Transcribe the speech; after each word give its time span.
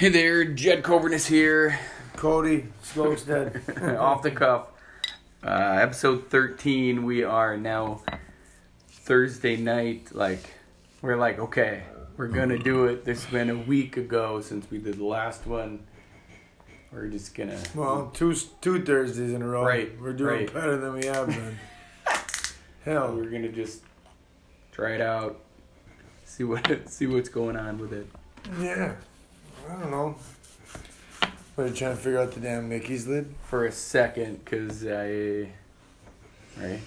Hey 0.00 0.08
there, 0.08 0.46
Jed 0.46 0.82
Coburn 0.82 1.12
is 1.12 1.26
here, 1.26 1.78
Cody, 2.16 2.68
Slowstead. 2.82 3.98
off 4.00 4.22
the 4.22 4.30
cuff. 4.30 4.68
Uh, 5.44 5.76
episode 5.78 6.30
13, 6.30 7.04
we 7.04 7.22
are 7.22 7.58
now 7.58 8.00
Thursday 8.88 9.58
night. 9.58 10.08
Like, 10.14 10.54
we're 11.02 11.18
like, 11.18 11.38
okay, 11.38 11.82
we're 12.16 12.28
gonna 12.28 12.56
do 12.56 12.86
it. 12.86 13.04
This 13.04 13.24
has 13.24 13.30
been 13.30 13.50
a 13.50 13.58
week 13.58 13.98
ago 13.98 14.40
since 14.40 14.70
we 14.70 14.78
did 14.78 14.96
the 14.96 15.04
last 15.04 15.46
one. 15.46 15.80
We're 16.90 17.08
just 17.08 17.34
gonna. 17.34 17.58
well, 17.74 18.10
two 18.14 18.34
two 18.62 18.82
Thursdays 18.82 19.34
in 19.34 19.42
a 19.42 19.46
row. 19.46 19.66
Right, 19.66 20.00
We're 20.00 20.14
doing 20.14 20.34
right. 20.46 20.54
better 20.54 20.78
than 20.78 20.94
we 20.94 21.04
have 21.08 21.26
been. 21.26 21.58
Hell, 22.86 23.14
We're 23.14 23.28
gonna 23.28 23.52
just 23.52 23.82
try 24.72 24.92
it 24.94 25.02
out, 25.02 25.40
see 26.24 26.44
what 26.44 26.66
see 26.88 27.06
what's 27.06 27.28
going 27.28 27.58
on 27.58 27.76
with 27.76 27.92
it. 27.92 28.06
yeah. 28.58 28.94
I 29.70 29.78
don't 29.78 29.90
know. 29.90 30.16
We're 31.56 31.70
trying 31.70 31.96
to 31.96 31.96
figure 31.96 32.18
out 32.18 32.32
the 32.32 32.40
damn 32.40 32.68
Mickey's 32.68 33.06
lid. 33.06 33.34
For 33.44 33.66
a 33.66 33.72
second, 33.72 34.44
cause 34.44 34.84
I, 34.84 35.48
right, 36.58 36.80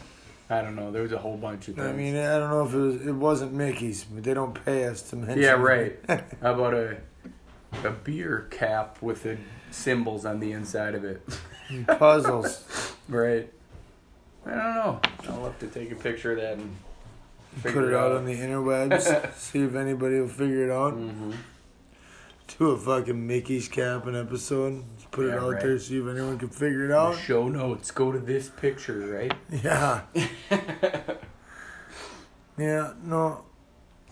I 0.49 0.61
don't 0.61 0.75
know. 0.75 0.91
There 0.91 1.03
was 1.03 1.11
a 1.11 1.17
whole 1.17 1.37
bunch 1.37 1.67
of 1.67 1.75
things. 1.75 1.87
I 1.87 1.93
mean, 1.93 2.15
I 2.15 2.39
don't 2.39 2.49
know 2.49 2.65
if 2.65 2.73
it 2.73 2.77
was. 2.77 3.07
It 3.07 3.11
wasn't 3.11 3.53
Mickey's, 3.53 4.03
but 4.03 4.23
they 4.23 4.33
don't 4.33 4.53
pay 4.65 4.85
us 4.85 5.03
to 5.11 5.15
mention. 5.15 5.41
Yeah, 5.41 5.51
right. 5.51 5.97
How 6.07 6.53
about 6.53 6.73
a 6.73 6.97
a 7.83 7.91
beer 7.91 8.47
cap 8.51 9.01
with 9.01 9.23
the 9.23 9.37
symbols 9.71 10.25
on 10.25 10.39
the 10.39 10.51
inside 10.51 10.95
of 10.95 11.05
it? 11.05 11.21
Puzzles. 11.87 12.93
right. 13.07 13.49
I 14.45 14.49
don't 14.49 14.75
know. 14.75 15.01
I'll 15.29 15.45
have 15.45 15.59
to 15.59 15.67
take 15.67 15.91
a 15.91 15.95
picture 15.95 16.33
of 16.33 16.37
that 16.39 16.57
and 16.57 16.75
Put 17.61 17.75
it 17.83 17.93
out 17.93 18.11
on 18.11 18.25
the 18.25 18.35
interwebs. 18.35 19.33
see 19.37 19.59
if 19.61 19.75
anybody 19.75 20.19
will 20.19 20.27
figure 20.27 20.65
it 20.65 20.71
out. 20.71 20.93
hmm 20.93 21.31
Do 22.59 22.71
a 22.71 22.77
fucking 22.77 23.25
Mickey's 23.27 23.67
cap 23.67 24.05
an 24.05 24.15
episode. 24.15 24.83
Just 24.95 25.09
put 25.11 25.25
Yeah, 25.27 25.33
it 25.33 25.39
out 25.39 25.51
right. 25.53 25.61
there. 25.61 25.79
See 25.79 25.97
if 25.97 26.07
anyone 26.07 26.37
can 26.37 26.49
figure 26.49 26.85
it 26.85 26.91
out. 26.91 27.17
Show 27.17 27.47
notes. 27.47 27.89
Go 27.91 28.11
to 28.11 28.19
this 28.19 28.49
picture, 28.49 28.99
right? 28.99 29.33
Yeah. 29.63 30.01
Yeah, 32.57 32.93
no. 33.03 33.45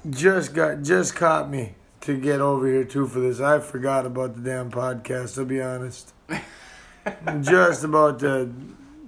Just 0.09 0.55
got 0.55 0.81
just 0.81 1.15
caught 1.15 1.47
me 1.49 1.75
to 2.01 2.17
get 2.19 2.41
over 2.41 2.65
here 2.65 2.83
too 2.83 3.05
for 3.07 3.19
this. 3.19 3.39
I 3.39 3.59
forgot 3.59 4.07
about 4.07 4.33
the 4.35 4.41
damn 4.41 4.71
podcast, 4.71 5.37
I'll 5.37 5.45
be 5.45 5.61
honest. 5.61 6.13
just 7.41 7.83
about 7.83 8.19
to 8.21 8.51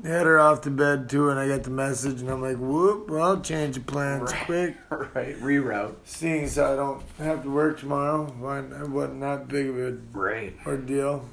head 0.04 0.26
her 0.26 0.40
off 0.40 0.62
to 0.62 0.70
bed 0.70 1.10
too 1.10 1.30
and 1.30 1.40
I 1.40 1.48
got 1.48 1.64
the 1.64 1.70
message 1.70 2.22
and 2.22 2.30
I'm 2.30 2.42
like, 2.42 2.58
whoop, 2.58 3.10
well 3.10 3.24
I'll 3.24 3.42
change 3.42 3.76
the 3.76 3.82
plans 3.82 4.32
Right. 4.32 4.46
quick. 4.46 4.76
right. 5.16 5.40
Reroute. 5.40 5.96
Seeing 6.04 6.44
as 6.44 6.60
I 6.60 6.76
don't 6.76 7.02
have 7.18 7.44
to 7.44 7.50
work 7.50 7.80
tomorrow, 7.80 8.26
why 8.40 8.60
it 8.60 8.90
wasn't 8.90 9.22
that 9.22 9.48
big 9.48 9.70
of 9.70 9.78
a 9.80 9.98
Right. 10.12 10.56
ordeal. 10.66 11.26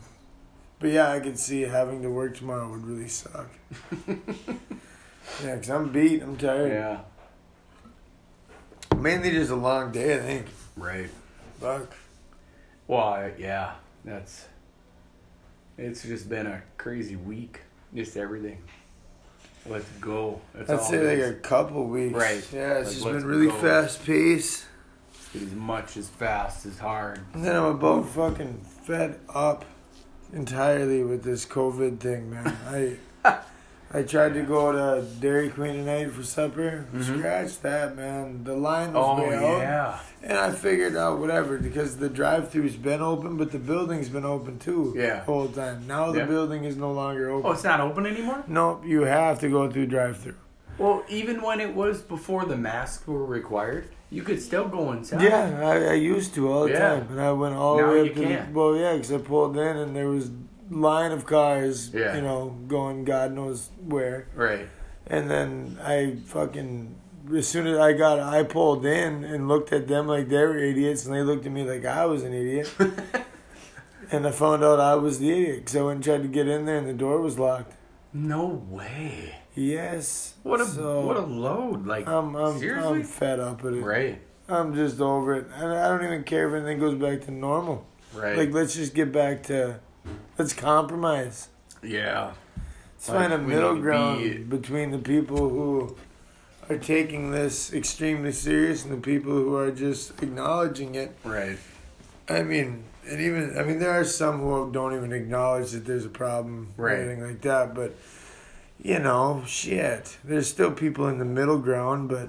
But 0.78 0.90
yeah, 0.90 1.10
I 1.10 1.20
could 1.20 1.38
see 1.38 1.62
having 1.62 2.00
to 2.02 2.10
work 2.10 2.36
tomorrow 2.36 2.70
would 2.70 2.86
really 2.86 3.08
suck. 3.08 3.50
yeah, 4.08 4.14
because 5.54 5.68
I'm 5.70 5.90
beat, 5.92 6.22
I'm 6.22 6.36
tired. 6.36 6.72
Yeah. 6.72 7.00
Mainly 8.96 9.30
just 9.30 9.50
a 9.50 9.56
long 9.56 9.92
day, 9.92 10.16
I 10.16 10.20
think. 10.20 10.46
Right. 10.76 11.10
Fuck. 11.60 11.94
Well, 12.86 13.00
I- 13.00 13.32
yeah. 13.38 13.72
That's. 14.04 14.46
It's 15.76 16.02
just 16.02 16.28
been 16.28 16.46
a 16.46 16.62
crazy 16.78 17.16
week. 17.16 17.60
Just 17.94 18.16
everything. 18.16 18.58
Let's 19.66 19.88
go. 20.00 20.40
That's 20.54 20.70
I'd 20.70 20.78
all 20.78 20.84
say 20.84 20.96
it 20.96 21.22
like 21.22 21.36
a 21.36 21.38
couple 21.40 21.86
weeks. 21.86 22.14
Right. 22.14 22.48
Yeah, 22.52 22.78
it's 22.78 22.86
Like, 22.88 22.94
just 22.94 23.04
let's 23.04 23.16
been 23.18 23.26
really 23.26 23.46
go. 23.48 23.52
fast 23.54 24.04
paced. 24.04 24.64
Get 25.32 25.42
as 25.42 25.52
much 25.52 25.96
as 25.96 26.08
fast 26.08 26.66
as 26.66 26.78
hard. 26.78 27.20
And 27.34 27.44
then 27.44 27.54
I'm 27.56 27.64
about 27.64 28.08
fucking 28.08 28.60
fed 28.84 29.20
up 29.32 29.64
entirely 30.32 31.02
with 31.04 31.22
this 31.22 31.44
COVID 31.46 32.00
thing, 32.00 32.30
man. 32.30 32.56
I 32.66 32.96
I 33.92 34.02
tried 34.04 34.34
to 34.34 34.42
go 34.42 34.70
to 34.70 35.04
Dairy 35.20 35.48
Queen 35.48 35.74
tonight 35.84 36.12
for 36.12 36.22
supper. 36.22 36.84
Mhm. 36.94 37.18
Scratch 37.18 37.60
that, 37.62 37.96
man. 37.96 38.44
The 38.44 38.54
line 38.54 38.92
was 38.92 39.04
Oh 39.18 39.28
way 39.28 39.34
out. 39.34 39.58
yeah. 39.58 39.98
And 40.22 40.38
I 40.38 40.50
figured 40.52 40.96
out 40.96 41.18
whatever 41.18 41.58
because 41.58 41.96
the 41.96 42.08
drive-through's 42.08 42.76
been 42.76 43.00
open, 43.00 43.36
but 43.36 43.50
the 43.50 43.58
building's 43.58 44.08
been 44.08 44.24
open 44.24 44.58
too. 44.60 44.94
Yeah. 44.96 45.16
The 45.16 45.20
whole 45.22 45.48
time. 45.48 45.84
Now 45.88 46.12
the 46.12 46.20
Yeah. 46.20 46.26
building 46.26 46.64
is 46.64 46.76
no 46.76 46.92
longer 46.92 47.30
open. 47.30 47.50
Oh, 47.50 47.52
it's 47.52 47.64
not 47.64 47.80
open 47.80 48.06
anymore. 48.06 48.44
Nope, 48.46 48.82
you 48.86 49.02
have 49.02 49.40
to 49.40 49.48
go 49.48 49.68
through 49.68 49.86
drive-through. 49.86 50.34
Well, 50.78 51.02
even 51.08 51.42
when 51.42 51.60
it 51.60 51.74
was 51.74 52.00
before 52.00 52.44
the 52.44 52.56
masks 52.56 53.06
were 53.08 53.24
required, 53.24 53.86
you 54.08 54.22
could 54.22 54.40
still 54.40 54.68
go 54.68 54.92
inside. 54.92 55.20
Yeah, 55.22 55.60
I, 55.62 55.90
I 55.90 55.92
used 55.94 56.32
to 56.36 56.48
all 56.50 56.64
the 56.64 56.70
Yeah. 56.70 56.78
time, 56.90 57.06
and 57.10 57.20
I 57.20 57.32
went 57.32 57.56
all 57.56 57.76
Now 57.76 57.86
the 57.88 57.92
way 57.92 58.08
up 58.08 58.14
to 58.14 58.20
the, 58.20 58.26
can't. 58.26 58.54
well, 58.54 58.76
yeah, 58.76 58.92
because 58.94 59.12
I 59.12 59.18
pulled 59.18 59.56
in 59.56 59.76
and 59.76 59.96
there 59.96 60.08
was 60.08 60.30
line 60.70 61.12
of 61.12 61.26
cars, 61.26 61.90
Yeah. 61.92 62.14
you 62.16 62.22
know, 62.22 62.56
going 62.68 63.04
God 63.04 63.32
knows 63.32 63.70
where, 63.86 64.26
Right. 64.34 64.68
and 65.06 65.28
then 65.30 65.78
I 65.84 66.16
fucking 66.26 66.94
as 67.36 67.46
soon 67.46 67.66
as 67.66 67.78
I 67.78 67.92
got, 67.92 68.18
I 68.18 68.42
pulled 68.44 68.84
in 68.86 69.22
and 69.24 69.46
looked 69.46 69.72
at 69.72 69.86
them 69.88 70.06
like 70.08 70.28
they 70.28 70.38
were 70.44 70.58
idiots, 70.58 71.04
and 71.06 71.14
they 71.14 71.22
looked 71.22 71.46
at 71.46 71.52
me 71.52 71.62
like 71.68 71.84
I 71.84 72.04
was 72.06 72.22
an 72.24 72.32
idiot, 72.32 72.68
and 74.10 74.26
I 74.26 74.30
found 74.30 74.64
out 74.64 74.80
I 74.80 74.94
was 74.96 75.18
the 75.18 75.30
idiot 75.30 75.56
because 75.58 75.76
I 75.76 75.82
went 75.82 75.96
and 75.96 76.04
tried 76.04 76.22
to 76.22 76.28
get 76.28 76.48
in 76.48 76.64
there 76.66 76.76
and 76.78 76.88
the 76.88 76.92
door 76.92 77.20
was 77.20 77.38
locked. 77.38 77.74
no 78.12 78.46
way. 78.68 79.34
Yes, 79.54 80.34
What 80.44 80.60
a 80.60 80.64
so 80.66 81.00
what 81.06 81.16
a 81.16 81.20
load. 81.26 81.86
Like 81.86 82.06
I'm 82.08 82.34
I'm 82.36 82.58
seriously. 82.58 82.98
I'm 82.98 83.02
fed 83.04 83.40
up 83.40 83.62
with 83.62 83.74
it. 83.74 83.82
right. 83.82 84.20
I'm 84.48 84.74
just 84.74 85.00
over 85.00 85.34
it, 85.34 85.46
and 85.54 85.72
I 85.72 85.86
don't 85.88 86.04
even 86.04 86.24
care 86.24 86.48
if 86.48 86.54
anything 86.54 86.78
goes 86.80 86.94
back 86.96 87.20
to 87.26 87.30
normal. 87.30 87.86
Right. 88.12 88.36
Like, 88.36 88.52
let's 88.52 88.74
just 88.74 88.94
get 88.94 89.12
back 89.12 89.44
to, 89.44 89.78
let's 90.38 90.52
compromise. 90.52 91.48
yeah. 91.82 92.32
Let's 92.96 93.08
Like, 93.08 93.18
find 93.18 93.32
a 93.32 93.38
middle 93.38 93.76
ground 93.76 94.18
be- 94.22 94.38
between 94.38 94.90
the 94.90 94.98
people 94.98 95.48
who 95.48 95.96
are 96.68 96.76
taking 96.76 97.30
this 97.30 97.72
extremely 97.72 98.30
serious 98.32 98.84
and 98.84 98.92
the 98.92 99.00
people 99.00 99.32
who 99.32 99.56
are 99.56 99.70
just 99.70 100.22
acknowledging 100.22 100.94
it. 100.96 101.16
Right. 101.24 101.56
I 102.28 102.42
mean, 102.42 102.84
and 103.08 103.20
even, 103.20 103.56
I 103.58 103.62
mean, 103.62 103.78
there 103.78 103.90
are 103.90 104.04
some 104.04 104.40
who 104.40 104.70
don't 104.70 104.94
even 104.94 105.12
acknowledge 105.14 105.70
that 105.70 105.86
there's 105.86 106.04
a 106.04 106.10
problem 106.10 106.74
or 106.76 106.90
anything 106.90 107.22
like 107.26 107.40
that, 107.40 107.74
but, 107.74 107.96
you 108.82 108.98
know, 108.98 109.42
shit. 109.46 110.18
There's 110.22 110.46
still 110.48 110.70
people 110.70 111.08
in 111.08 111.18
the 111.18 111.24
middle 111.24 111.58
ground, 111.58 112.10
but 112.10 112.28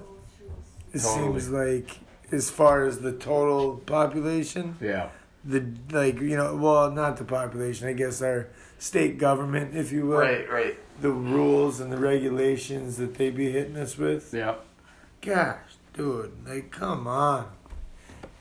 it 0.94 1.02
Totally. 1.02 1.40
seems 1.42 1.50
like, 1.50 2.00
as 2.32 2.50
far 2.50 2.86
as 2.86 3.00
the 3.00 3.12
total 3.12 3.76
population, 3.86 4.78
Yeah. 4.80 5.10
The 5.44 5.66
like 5.92 6.20
you 6.20 6.38
know 6.38 6.56
well 6.56 6.92
not 6.92 7.18
the 7.18 7.24
population 7.24 7.88
i 7.88 7.94
guess 7.94 8.22
our 8.22 8.48
state 8.78 9.18
government 9.18 9.76
if 9.76 9.92
you 9.92 10.06
will 10.06 10.18
Right. 10.20 10.50
Right. 10.50 10.78
the 11.02 11.12
rules 11.12 11.80
and 11.80 11.92
the 11.92 11.98
regulations 11.98 12.98
that 12.98 13.16
they 13.16 13.30
be 13.32 13.52
hitting 13.52 13.76
us 13.78 13.98
with 13.98 14.34
Yeah. 14.34 14.56
gosh 15.22 15.58
dude 15.94 16.32
like 16.48 16.70
come 16.72 17.08
on 17.08 17.48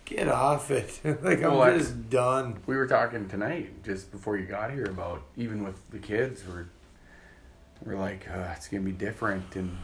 get 0.05 0.29
off 0.29 0.71
it 0.71 1.01
like 1.23 1.39
i'm 1.43 1.53
Well, 1.53 1.63
I- 1.63 1.79
just 1.79 2.11
done 2.11 2.59
We 2.67 2.77
were 2.77 2.87
talking 2.87 3.29
tonight 3.29 3.83
just 3.83 4.11
before 4.13 4.37
you 4.37 4.45
got 4.47 4.71
here 4.73 4.85
about 4.87 5.23
even 5.37 5.65
with 5.65 5.77
the 5.91 5.99
kids 5.99 6.43
we're 6.47 6.67
we're 7.85 7.97
like 7.99 8.29
uh, 8.31 8.53
it's 8.57 8.69
gonna 8.69 8.83
be 8.83 8.93
different 8.93 9.57
and 9.57 9.79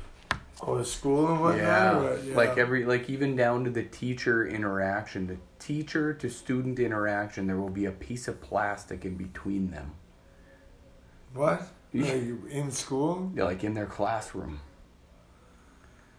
oh 0.63 0.79
the 0.79 0.85
school 0.85 1.29
and 1.29 1.41
whatnot? 1.41 1.63
Yeah, 1.63 1.99
or 1.99 2.19
yeah. 2.19 2.37
like 2.37 2.59
every 2.59 2.85
like 2.85 3.09
even 3.11 3.37
down 3.37 3.65
to 3.65 3.71
the 3.71 3.83
teacher 3.83 4.47
interaction 4.47 5.27
the 5.27 5.39
teacher 5.59 6.15
to 6.15 6.31
student 6.31 6.79
interaction 6.79 7.47
there 7.47 7.57
will 7.57 7.71
be 7.71 7.85
a 7.85 7.93
piece 7.93 8.29
of 8.29 8.41
plastic 8.41 9.05
in 9.05 9.17
between 9.17 9.71
them. 9.71 9.93
What? 11.35 11.63
Like 11.93 12.25
in 12.51 12.71
school? 12.71 13.33
Yeah, 13.35 13.45
like 13.45 13.65
in 13.65 13.75
their 13.75 13.87
classroom. 13.87 14.61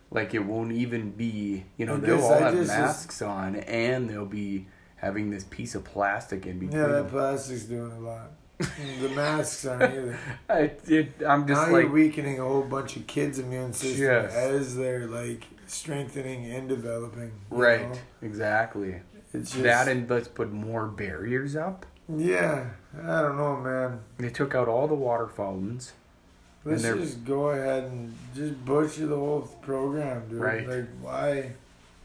Like 0.09 0.33
it 0.33 0.39
won't 0.39 0.71
even 0.71 1.11
be 1.11 1.65
you 1.77 1.85
know 1.85 1.97
they'll 1.97 2.23
all 2.23 2.39
have 2.39 2.67
masks 2.67 3.21
on 3.21 3.55
and 3.55 4.09
they'll 4.09 4.25
be 4.25 4.67
having 4.97 5.29
this 5.29 5.43
piece 5.43 5.75
of 5.75 5.83
plastic 5.83 6.45
in 6.45 6.59
between 6.59 6.79
yeah 6.79 6.87
that 6.87 7.09
plastic's 7.09 7.63
doing 7.63 7.91
a 7.91 7.99
lot 7.99 8.31
the 9.01 9.09
masks 9.09 9.65
aren't 9.65 9.83
either 9.83 10.19
I, 10.49 10.59
it, 10.87 11.13
i'm 11.27 11.47
just 11.47 11.49
now 11.49 11.55
just 11.55 11.71
you're 11.71 11.83
like 11.83 11.91
weakening 11.91 12.39
a 12.39 12.43
whole 12.43 12.63
bunch 12.63 12.95
of 12.95 13.05
kids 13.05 13.37
immune 13.39 13.73
systems 13.73 13.99
Yes. 13.99 14.33
as 14.33 14.75
they're 14.75 15.07
like 15.07 15.43
strengthening 15.67 16.45
and 16.51 16.67
developing 16.67 17.31
right 17.49 17.89
know? 17.89 17.97
exactly 18.21 19.01
It's 19.33 19.51
just, 19.51 19.63
that 19.63 19.87
and 19.87 20.09
let's 20.09 20.27
put 20.27 20.51
more 20.51 20.87
barriers 20.87 21.55
up 21.55 21.85
yeah, 22.09 22.69
I 23.03 23.21
don't 23.21 23.35
know, 23.35 23.57
man. 23.57 23.99
they 24.17 24.29
took 24.29 24.55
out 24.55 24.69
all 24.69 24.87
the 24.87 24.95
water 24.95 25.27
fountains 25.27 25.91
Let's 26.67 26.83
just 26.83 27.23
go 27.25 27.49
ahead 27.49 27.83
and 27.85 28.13
just 28.35 28.63
butcher 28.65 29.07
the 29.07 29.15
whole 29.15 29.41
program, 29.61 30.27
dude. 30.29 30.39
Right. 30.39 30.67
Like, 30.67 30.85
why? 31.01 31.51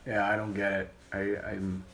Yeah, 0.07 0.29
I 0.29 0.37
don't 0.37 0.55
get 0.55 0.73
it. 0.73 0.89
I, 1.13 1.19
I'm, 1.51 1.85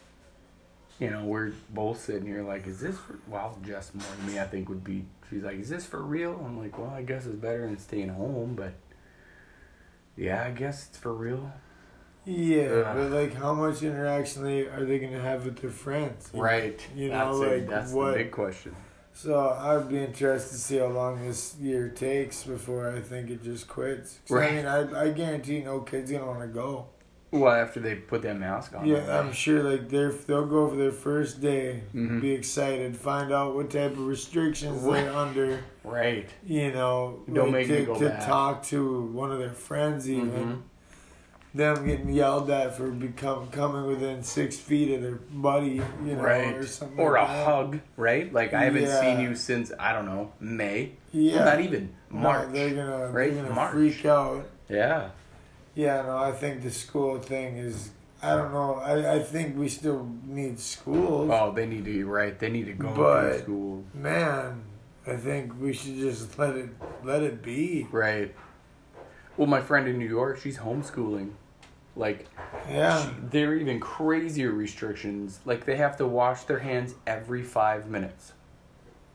you 0.98 1.10
know, 1.10 1.24
we're 1.24 1.52
both 1.70 2.00
sitting 2.00 2.26
here 2.26 2.42
like, 2.42 2.66
is 2.66 2.80
this 2.80 2.96
for, 2.98 3.18
well, 3.28 3.56
Jess 3.64 3.92
more 3.94 4.04
than 4.18 4.34
me, 4.34 4.40
I 4.40 4.44
think 4.44 4.68
would 4.68 4.82
be, 4.84 5.04
she's 5.30 5.42
like, 5.44 5.58
is 5.60 5.68
this 5.68 5.86
for 5.86 6.02
real? 6.02 6.40
I'm 6.44 6.58
like, 6.58 6.76
well, 6.78 6.90
I 6.90 7.02
guess 7.02 7.26
it's 7.26 7.36
better 7.36 7.60
than 7.66 7.78
staying 7.78 8.08
home, 8.08 8.54
but 8.56 8.72
yeah, 10.16 10.44
I 10.44 10.50
guess 10.50 10.88
it's 10.88 10.98
for 10.98 11.12
real. 11.14 11.52
Yeah, 12.24 12.64
Ugh. 12.84 12.96
but 12.96 13.10
like, 13.12 13.34
how 13.34 13.54
much 13.54 13.82
interaction 13.82 14.44
are 14.44 14.84
they 14.84 14.98
gonna 14.98 15.20
have 15.20 15.44
with 15.44 15.58
their 15.60 15.70
friends? 15.70 16.30
Right. 16.34 16.80
You 16.94 17.10
that's 17.10 17.36
know, 17.38 17.42
it. 17.44 17.60
like, 17.60 17.68
that's 17.70 17.92
what- 17.92 18.12
the 18.12 18.24
big 18.24 18.32
question. 18.32 18.74
So 19.14 19.48
I'd 19.48 19.88
be 19.88 19.98
interested 19.98 20.50
to 20.52 20.58
see 20.60 20.78
how 20.78 20.86
long 20.86 21.26
this 21.26 21.56
year 21.60 21.88
takes 21.88 22.44
before 22.44 22.88
I 22.88 23.00
think 23.00 23.30
it 23.30 23.42
just 23.42 23.66
quits. 23.66 24.20
Right. 24.28 24.52
I 24.52 24.54
mean, 24.54 24.66
I, 24.94 25.02
I 25.06 25.10
guarantee 25.10 25.60
no 25.60 25.80
kid's 25.80 26.12
gonna 26.12 26.26
want 26.26 26.40
to 26.42 26.46
go. 26.46 26.86
Well, 27.30 27.52
after 27.52 27.78
they 27.80 27.94
put 27.94 28.22
that 28.22 28.38
mask 28.38 28.74
on. 28.74 28.86
Yeah, 28.86 29.18
I'm 29.20 29.32
sure. 29.32 29.62
Like 29.62 29.88
they're 29.90 30.10
they'll 30.12 30.46
go 30.46 30.68
for 30.68 30.76
their 30.76 30.92
first 30.92 31.40
day, 31.42 31.82
Mhm. 31.94 32.20
be 32.22 32.32
excited, 32.32 32.96
find 32.96 33.32
out 33.32 33.54
what 33.54 33.70
type 33.70 33.92
of 33.92 34.06
restrictions 34.06 34.82
they're 34.82 35.12
under. 35.12 35.60
Right. 35.84 36.28
You 36.46 36.72
know, 36.72 37.20
Don't 37.30 37.52
like, 37.52 37.52
make 37.52 37.68
me 37.68 37.76
to, 37.76 37.84
go 37.84 37.98
to 37.98 38.08
back. 38.08 38.26
talk 38.26 38.62
to 38.64 39.02
one 39.08 39.30
of 39.30 39.38
their 39.38 39.50
friends, 39.50 40.08
even 40.08 40.30
Mhm. 40.30 40.58
them 41.54 41.86
getting 41.86 42.08
yelled 42.10 42.50
at 42.50 42.74
for 42.76 42.88
become 42.90 43.48
coming 43.48 43.86
within 43.86 44.22
six 44.22 44.56
feet 44.58 44.94
of 44.94 45.02
their 45.02 45.18
buddy, 45.30 45.82
you 46.04 46.14
know, 46.14 46.22
right. 46.22 46.54
or 46.54 46.64
something. 46.66 46.98
Or 46.98 47.16
a 47.16 47.26
that. 47.26 47.44
hug. 47.46 47.80
Right. 47.98 48.32
Like 48.32 48.54
I 48.54 48.64
haven't 48.64 48.82
Yeah. 48.82 49.00
seen 49.00 49.20
you 49.20 49.34
since 49.34 49.70
I 49.78 49.92
don't 49.92 50.06
know 50.06 50.32
May. 50.40 50.92
Yeah, 51.12 51.44
Not 51.44 51.60
even 51.60 51.90
No, 52.10 52.20
March. 52.20 52.48
they're 52.52 52.70
gonna 52.74 53.10
right? 53.10 53.34
they're 53.34 53.42
gonna 53.42 53.54
March. 53.54 53.72
freak 53.72 54.06
out. 54.06 54.46
yeah. 54.68 55.10
Yeah, 55.78 56.02
no, 56.02 56.16
I 56.18 56.32
think 56.32 56.62
the 56.64 56.72
school 56.72 57.20
thing 57.20 57.56
is. 57.56 57.90
I 58.20 58.34
don't 58.34 58.52
know. 58.52 58.74
I, 58.84 59.14
I 59.14 59.18
think 59.22 59.56
we 59.56 59.68
still 59.68 60.10
need 60.26 60.58
schools. 60.58 61.30
Oh, 61.32 61.52
they 61.52 61.66
need 61.66 61.84
to 61.84 61.92
be 61.92 62.02
right. 62.02 62.36
They 62.36 62.50
need 62.50 62.66
to 62.66 62.72
go 62.72 62.92
But- 62.92 63.28
to 63.30 63.38
school. 63.44 63.84
Man, 63.94 64.60
I 65.06 65.14
think 65.14 65.52
we 65.60 65.72
should 65.72 65.94
just 65.94 66.36
let 66.36 66.56
it 66.56 66.70
let 67.04 67.22
it 67.22 67.44
be. 67.44 67.86
Right. 67.92 68.34
Well, 69.36 69.46
my 69.46 69.60
friend 69.60 69.86
in 69.86 69.98
New 70.00 70.08
York, 70.08 70.40
she's 70.40 70.58
homeschooling. 70.58 71.30
Like, 71.94 72.26
Yeah. 72.68 73.04
she, 73.04 73.10
they're 73.30 73.54
even 73.54 73.78
crazier 73.78 74.50
restrictions. 74.50 75.38
Like, 75.44 75.64
they 75.64 75.76
have 75.76 75.96
to 75.98 76.06
wash 76.08 76.42
their 76.42 76.58
hands 76.58 76.96
every 77.06 77.44
five 77.44 77.86
minutes. 77.88 78.32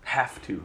Have 0.05 0.41
to. 0.43 0.63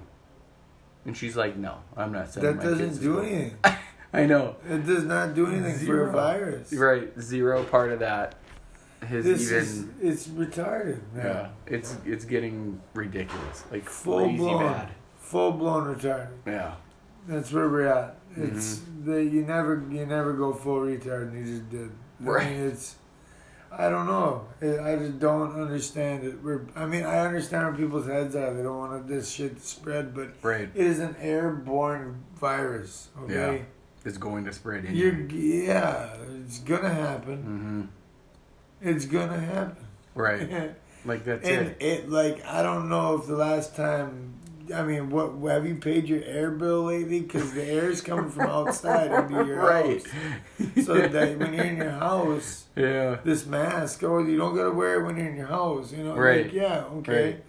And 1.05 1.17
she's 1.17 1.37
like, 1.37 1.57
no, 1.57 1.79
I'm 1.97 2.13
not 2.13 2.31
sending 2.31 2.53
That 2.57 2.57
my 2.59 2.63
kids 2.71 2.79
doesn't 2.99 3.03
do 3.03 3.15
school." 3.15 3.25
anything. 3.25 3.57
I 4.13 4.25
know. 4.27 4.57
It 4.69 4.87
does 4.87 5.05
not 5.05 5.35
do 5.35 5.47
anything 5.47 5.75
for 5.75 5.85
Zero. 5.85 6.09
a 6.09 6.13
virus. 6.13 6.73
Right. 6.73 7.11
Zero 7.21 7.63
part 7.65 7.93
of 7.93 7.99
that 8.01 8.37
has 9.03 9.25
This 9.25 9.43
even. 9.51 9.59
is 9.59 9.87
it's 10.01 10.29
retarded, 10.29 11.01
man. 11.13 11.27
yeah. 11.27 11.49
It's 11.67 11.97
it's 12.07 12.25
getting 12.25 12.81
ridiculous. 12.95 13.65
Like, 13.71 13.85
Full 13.85 14.25
crazy 14.25 14.37
blown. 14.39 14.63
bad. 14.63 14.89
Full 15.21 15.53
blown 15.53 15.95
retarded. 15.95 16.29
Yeah. 16.47 16.75
That's 17.27 17.53
where 17.53 17.69
we're 17.69 17.87
at. 17.87 18.17
It's 18.37 18.77
Mm-hmm. 18.79 19.11
the 19.11 19.25
you 19.25 19.43
never 19.43 19.85
you 19.91 20.07
never 20.07 20.33
go 20.33 20.53
full 20.55 20.81
retard 20.81 21.29
and 21.29 21.47
you 21.47 21.59
just 21.59 21.71
did. 21.71 21.91
I 21.91 22.25
Right. 22.25 22.51
mean 22.51 22.67
it's 22.67 22.97
I 23.71 23.91
don't 23.91 24.07
know. 24.07 24.47
I 24.63 24.93
I 24.93 24.97
just 24.97 25.19
don't 25.19 25.53
understand 25.61 26.25
it. 26.25 26.43
We're 26.43 26.63
I 26.75 26.87
mean 26.87 27.05
I 27.05 27.19
understand 27.27 27.67
where 27.67 27.75
people's 27.77 28.07
heads 28.07 28.35
are. 28.35 28.55
They 28.55 28.63
don't 28.63 28.79
want 28.79 29.07
this 29.07 29.31
shit 29.31 29.57
to 29.61 29.63
spread, 29.67 30.15
but 30.15 30.29
Right. 30.43 30.71
it 30.75 30.77
is 30.77 30.99
an 30.99 31.15
airborne 31.21 32.23
virus. 32.41 33.09
Okay. 33.25 33.67
It's 34.09 34.19
going 34.19 34.45
to 34.47 34.53
spread 34.53 34.85
in. 34.87 34.97
You're 34.97 35.21
yeah, 35.31 36.15
it's 36.45 36.59
gonna 36.61 36.93
happen. 36.93 37.89
Mm-hmm. 38.83 38.89
It's 38.89 39.05
gonna 39.05 39.39
happen. 39.41 39.87
Right. 40.15 40.75
Like, 41.05 41.25
that's 41.25 41.49
and 41.49 41.69
it. 41.69 41.77
it 41.81 42.11
like 42.11 42.45
I 42.45 42.63
don't 42.63 42.89
know 42.89 43.15
if 43.19 43.27
the 43.29 43.37
last 43.37 43.77
time. 43.77 44.35
I 44.75 44.83
mean, 44.83 45.09
what 45.11 45.31
have 45.51 45.65
you 45.67 45.77
paid 45.77 46.09
your 46.09 46.23
air 46.25 46.51
bill 46.51 46.83
lately? 46.83 47.21
Because 47.21 47.55
the 47.55 47.63
air 47.65 47.89
is 47.89 48.03
coming 48.03 48.29
from 48.31 48.51
outside 48.51 49.11
into 49.13 49.47
your 49.47 49.57
right. 49.63 50.05
house. 50.07 50.85
So 50.85 50.95
that 51.09 51.39
when 51.39 51.55
you're 51.55 51.65
in 51.65 51.77
your 51.79 51.91
house, 51.93 52.65
Yeah. 52.77 53.19
this 53.25 53.47
mask, 53.47 54.03
oh, 54.03 54.19
you 54.19 54.37
don't 54.37 54.55
gotta 54.57 54.73
wear 54.73 55.01
it 55.01 55.05
when 55.07 55.17
you're 55.17 55.29
in 55.29 55.37
your 55.37 55.47
house. 55.47 55.93
You 55.93 56.03
know, 56.05 56.15
Right. 56.17 56.47
Like, 56.47 56.53
yeah, 56.53 56.85
okay. 56.99 57.25
Right. 57.25 57.45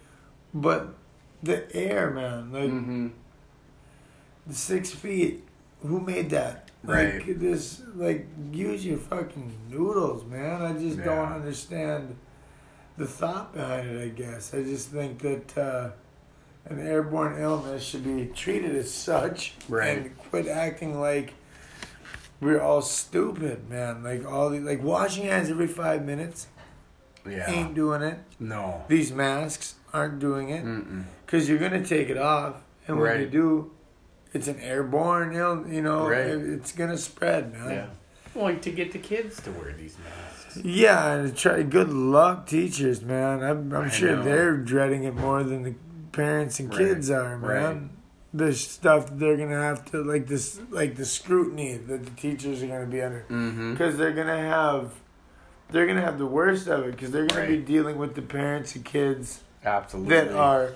But 0.54 0.94
the 1.42 1.76
air, 1.76 2.10
man, 2.12 2.52
like 2.52 2.70
Mm-hmm. 2.70 3.08
the 4.46 4.54
six 4.54 4.90
feet. 4.92 5.44
Who 5.82 6.00
made 6.00 6.30
that? 6.30 6.70
Right. 6.82 7.26
Like 7.26 7.38
this, 7.38 7.82
like 7.94 8.26
use 8.52 8.84
your 8.86 8.98
fucking 8.98 9.52
noodles, 9.70 10.24
man. 10.24 10.62
I 10.62 10.72
just 10.72 11.02
don't 11.02 11.32
understand 11.32 12.16
the 12.96 13.06
thought 13.06 13.52
behind 13.54 13.88
it. 13.88 14.02
I 14.02 14.08
guess 14.08 14.54
I 14.54 14.62
just 14.62 14.88
think 14.88 15.18
that 15.20 15.58
uh, 15.58 15.90
an 16.66 16.80
airborne 16.86 17.40
illness 17.40 17.82
should 17.82 18.04
be 18.04 18.26
treated 18.34 18.74
as 18.76 18.90
such, 18.92 19.54
Right. 19.68 19.98
And 19.98 20.18
quit 20.18 20.46
acting 20.46 21.00
like 21.00 21.34
we're 22.40 22.60
all 22.62 22.80
stupid, 22.82 23.68
man. 23.68 24.02
Like 24.02 24.24
all 24.26 24.48
the 24.50 24.60
like 24.60 24.82
washing 24.82 25.24
hands 25.24 25.50
every 25.50 25.66
five 25.66 26.04
minutes 26.04 26.46
Yeah. 27.28 27.50
ain't 27.50 27.74
doing 27.74 28.00
it. 28.02 28.18
No. 28.38 28.84
These 28.88 29.12
masks 29.12 29.74
aren't 29.92 30.18
doing 30.18 30.48
it 30.48 30.64
because 31.26 31.48
you're 31.48 31.58
gonna 31.58 31.84
take 31.84 32.08
it 32.08 32.16
off, 32.18 32.56
and 32.86 32.98
when 32.98 33.20
you 33.20 33.26
do, 33.26 33.72
it's 34.32 34.48
an 34.48 34.58
airborne 34.60 35.34
ill. 35.34 35.66
You 35.68 35.82
know, 35.82 36.08
Right. 36.08 36.26
it- 36.26 36.48
it's 36.50 36.72
gonna 36.72 36.98
spread, 36.98 37.52
man. 37.52 37.70
Yeah. 37.70 37.86
Well, 38.34 38.54
to 38.56 38.70
get 38.70 38.92
the 38.92 38.98
kids 38.98 39.40
to 39.42 39.50
wear 39.50 39.72
these 39.76 39.96
masks. 39.98 40.56
Yeah, 40.64 41.14
and 41.14 41.36
try. 41.36 41.62
Good 41.62 41.92
luck, 41.92 42.46
teachers, 42.46 43.02
man. 43.02 43.42
I'm, 43.42 43.72
I'm 43.72 43.84
I 43.86 43.88
sure 43.88 44.16
know. 44.16 44.22
they're 44.22 44.56
dreading 44.56 45.04
it 45.04 45.14
more 45.16 45.42
than 45.42 45.62
the 45.64 45.74
parents 46.12 46.58
and 46.60 46.68
Right, 46.70 46.78
kids 46.78 47.10
are, 47.10 47.36
man. 47.38 47.50
right. 47.50 47.80
The 48.32 48.52
stuff 48.52 49.06
that 49.06 49.18
they're 49.18 49.36
gonna 49.36 49.60
have 49.60 49.84
to 49.90 50.02
like 50.04 50.28
this, 50.28 50.60
like 50.70 50.94
the 50.96 51.04
scrutiny 51.04 51.76
that 51.76 52.04
the 52.04 52.10
teachers 52.12 52.62
are 52.62 52.68
gonna 52.68 52.86
be 52.86 53.02
under, 53.02 53.24
Mm-hmm. 53.28 53.72
because 53.72 53.96
they're 53.96 54.12
gonna 54.12 54.38
have, 54.38 54.92
they're 55.70 55.86
gonna 55.88 56.00
have 56.00 56.18
the 56.18 56.26
worst 56.26 56.68
of 56.68 56.84
it, 56.86 56.92
because 56.92 57.10
they're 57.10 57.26
gonna 57.26 57.48
be 57.48 57.58
dealing 57.58 57.98
with 57.98 58.14
the 58.14 58.22
parents 58.22 58.76
and 58.76 58.84
kids 58.84 59.40
Absolutely. 59.64 60.14
that 60.16 60.32
are 60.32 60.70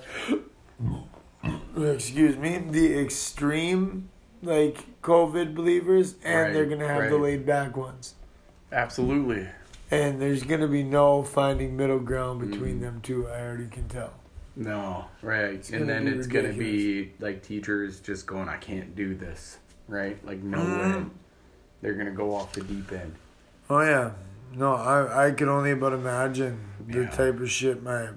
excuse 1.77 2.37
me 2.37 2.57
the 2.69 2.97
extreme 2.99 4.09
like 4.41 5.01
covid 5.01 5.55
believers 5.55 6.15
and 6.23 6.39
Right, 6.41 6.53
they're 6.53 6.65
gonna 6.65 6.87
have 6.87 7.09
the 7.09 7.17
laid 7.17 7.45
back 7.45 7.75
ones 7.75 8.15
Absolutely. 8.71 9.47
and 9.91 10.21
there's 10.21 10.43
gonna 10.43 10.67
be 10.67 10.83
no 10.83 11.23
finding 11.23 11.75
middle 11.77 11.99
ground 11.99 12.49
between 12.49 12.77
Mhm. 12.77 12.81
them 12.81 12.99
two 13.01 13.27
i 13.27 13.41
already 13.41 13.67
can 13.67 13.87
tell 13.87 14.13
No. 14.57 15.05
Right. 15.21 15.69
and 15.71 15.87
then 15.89 16.07
it's 16.07 16.27
gonna 16.27 16.53
be 16.53 17.11
like 17.19 17.43
teachers 17.43 17.99
just 17.99 18.25
going, 18.25 18.47
"I 18.47 18.55
can't 18.55 18.95
do 18.95 19.13
this." 19.13 19.57
Right. 19.89 20.17
Like 20.25 20.41
no 20.41 20.59
Mhm. 20.59 20.95
way. 21.03 21.09
They're 21.81 21.93
gonna 21.95 22.11
go 22.11 22.33
off 22.33 22.53
the 22.53 22.61
deep 22.61 22.89
end. 22.91 23.15
oh 23.69 23.81
yeah 23.81 24.11
no 24.53 24.73
i 24.75 25.27
i 25.27 25.31
can 25.31 25.49
only 25.49 25.73
but 25.73 25.91
imagine 25.91 26.59
the 26.87 27.01
Yeah. 27.01 27.09
type 27.09 27.39
of 27.41 27.49
shit 27.49 27.83
my 27.83 28.09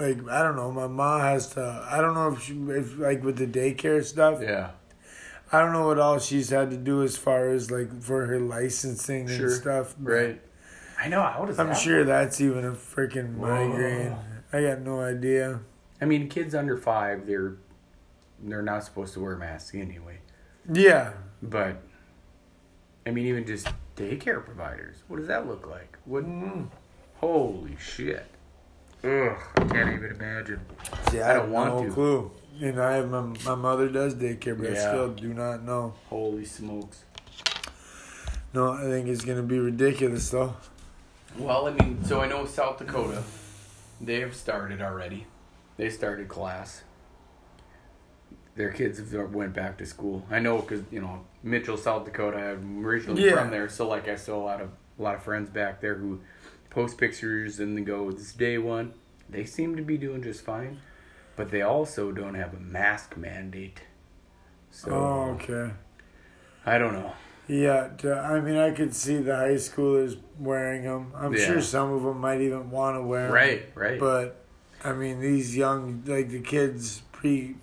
like 0.00 0.18
i 0.28 0.42
don't 0.42 0.56
know 0.56 0.70
my 0.72 0.86
mom 0.86 1.20
has 1.20 1.48
to 1.50 1.86
i 1.90 2.00
don't 2.00 2.14
know 2.14 2.32
if, 2.32 2.42
she, 2.42 2.52
if 2.70 2.98
like 2.98 3.22
with 3.22 3.36
the 3.36 3.46
daycare 3.46 4.04
stuff 4.04 4.40
Yeah. 4.42 4.70
i 5.52 5.60
don't 5.60 5.72
know 5.72 5.86
what 5.86 5.98
all 5.98 6.18
she's 6.18 6.50
had 6.50 6.70
to 6.70 6.76
do 6.76 7.02
as 7.02 7.16
far 7.16 7.48
as 7.50 7.70
like 7.70 8.02
for 8.02 8.26
her 8.26 8.40
licensing 8.40 9.28
Sure. 9.28 9.46
and 9.46 9.52
stuff 9.52 9.94
Right. 10.00 10.40
I 11.00 11.08
know. 11.08 11.22
How 11.22 11.44
does 11.44 11.58
I'm 11.58 11.68
that 11.68 11.76
sure 11.76 11.98
work? 11.98 12.06
that's 12.06 12.40
even 12.40 12.64
a 12.64 12.70
freaking 12.70 13.36
migraine. 13.36 14.14
I 14.52 14.62
got 14.62 14.78
no 14.80 15.00
idea. 15.00 15.58
I 16.00 16.04
mean, 16.04 16.28
kids 16.28 16.54
under 16.54 16.78
five, 16.78 17.26
they're 17.26 17.56
they're 18.40 18.62
not 18.62 18.84
supposed 18.84 19.12
to 19.14 19.20
wear 19.20 19.36
masks 19.36 19.74
anyway. 19.74 20.18
Yeah. 20.72 21.14
But 21.42 21.82
I 23.04 23.10
mean, 23.10 23.26
even 23.26 23.44
just 23.44 23.68
daycare 23.96 24.42
providers. 24.42 25.02
What 25.08 25.16
does 25.18 25.26
that 25.26 25.48
look 25.48 25.66
like? 25.66 25.98
What? 26.04 26.24
Mm. 26.24 26.68
Holy 27.16 27.76
shit! 27.76 28.24
Ugh, 29.04 29.36
I 29.56 29.64
can't 29.64 29.94
even 29.96 30.10
imagine. 30.12 30.60
See, 31.10 31.20
I 31.20 31.30
I, 31.32 31.34
don't 31.34 31.42
have 31.42 31.50
want 31.50 31.74
no 31.74 31.84
to. 31.86 31.92
clue. 31.92 32.30
You 32.56 32.72
know, 32.72 32.82
I 32.82 32.92
have 32.94 33.10
my, 33.10 33.20
my 33.44 33.54
mother 33.54 33.88
does 33.88 34.14
daycare, 34.14 34.56
but 34.58 34.70
I 34.70 34.74
still 34.74 35.10
do 35.10 35.34
not 35.34 35.62
know. 35.62 35.94
Holy 36.08 36.44
smokes! 36.44 37.04
No, 38.54 38.72
I 38.72 38.82
think 38.82 39.08
it's 39.08 39.24
gonna 39.24 39.42
be 39.42 39.58
ridiculous 39.58 40.30
though. 40.30 40.54
Well, 41.36 41.66
I 41.66 41.72
mean, 41.72 42.02
so 42.04 42.20
I 42.20 42.28
know 42.28 42.46
South 42.46 42.78
Dakota, 42.78 43.22
they 44.00 44.20
have 44.20 44.34
started 44.36 44.80
already. 44.80 45.26
They 45.76 45.90
started 45.90 46.28
class. 46.28 46.84
Their 48.54 48.70
kids 48.70 48.98
have 49.12 49.34
went 49.34 49.52
back 49.52 49.76
to 49.78 49.86
school. 49.86 50.24
I 50.30 50.38
know 50.38 50.58
because 50.58 50.82
you 50.92 51.00
know 51.00 51.24
Mitchell, 51.42 51.76
South 51.76 52.04
Dakota. 52.04 52.38
I'm 52.38 52.86
originally 52.86 53.24
Yeah. 53.26 53.34
from 53.34 53.50
there, 53.50 53.68
so 53.68 53.88
like 53.88 54.06
I 54.08 54.14
saw 54.14 54.36
a 54.36 54.44
lot 54.44 54.60
of 54.60 54.70
a 54.98 55.02
lot 55.02 55.16
of 55.16 55.24
friends 55.24 55.50
back 55.50 55.80
there 55.80 55.96
who 55.96 56.20
post 56.74 56.98
pictures 56.98 57.60
and 57.60 57.76
then 57.76 57.84
go, 57.84 58.10
"This 58.10 58.32
day 58.32 58.58
one." 58.58 58.92
They 59.30 59.44
seem 59.44 59.76
to 59.76 59.82
be 59.82 59.96
doing 59.96 60.22
just 60.22 60.44
fine, 60.44 60.80
but 61.36 61.50
they 61.50 61.62
also 61.62 62.12
don't 62.12 62.34
have 62.34 62.52
a 62.52 62.60
mask 62.60 63.16
mandate. 63.16 63.80
So 64.70 64.90
Oh, 64.90 65.30
okay. 65.36 65.72
I 66.66 66.76
don't 66.78 66.92
know. 66.92 67.12
Yeah, 67.46 67.90
I 68.04 68.40
mean, 68.40 68.56
I 68.56 68.70
could 68.70 68.94
see 68.94 69.18
the 69.18 69.36
high 69.36 69.54
schoolers 69.54 70.16
wearing 70.38 70.82
them. 70.84 71.12
I'm 71.14 71.32
Yeah. 71.34 71.46
sure 71.46 71.60
some 71.60 71.92
of 71.92 72.02
them 72.02 72.18
might 72.18 72.40
even 72.40 72.70
want 72.70 72.96
to 72.96 73.02
wear 73.02 73.26
'em. 73.26 73.32
Right, 73.32 73.62
right. 73.74 73.98
But 74.00 74.44
I 74.82 74.92
mean, 74.92 75.20
these 75.20 75.56
young, 75.56 76.02
like 76.06 76.30
the 76.30 76.40
kids 76.40 77.02
pre, 77.12 77.56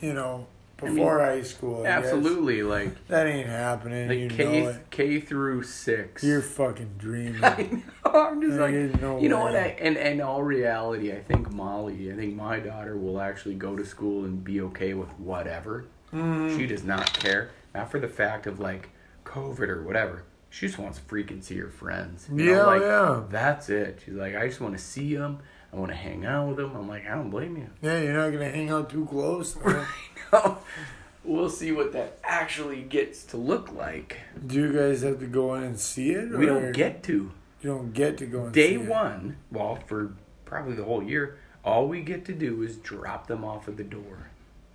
you 0.00 0.12
know, 0.14 0.46
before 0.78 1.18
high 1.20 1.42
school. 1.42 1.80
I 1.82 1.84
guess. 1.88 2.04
Absolutely, 2.04 2.62
like 2.62 3.06
That 3.08 3.26
ain't 3.26 3.48
happening. 3.48 4.08
like 4.08 4.18
you 4.18 4.28
K 4.28 4.62
know 4.62 4.68
it. 4.70 4.90
K 4.90 5.20
through 5.20 5.62
six. 5.64 6.22
You're 6.24 6.42
fucking 6.42 6.94
dreaming. 6.98 7.42
I 7.44 7.62
know. 7.62 7.82
I'm 8.12 8.40
just 8.40 8.56
There 8.56 8.88
like, 8.88 9.00
no 9.00 9.18
you 9.20 9.28
know 9.28 9.40
what? 9.40 9.54
I, 9.56 9.76
and 9.80 9.96
in 9.96 10.20
all 10.20 10.42
reality, 10.42 11.12
I 11.12 11.20
think 11.22 11.50
Molly, 11.52 12.12
I 12.12 12.16
think 12.16 12.34
my 12.34 12.60
daughter 12.60 12.96
will 12.96 13.20
actually 13.20 13.54
go 13.56 13.76
to 13.76 13.84
school 13.84 14.24
and 14.24 14.42
be 14.42 14.60
okay 14.62 14.94
with 14.94 15.10
whatever. 15.18 15.86
Mhm. 16.12 16.56
She 16.56 16.66
does 16.66 16.84
not 16.84 17.12
care. 17.12 17.50
Not 17.74 17.90
for 17.90 18.00
the 18.00 18.08
fact 18.08 18.46
of 18.46 18.58
like 18.60 18.90
COVID 19.24 19.68
or 19.68 19.82
whatever. 19.82 20.22
She 20.50 20.66
just 20.66 20.78
wants 20.78 20.98
to 20.98 21.04
freaking 21.04 21.42
see 21.44 21.58
her 21.58 21.68
friends. 21.68 22.26
You 22.32 22.46
know, 22.46 22.52
Yeah, 22.52 22.62
like, 22.64 22.80
yeah. 22.80 23.22
That's 23.28 23.68
it. 23.68 24.00
She's 24.04 24.14
like, 24.14 24.34
I 24.34 24.48
just 24.48 24.60
want 24.62 24.74
to 24.74 24.82
see 24.82 25.14
them. 25.14 25.40
I 25.72 25.76
want 25.76 25.90
to 25.90 25.96
hang 25.96 26.24
out 26.24 26.48
with 26.48 26.56
them. 26.56 26.74
I'm 26.76 26.88
like, 26.88 27.06
I 27.06 27.14
don't 27.14 27.30
blame 27.30 27.56
you. 27.56 27.68
Yeah, 27.82 28.00
you're 28.00 28.14
not 28.14 28.30
gonna 28.30 28.50
hang 28.50 28.70
out 28.70 28.88
too 28.90 29.04
close. 29.06 29.56
we'll 31.24 31.50
see 31.50 31.72
what 31.72 31.92
that 31.92 32.18
actually 32.24 32.82
gets 32.82 33.24
to 33.24 33.36
look 33.36 33.72
like. 33.72 34.18
Do 34.46 34.56
you 34.60 34.72
guys 34.72 35.02
have 35.02 35.20
to 35.20 35.26
go 35.26 35.54
in 35.54 35.62
and 35.64 35.78
see 35.78 36.10
it? 36.12 36.30
We 36.30 36.46
don't 36.46 36.72
get 36.72 37.02
to. 37.04 37.30
You 37.60 37.70
don't 37.70 37.92
get 37.92 38.18
to 38.18 38.26
go 38.26 38.44
and 38.44 38.52
Day 38.54 38.76
see 38.76 38.82
it? 38.82 38.88
one, 38.88 39.36
well, 39.50 39.78
for 39.86 40.12
probably 40.44 40.74
the 40.74 40.84
whole 40.84 41.02
year, 41.02 41.38
all 41.64 41.88
we 41.88 42.00
get 42.02 42.24
to 42.26 42.32
do 42.32 42.62
is 42.62 42.76
drop 42.76 43.26
them 43.26 43.44
off 43.44 43.68
at 43.68 43.76
the 43.76 43.84
door. 43.84 44.30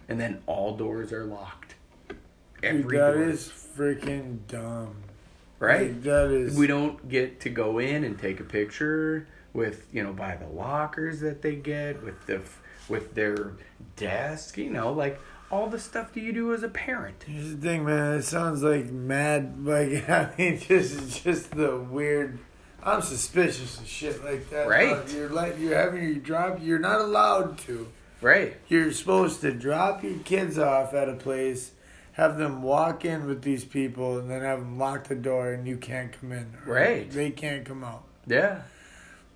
And 0.09 0.19
then 0.19 0.41
all 0.47 0.75
doors 0.75 1.13
are 1.13 1.23
locked. 1.23 1.75
Dude, 2.09 2.17
Every 2.61 2.97
that 2.97 3.13
door. 3.13 3.23
is 3.29 3.49
freaking 3.77 4.39
dumb. 4.47 4.95
right? 5.59 6.01
That 6.03 6.29
is. 6.29 6.57
we 6.57 6.67
don't 6.67 7.07
get 7.09 7.39
to 7.41 7.49
go 7.49 7.79
in 7.79 8.03
and 8.03 8.19
take 8.19 8.39
a 8.41 8.43
picture 8.43 9.27
with 9.53 9.87
you 9.91 10.03
know 10.03 10.13
by 10.13 10.35
the 10.35 10.47
lockers 10.47 11.19
that 11.21 11.41
they 11.41 11.55
get 11.55 12.03
with 12.03 12.25
the 12.25 12.41
with 12.89 13.13
their 13.13 13.53
desk 13.95 14.57
you 14.57 14.69
know 14.69 14.91
like 14.91 15.19
all 15.51 15.67
the 15.67 15.79
stuff 15.79 16.11
that 16.13 16.21
you 16.21 16.33
do 16.33 16.51
as 16.53 16.63
a 16.63 16.67
parent 16.67 17.23
Here's 17.27 17.51
the 17.51 17.57
thing, 17.57 17.85
man. 17.85 18.15
It 18.15 18.23
sounds 18.23 18.63
like 18.63 18.85
mad. 18.91 19.63
Like 19.63 20.09
I 20.09 20.31
mean, 20.37 20.57
just 20.59 21.23
just 21.23 21.51
the 21.51 21.77
weird. 21.77 22.39
I'm 22.81 23.01
suspicious 23.03 23.79
of 23.79 23.87
shit 23.87 24.25
like 24.25 24.49
that. 24.49 24.67
Right. 24.67 24.97
You're 25.13 25.29
like 25.29 25.59
you're 25.59 25.77
having 25.77 26.03
your 26.03 26.15
drop. 26.15 26.57
You're 26.61 26.79
not 26.79 27.01
allowed 27.01 27.59
to. 27.59 27.87
right 28.19 28.57
You're 28.67 28.91
supposed 28.91 29.41
to 29.41 29.51
drop 29.51 30.03
your 30.03 30.17
kids 30.19 30.57
off 30.57 30.95
at 30.95 31.07
a 31.07 31.13
place, 31.13 31.71
have 32.13 32.37
them 32.39 32.63
walk 32.63 33.05
in 33.05 33.27
with 33.27 33.43
these 33.43 33.63
people, 33.63 34.17
and 34.17 34.31
then 34.31 34.41
have 34.41 34.59
them 34.59 34.79
lock 34.79 35.07
the 35.07 35.15
door, 35.15 35.53
and 35.53 35.67
you 35.67 35.77
can't 35.77 36.19
come 36.19 36.31
in. 36.31 36.57
Right. 36.65 37.09
They 37.11 37.29
can't 37.29 37.63
come 37.63 37.83
out. 37.83 38.05
yeah 38.25 38.63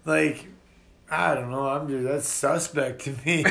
Like, 0.07 0.47
I 1.11 1.35
don't 1.35 1.51
know. 1.51 1.67
I'm 1.67 1.87
just 1.87 2.03
that's 2.05 2.27
suspect 2.29 3.01
to 3.01 3.15
me. 3.25 3.43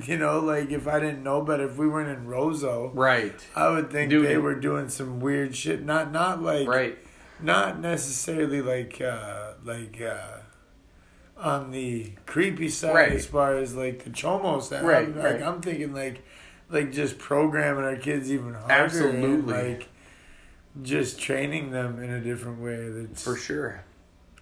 you 0.06 0.18
know, 0.18 0.40
like 0.40 0.70
if 0.70 0.86
I 0.88 1.00
didn't 1.00 1.22
know 1.22 1.40
better, 1.42 1.64
if 1.68 1.76
we 1.76 1.88
weren't 1.88 2.08
in 2.08 2.26
Roseau, 2.26 2.90
right 2.94 3.34
I 3.56 3.70
would 3.70 3.90
think 3.90 4.10
Dude. 4.10 4.26
they 4.26 4.36
were 4.36 4.54
doing 4.54 4.88
some 4.88 5.20
weird 5.20 5.54
shit. 5.56 5.82
Not 5.84 6.12
not 6.12 6.42
like 6.42 6.68
right 6.68 6.98
not 7.42 7.80
necessarily 7.80 8.60
like 8.60 9.00
uh 9.00 9.52
like 9.64 10.00
uh 10.00 10.38
on 11.38 11.70
the 11.70 12.12
creepy 12.26 12.68
side 12.68 12.94
Right. 12.94 13.12
as 13.12 13.24
far 13.26 13.56
as 13.56 13.74
like 13.74 14.04
the 14.04 14.10
chomo 14.10 14.62
side. 14.62 14.82
Right, 14.84 15.08
I'm, 15.08 15.18
like. 15.18 15.42
I'm 15.42 15.60
thinking 15.62 15.94
like 15.94 16.22
like 16.68 16.92
just 16.92 17.18
programming 17.18 17.84
our 17.84 17.96
kids 17.96 18.30
even 18.30 18.54
harder 18.54 18.72
Absolutely. 18.74 19.24
and 19.24 19.46
like 19.48 19.88
just 20.82 21.18
training 21.18 21.70
them 21.72 22.00
in 22.02 22.10
a 22.10 22.20
different 22.20 22.60
way 22.60 22.88
that's 22.90 23.24
for 23.24 23.36
sure 23.36 23.84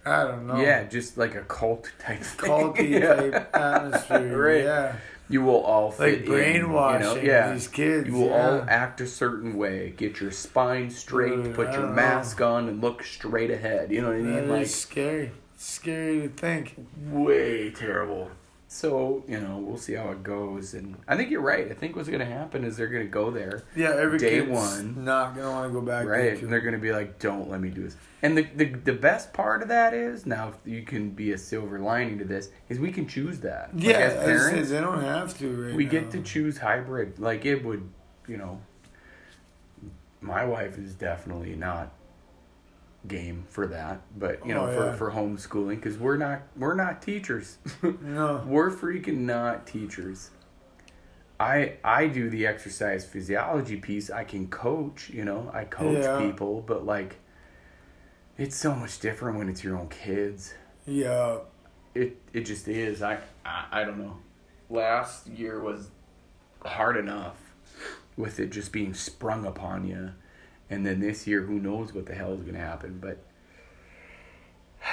I 0.05 0.23
don't 0.23 0.47
know. 0.47 0.59
yeah 0.61 0.83
just 0.85 1.17
like 1.17 1.35
a 1.35 1.41
cult 1.41 1.91
type 1.99 2.21
thing. 2.21 2.49
Culty 2.49 2.99
type 3.31 3.55
atmosphere. 3.55 4.37
Right. 4.49 4.63
Yeah. 4.63 4.95
you 5.29 5.41
will 5.43 5.61
all 5.61 5.91
fit 5.91 6.01
Like 6.11 6.19
in, 6.21 6.25
brainwashing 6.25 7.07
you 7.07 7.15
know? 7.15 7.21
yeah 7.21 7.53
these 7.53 7.67
kids. 7.67 8.07
you 8.07 8.13
will 8.13 8.27
yeah. 8.29 8.47
all 8.49 8.65
act 8.67 9.01
a 9.01 9.07
certain 9.07 9.57
way 9.57 9.93
get 9.95 10.19
your 10.21 10.31
spine 10.31 10.89
straight 10.89 11.43
Dude, 11.43 11.53
put 11.55 11.71
your 11.73 11.87
mask 11.87 12.41
on 12.41 12.67
and 12.69 12.81
look 12.81 13.03
straight 13.03 13.51
ahead 13.51 13.91
you 13.91 14.01
know 14.01 14.07
what 14.07 14.17
i 14.17 14.21
mean 14.21 14.49
like 14.49 14.67
scary. 14.67 15.31
Scary 15.57 16.21
to 16.21 16.29
think. 16.29 16.75
way 17.11 17.69
terrible. 17.71 18.31
So, 18.71 19.23
you 19.27 19.39
know, 19.39 19.57
we'll 19.57 19.79
see 19.79 19.93
how 19.95 20.11
it 20.11 20.21
goes. 20.21 20.75
And 20.75 20.95
I 21.07 21.17
think 21.17 21.31
you're 21.31 21.41
right. 21.41 21.71
I 21.71 21.73
think 21.73 21.95
what's 21.95 22.07
going 22.07 22.19
to 22.19 22.25
happen 22.25 22.63
is 22.63 22.77
they're 22.77 22.85
going 22.85 23.03
to 23.03 23.09
go 23.09 23.31
there, 23.31 23.63
Yeah, 23.75 23.95
every 23.97 24.19
Day 24.19 24.41
one. 24.41 25.03
not 25.03 25.35
gonna 25.35 25.49
want 25.49 25.73
to 25.73 25.73
go 25.73 25.83
back. 25.83 26.05
right? 26.05 26.39
And 26.39 26.51
they're 26.53 26.61
going 26.61 26.75
to 26.75 26.79
be 26.79 26.91
like, 26.91 27.17
don't 27.17 27.49
let 27.49 27.61
me 27.61 27.69
do 27.69 27.81
this. 27.81 27.97
And 28.21 28.37
the, 28.37 28.43
the, 28.55 28.65
the 28.65 28.93
best 28.93 29.33
part 29.33 29.63
of 29.63 29.69
that 29.69 29.95
is, 29.95 30.27
now, 30.27 30.49
if 30.49 30.71
you 30.71 30.83
can 30.83 31.09
be 31.09 31.31
a 31.31 31.37
silver 31.39 31.79
lining 31.79 32.19
to 32.19 32.25
this, 32.25 32.51
is 32.69 32.77
we 32.77 32.91
can 32.91 33.07
choose 33.07 33.39
that. 33.39 33.71
Yeah, 33.75 33.93
as 33.93 34.13
as 34.13 34.23
parents, 34.25 34.69
they 34.69 34.79
don't 34.81 35.01
have 35.01 35.35
to. 35.39 35.65
Right 35.69 35.75
we 35.75 35.85
now. 35.85 35.91
get 35.91 36.11
to 36.11 36.21
choose 36.21 36.59
hybrid. 36.59 37.17
Like, 37.17 37.45
it 37.45 37.65
would, 37.65 37.89
you 38.27 38.37
know, 38.37 38.61
my 40.21 40.45
wife 40.45 40.77
is 40.77 40.93
definitely 40.93 41.55
not 41.55 41.91
game 43.07 43.45
for 43.49 43.65
that 43.67 44.01
but 44.17 44.45
you 44.45 44.53
oh, 44.53 44.65
know 44.65 44.71
Oh, 44.71 44.91
for, 44.91 44.97
for 44.97 45.11
homeschooling 45.11 45.75
because 45.75 45.97
we're 45.97 46.17
not 46.17 46.41
we're 46.57 46.75
not 46.75 47.01
teachers 47.01 47.57
No. 48.01 48.43
We're 48.45 48.69
freaking 48.71 49.19
not 49.19 49.65
teachers. 49.65 50.31
I 51.39 51.75
I 51.83 52.07
do 52.07 52.29
the 52.29 52.45
exercise 52.45 53.05
physiology 53.05 53.77
piece. 53.77 54.09
I 54.11 54.25
can 54.25 54.47
coach, 54.49 55.09
you 55.09 55.23
know, 55.23 55.49
I 55.53 55.63
coach 55.63 56.03
Yeah. 56.03 56.19
people, 56.19 56.61
but 56.61 56.85
like 56.85 57.15
it's 58.37 58.55
so 58.57 58.75
much 58.75 58.99
different 58.99 59.37
when 59.37 59.47
it's 59.47 59.63
your 59.63 59.77
own 59.77 59.87
kids. 59.87 60.53
Yeah. 60.85 61.39
It 61.95 62.17
it 62.33 62.41
just 62.41 62.67
is. 62.67 63.01
I 63.01 63.19
I, 63.45 63.65
I 63.71 63.83
don't 63.85 63.99
know. 63.99 64.17
Last 64.69 65.27
year 65.27 65.61
was 65.61 65.89
hard 66.65 66.97
enough 66.97 67.37
with 68.17 68.39
it 68.41 68.49
just 68.51 68.73
being 68.73 68.93
sprung 68.93 69.45
upon 69.45 69.87
you. 69.87 70.11
And 70.69 70.85
then 70.85 70.99
this 70.99 71.25
year, 71.25 71.41
who 71.41 71.59
knows 71.59 71.93
what 71.93 72.05
the 72.05 72.13
hell 72.13 72.33
is 72.33 72.41
going 72.41 72.53
to 72.53 72.59
happen? 72.59 72.99
But 73.01 73.17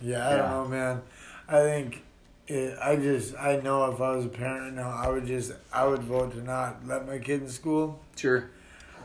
Yeah, 0.00 0.26
I 0.28 0.30
Yeah. 0.30 0.36
don't 0.38 0.50
know, 0.50 0.68
man. 0.68 1.02
I 1.48 1.60
think 1.60 2.02
it, 2.46 2.78
I 2.80 2.96
just 2.96 3.34
I 3.36 3.56
know 3.56 3.90
if 3.90 4.00
I 4.00 4.14
was 4.14 4.24
a 4.26 4.28
parent 4.28 4.76
now, 4.76 4.90
I 4.90 5.08
would 5.08 5.26
just 5.26 5.52
I 5.72 5.86
would 5.86 6.02
vote 6.02 6.32
to 6.32 6.42
not 6.42 6.86
let 6.86 7.06
my 7.06 7.18
kid 7.18 7.42
in 7.42 7.48
school. 7.48 8.00
sure, 8.16 8.50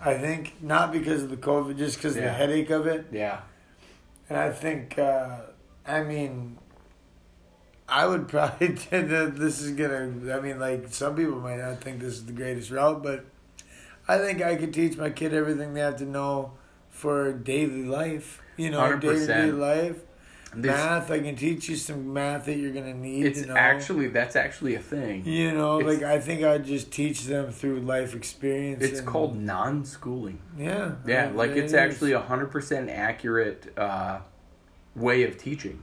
I 0.02 0.14
think 0.18 0.62
not 0.62 0.92
because 0.92 1.24
of 1.24 1.30
the 1.30 1.38
COVID, 1.38 1.78
just 1.78 1.98
because 1.98 2.16
of 2.16 2.24
the 2.24 2.30
headache 2.32 2.70
of 2.70 2.86
it. 2.88 3.08
yeah, 3.12 3.40
And 4.30 4.38
I 4.38 4.52
think, 4.52 4.98
uh, 5.00 5.38
I 5.88 6.04
mean, 6.04 6.58
I 7.90 8.06
would 8.06 8.28
probably 8.34 8.68
that 8.68 9.36
this 9.38 9.62
is 9.62 9.72
gonna. 9.72 10.34
I 10.36 10.40
mean, 10.42 10.60
like 10.60 10.94
some 10.94 11.16
people 11.16 11.40
might 11.40 11.58
not 11.58 11.82
think 11.82 12.00
this 12.02 12.14
is 12.14 12.26
the 12.26 12.34
greatest 12.34 12.70
route, 12.72 13.02
but 13.02 13.26
I 14.08 14.18
think 14.18 14.42
I 14.42 14.56
could 14.56 14.74
teach 14.74 14.98
my 14.98 15.10
kid 15.10 15.34
everything 15.34 15.74
they 15.74 15.82
have 15.82 15.98
to 15.98 16.06
know 16.06 16.54
for 16.90 17.32
daily 17.34 17.84
life. 17.84 18.42
You 18.58 18.70
know, 18.70 18.80
100%. 18.82 19.28
day 19.28 19.52
life. 19.52 19.98
This- 20.56 20.68
math. 20.72 21.10
I 21.10 21.20
can 21.20 21.36
teach 21.36 21.68
you 21.68 21.76
some 21.76 22.14
math 22.14 22.46
that 22.46 22.58
you're 22.58 22.72
gonna 22.74 22.94
need. 22.94 23.26
it's 23.26 23.42
to 23.42 23.48
know. 23.48 23.56
actually 23.56 24.08
that's 24.10 24.36
actually 24.36 24.76
a 24.76 24.80
thing. 24.80 25.26
You 25.26 25.52
know, 25.52 25.80
it's- 25.80 26.02
like 26.02 26.04
I 26.04 26.20
think 26.20 26.44
I'd 26.44 26.66
just 26.66 26.92
teach 26.92 27.26
them 27.26 27.52
through 27.52 27.80
life 27.80 28.14
experience. 28.14 28.84
It's 28.84 29.00
and- 29.00 29.08
called 29.08 29.36
non-schooling. 29.36 30.40
Yeah. 30.56 30.92
Yeah, 31.08 31.30
it- 31.30 31.36
like 31.36 31.52
it 31.52 31.58
it's 31.58 31.72
is, 31.72 31.74
actually 31.74 32.12
a 32.12 32.20
hundred 32.20 32.52
percent 32.52 32.90
accurate 32.92 33.74
uh, 33.78 34.20
way 34.96 35.24
of 35.24 35.38
teaching. 35.38 35.82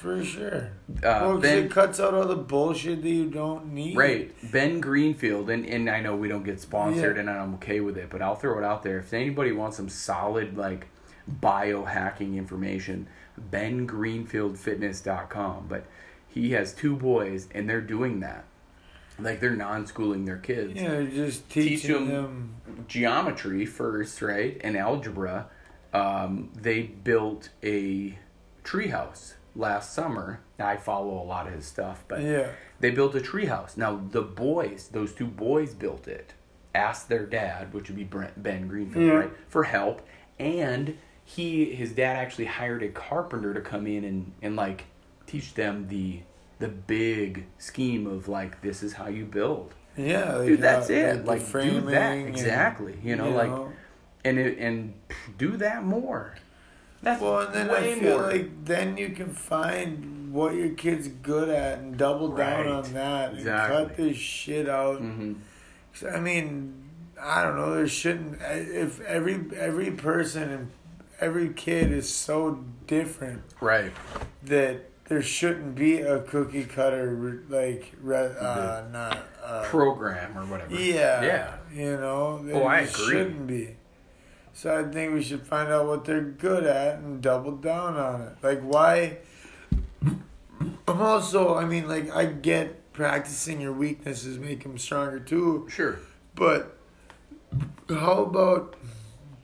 For 0.00 0.24
sure. 0.24 0.70
Uh, 0.98 1.02
well, 1.02 1.38
ben, 1.38 1.64
it 1.64 1.70
cuts 1.70 2.00
out 2.00 2.14
all 2.14 2.26
the 2.26 2.36
bullshit 2.36 3.02
that 3.02 3.08
you 3.08 3.28
don't 3.30 3.72
need. 3.72 3.96
right, 3.96 4.32
Ben 4.52 4.80
Greenfield, 4.80 5.50
and, 5.50 5.66
and 5.66 5.88
I 5.90 6.00
know 6.00 6.16
we 6.16 6.28
don't 6.28 6.44
get 6.44 6.60
sponsored, 6.60 7.16
Yeah. 7.16 7.20
and 7.20 7.30
I'm 7.30 7.54
okay 7.54 7.80
with 7.80 7.96
it, 7.96 8.10
but 8.10 8.22
I'll 8.22 8.34
throw 8.36 8.58
it 8.58 8.64
out 8.64 8.82
there. 8.82 8.98
If 8.98 9.12
anybody 9.12 9.52
wants 9.52 9.76
some 9.76 9.88
solid 9.88 10.56
like 10.56 10.86
biohacking 11.40 12.36
information, 12.36 13.08
BenGreenfieldFitness.com. 13.50 15.66
But 15.68 15.84
he 16.28 16.52
has 16.52 16.72
two 16.74 16.96
boys, 16.96 17.48
and 17.54 17.68
they're 17.68 17.80
doing 17.80 18.20
that. 18.20 18.44
Like 19.18 19.40
they're 19.40 19.56
non-schooling 19.56 20.26
their 20.26 20.36
kids. 20.36 20.74
Yeah, 20.74 21.02
just 21.04 21.48
Teach 21.48 21.82
teaching 21.82 22.08
them- 22.08 22.56
them. 22.66 22.84
geometry 22.88 23.64
first, 23.64 24.20
right? 24.20 24.60
And 24.62 24.76
algebra. 24.76 25.46
Um, 25.94 26.50
they 26.54 26.82
built 26.82 27.48
a 27.62 28.18
treehouse 28.64 29.34
last 29.56 29.92
summer. 29.92 30.40
I 30.58 30.76
follow 30.76 31.20
a 31.20 31.24
lot 31.24 31.46
of 31.46 31.54
his 31.54 31.66
stuff, 31.66 32.04
but 32.08 32.20
Yeah. 32.22 32.48
they 32.80 32.90
built 32.90 33.14
a 33.14 33.20
treehouse. 33.20 33.76
Now 33.76 34.00
the 34.10 34.22
boys, 34.22 34.88
those 34.92 35.12
two 35.12 35.26
boys, 35.26 35.74
built 35.74 36.06
it. 36.08 36.34
Asked 36.74 37.08
their 37.08 37.24
dad, 37.26 37.72
which 37.72 37.88
would 37.88 37.96
be 37.96 38.04
Brent, 38.04 38.42
Ben 38.42 38.68
Greenfield, 38.68 39.04
Yeah. 39.06 39.12
right, 39.12 39.32
for 39.48 39.64
help, 39.64 40.02
and 40.38 40.96
he, 41.24 41.74
his 41.74 41.92
dad, 41.92 42.16
actually 42.16 42.44
hired 42.44 42.82
a 42.82 42.88
carpenter 42.88 43.52
to 43.54 43.60
come 43.60 43.86
in 43.86 44.04
and 44.04 44.32
and 44.42 44.54
like 44.56 44.84
teach 45.26 45.54
them 45.54 45.88
the 45.88 46.20
the 46.58 46.68
big 46.68 47.46
scheme 47.58 48.06
of 48.06 48.28
like 48.28 48.60
this 48.62 48.82
is 48.82 48.94
how 48.94 49.08
you 49.08 49.24
build 49.26 49.74
Yeah. 49.96 50.38
Dude 50.44 50.60
that's 50.60 50.88
it 50.88 51.24
like 51.26 51.40
do 51.52 51.80
that 51.82 52.12
and, 52.12 52.28
exactly 52.28 52.96
you 53.02 53.16
know 53.16 53.28
like 53.30 53.50
and 54.24 54.38
it, 54.38 54.58
and 54.58 54.94
do 55.36 55.56
that 55.58 55.84
more 55.84 56.34
that's 57.02 57.20
Well, 57.22 57.40
and 57.40 57.54
then 57.54 57.68
way 57.68 57.92
I 57.94 57.98
feel 58.00 58.18
more 58.18 58.30
like 58.30 58.64
then 58.64 58.96
you 58.96 59.10
can 59.10 59.30
find 59.30 60.32
what 60.32 60.54
your 60.54 60.70
kid's 60.70 61.08
good 61.08 61.48
at 61.48 61.78
and 61.78 61.96
double 61.96 62.28
down 62.28 62.66
on 62.66 62.92
that 62.94 63.34
Exactly. 63.34 63.76
and 63.76 63.88
cut 63.88 63.96
this 63.96 64.16
shit 64.16 64.68
out. 64.68 64.98
hmm 64.98 65.34
'Cause, 65.94 66.12
I 66.14 66.20
mean, 66.20 66.74
I 67.20 67.42
don't 67.42 67.56
know. 67.56 67.74
There 67.74 67.88
shouldn't. 67.88 68.38
If 68.42 69.00
every 69.02 69.40
every 69.56 69.90
person 69.92 70.50
and 70.50 70.70
every 71.20 71.48
kid 71.54 71.90
is 71.90 72.12
so 72.12 72.62
different 72.86 73.42
Right. 73.60 73.90
that 74.42 74.90
there 75.08 75.22
shouldn't 75.22 75.74
be 75.74 76.00
a 76.02 76.20
cookie 76.20 76.64
cutter 76.64 77.40
like 77.48 77.92
uh, 78.06 78.82
not 78.92 79.18
uh, 79.42 79.62
Program 79.64 80.36
or 80.36 80.44
whatever. 80.44 80.74
yeah 80.74 81.22
Yeah. 81.22 81.54
you 81.72 81.96
know 81.96 82.44
Oh, 82.52 82.64
I 82.64 82.80
agree. 82.80 82.90
shouldn't 83.10 83.46
be. 83.46 83.76
So 84.56 84.74
I 84.74 84.90
think 84.90 85.12
we 85.12 85.22
should 85.22 85.42
find 85.46 85.70
out 85.70 85.86
what 85.86 86.06
they're 86.06 86.22
good 86.22 86.64
at 86.64 87.00
and 87.00 87.20
double 87.20 87.52
down 87.52 87.94
on 87.98 88.22
it. 88.22 88.32
Like 88.42 88.62
why? 88.62 89.18
I'm 90.88 91.02
also. 91.02 91.54
I 91.56 91.66
mean, 91.66 91.86
like 91.86 92.10
I 92.10 92.24
get 92.24 92.90
practicing 92.94 93.60
your 93.60 93.74
weaknesses 93.74 94.38
make 94.38 94.62
them 94.62 94.78
stronger 94.78 95.20
too. 95.20 95.66
Sure. 95.70 95.98
But 96.34 96.74
how 97.90 98.22
about 98.22 98.76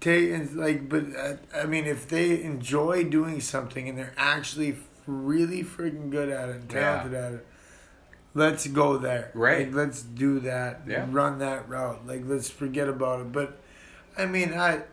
taking 0.01 0.57
like? 0.57 0.89
But 0.89 1.05
uh, 1.15 1.35
I 1.55 1.67
mean, 1.67 1.85
if 1.85 2.09
they 2.09 2.43
enjoy 2.43 3.05
doing 3.05 3.43
something 3.43 3.91
and 3.91 3.99
they're 3.99 4.15
actually 4.17 4.79
really 5.07 5.63
freaking 5.63 6.09
good 6.09 6.31
at 6.31 6.49
it 6.49 6.57
and 6.57 6.73
Yeah. 6.73 6.81
talented 6.81 7.13
at 7.13 7.33
it, 7.35 7.47
let's 8.33 8.67
go 8.67 8.97
there. 8.97 9.31
Right. 9.35 9.67
Like, 9.67 9.75
let's 9.75 10.01
do 10.01 10.41
that. 10.41 10.85
Yeah. 10.89 11.07
Run 11.11 11.39
that 11.41 11.69
route. 11.69 12.07
Like 12.07 12.23
let's 12.25 12.49
forget 12.49 12.89
about 12.89 13.21
it. 13.21 13.31
But 13.31 13.61
I 14.17 14.25
mean, 14.25 14.55
I. 14.55 14.85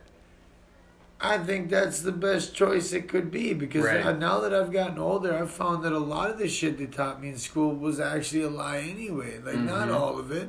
I 1.22 1.36
think 1.38 1.68
that's 1.68 2.00
the 2.00 2.12
best 2.12 2.54
choice 2.54 2.92
it 2.94 3.06
could 3.08 3.30
be 3.30 3.52
because 3.52 3.84
Right. 3.84 4.18
now 4.18 4.40
that 4.40 4.54
I've 4.54 4.72
gotten 4.72 4.98
older, 4.98 5.34
I've 5.36 5.50
found 5.50 5.84
that 5.84 5.92
a 5.92 5.98
lot 5.98 6.30
of 6.30 6.38
the 6.38 6.48
shit 6.48 6.78
they 6.78 6.86
taught 6.86 7.20
me 7.20 7.28
in 7.28 7.36
school 7.36 7.74
was 7.74 8.00
actually 8.00 8.42
a 8.42 8.48
lie 8.48 8.78
anyway. 8.78 9.38
Like, 9.44 9.58
not 9.58 9.88
Mhm. 9.88 9.94
all 10.00 10.18
of 10.18 10.30
it. 10.32 10.48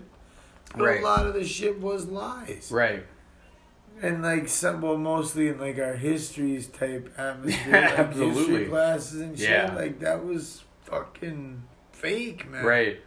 But 0.77 0.83
Right. 0.85 1.01
a 1.01 1.03
lot 1.03 1.25
of 1.27 1.33
the 1.33 1.43
shit 1.43 1.81
was 1.81 2.05
lies. 2.07 2.69
Right. 2.71 3.05
And 4.01 4.23
like 4.23 4.47
some, 4.47 4.81
well, 4.81 4.97
mostly 4.97 5.49
in 5.49 5.59
like 5.59 5.77
our 5.77 5.93
histories 5.95 6.67
type 6.67 7.13
atmosphere, 7.17 7.73
Yeah, 7.75 7.81
like 7.89 7.99
absolutely. 7.99 8.39
history 8.39 8.65
classes 8.67 9.19
and 9.21 9.37
shit. 9.37 9.49
Yeah. 9.49 9.73
Like 9.75 9.99
that 9.99 10.23
was 10.25 10.63
fucking 10.85 11.63
fake, 11.91 12.49
man. 12.49 12.63
Right. 12.65 13.01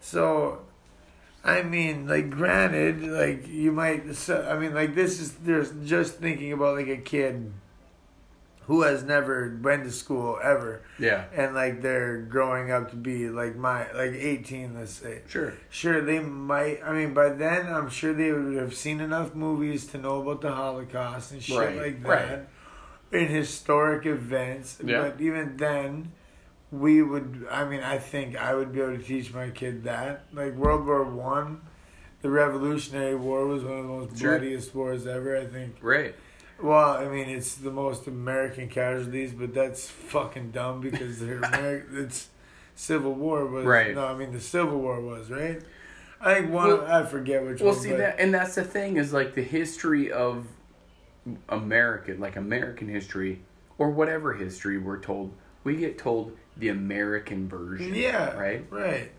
So, 0.00 0.62
I 1.46 1.62
mean, 1.62 2.08
like, 2.08 2.28
granted, 2.30 3.02
like 3.02 3.46
you 3.46 3.70
might. 3.72 4.14
So, 4.16 4.46
I 4.50 4.58
mean, 4.58 4.74
like 4.74 4.94
this 4.94 5.20
is 5.20 5.32
there's 5.34 5.70
just 5.88 6.14
thinking 6.18 6.52
about 6.52 6.76
like 6.76 6.88
a 6.88 6.96
kid 6.96 7.52
who 8.62 8.82
has 8.82 9.04
never 9.04 9.48
been 9.48 9.84
to 9.84 9.92
school 9.92 10.40
ever, 10.42 10.82
Yeah. 10.98 11.26
and 11.32 11.54
like 11.54 11.82
they're 11.82 12.18
growing 12.22 12.72
up 12.72 12.90
to 12.90 12.96
be 12.96 13.28
like 13.28 13.54
my 13.54 13.86
like 13.92 14.10
eighteen, 14.12 14.74
let's 14.74 14.90
say. 14.90 15.22
Sure. 15.28 15.52
Sure, 15.70 16.00
they 16.00 16.18
might. 16.18 16.80
I 16.84 16.92
mean, 16.92 17.14
by 17.14 17.28
then, 17.28 17.72
I'm 17.72 17.88
sure 17.88 18.12
they 18.12 18.32
would 18.32 18.56
have 18.56 18.74
seen 18.74 19.00
enough 19.00 19.36
movies 19.36 19.86
to 19.88 19.98
know 19.98 20.20
about 20.20 20.40
the 20.40 20.50
Holocaust 20.50 21.30
and 21.30 21.40
shit 21.40 21.56
Right, 21.56 21.76
like 21.76 22.02
that, 22.02 22.08
right. 23.12 23.22
in 23.22 23.28
historic 23.28 24.04
events. 24.04 24.78
Yeah. 24.84 25.02
But 25.02 25.20
even 25.20 25.56
then, 25.58 26.10
we 26.78 27.02
would. 27.02 27.46
I 27.50 27.64
mean, 27.64 27.80
I 27.82 27.98
think 27.98 28.36
I 28.36 28.54
would 28.54 28.72
be 28.72 28.80
able 28.80 28.96
to 28.96 29.02
teach 29.02 29.32
my 29.32 29.50
kid 29.50 29.84
that. 29.84 30.24
Like 30.32 30.54
World 30.54 30.86
War 30.86 31.04
One, 31.04 31.60
the 32.22 32.30
Revolutionary 32.30 33.14
War 33.16 33.46
was 33.46 33.62
one 33.64 33.72
of 33.78 33.82
the 33.84 33.88
most 33.88 34.18
Sure. 34.18 34.38
bloodiest 34.38 34.74
wars 34.74 35.06
ever. 35.06 35.36
I 35.36 35.46
think. 35.46 35.76
Right. 35.80 36.14
Well, 36.62 36.92
I 36.96 37.06
mean, 37.08 37.28
it's 37.28 37.54
the 37.56 37.70
most 37.70 38.06
American 38.06 38.68
casualties, 38.68 39.32
but 39.32 39.52
that's 39.52 39.88
fucking 39.90 40.52
dumb 40.52 40.80
because 40.80 41.20
they're 41.20 41.40
Ameri- 41.42 41.92
it's 42.04 42.28
Civil 42.74 43.12
War 43.14 43.44
was 43.46 43.64
Right. 43.66 43.94
no, 43.94 44.06
I 44.06 44.14
mean 44.14 44.32
the 44.32 44.40
Civil 44.40 44.78
War 44.80 45.00
was 45.00 45.30
right. 45.30 45.60
I 46.20 46.34
think 46.34 46.50
one. 46.52 46.68
Well- 46.68 46.86
I 46.86 47.04
forget 47.04 47.44
which 47.44 47.60
Well, 47.60 47.72
one. 47.72 47.80
see 47.82 47.90
but- 47.90 47.98
that, 47.98 48.20
and 48.20 48.32
that's 48.32 48.54
the 48.54 48.64
thing 48.64 48.96
is 48.96 49.12
like 49.12 49.34
the 49.34 49.42
history 49.42 50.10
of 50.10 50.46
American, 51.48 52.20
like 52.20 52.36
American 52.36 52.88
history 52.88 53.42
or 53.78 53.90
whatever 53.90 54.32
history 54.34 54.78
we're 54.78 54.98
told. 55.00 55.32
We 55.66 55.76
get 55.76 55.98
told 55.98 56.36
the 56.56 56.68
American 56.68 57.48
version. 57.48 57.94
Yeah. 57.94 58.32
Right. 58.34 58.64
Right. 58.70 59.10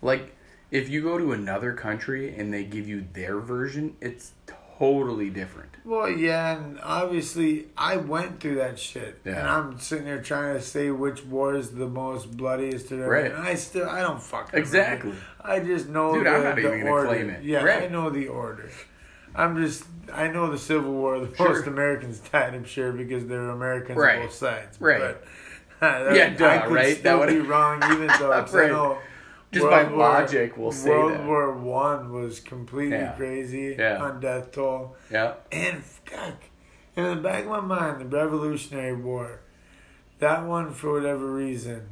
Like 0.00 0.34
if 0.70 0.88
you 0.88 1.02
go 1.02 1.18
to 1.18 1.32
another 1.32 1.72
country 1.74 2.34
and 2.34 2.54
they 2.54 2.64
give 2.64 2.88
you 2.88 3.04
their 3.12 3.38
version, 3.40 3.96
it's 4.00 4.32
totally 4.78 5.28
different. 5.30 5.68
Well, 5.84 6.08
yeah, 6.08 6.56
and 6.56 6.78
obviously 6.82 7.66
I 7.76 7.96
went 7.96 8.38
through 8.40 8.56
that 8.56 8.78
shit, 8.78 9.20
Yeah. 9.24 9.40
and 9.40 9.48
I'm 9.48 9.78
sitting 9.80 10.04
there 10.04 10.22
trying 10.22 10.54
to 10.54 10.60
say 10.62 10.90
which 10.90 11.24
war 11.24 11.54
is 11.54 11.72
the 11.72 11.88
most 11.88 12.36
bloodiest 12.36 12.92
or 12.92 13.08
Right. 13.08 13.32
And 13.32 13.42
I 13.42 13.54
still, 13.56 13.88
I 13.88 14.00
don't 14.00 14.22
fucking 14.22 14.58
Exactly. 14.58 15.10
remember. 15.10 15.26
I 15.42 15.60
just 15.60 15.88
know 15.88 16.14
Dude, 16.14 16.26
the, 16.26 16.30
I'm 16.30 16.44
not 16.44 16.54
the 16.56 16.74
even 16.74 16.86
order. 16.86 17.06
claim 17.08 17.30
it. 17.30 17.42
Yeah, 17.42 17.64
I 17.64 17.88
know 17.88 18.08
the 18.10 18.28
order. 18.28 18.70
I'm 19.34 19.56
just, 19.62 19.84
I 20.12 20.28
know 20.28 20.50
the 20.50 20.58
Civil 20.58 20.92
War. 20.92 21.18
The 21.20 21.34
Sure. 21.36 21.48
most 21.50 21.66
Americans 21.66 22.18
died, 22.32 22.54
I'm 22.54 22.64
sure, 22.64 22.92
because 22.92 23.26
they're 23.26 23.50
Americans 23.50 23.98
Right. 23.98 24.18
on 24.18 24.26
both 24.26 24.34
sides. 24.34 24.80
Right. 24.80 25.00
But, 25.00 25.24
Yeah, 25.82 26.30
duh, 26.30 26.46
I 26.48 26.58
could 26.58 26.72
right? 26.74 26.96
Still 26.96 27.18
That 27.18 27.26
would 27.26 27.34
be 27.34 27.40
wrong, 27.48 27.82
even 27.92 28.06
though 28.18 28.30
Right. 28.52 28.54
I 28.54 28.68
know. 28.68 28.98
Just 29.52 29.64
World 29.64 29.72
by 29.88 29.92
War- 29.92 29.98
logic, 29.98 30.56
we'll 30.56 30.70
say 30.70 30.90
World 30.90 31.12
that. 31.12 31.24
War 31.26 31.52
One 31.52 32.12
was 32.12 32.38
completely 32.38 32.98
Yeah. 32.98 33.12
crazy 33.16 33.74
Yeah. 33.78 34.00
on 34.00 34.20
death 34.20 34.52
toll. 34.52 34.96
Yeah. 35.10 35.34
And 35.50 35.82
fuck, 35.82 36.34
in 36.96 37.04
the 37.04 37.16
back 37.16 37.44
of 37.44 37.50
my 37.50 37.60
mind, 37.60 38.00
the 38.00 38.16
Revolutionary 38.16 38.94
War, 38.94 39.40
that 40.20 40.44
one 40.44 40.72
for 40.72 40.92
whatever 40.92 41.26
reason, 41.32 41.88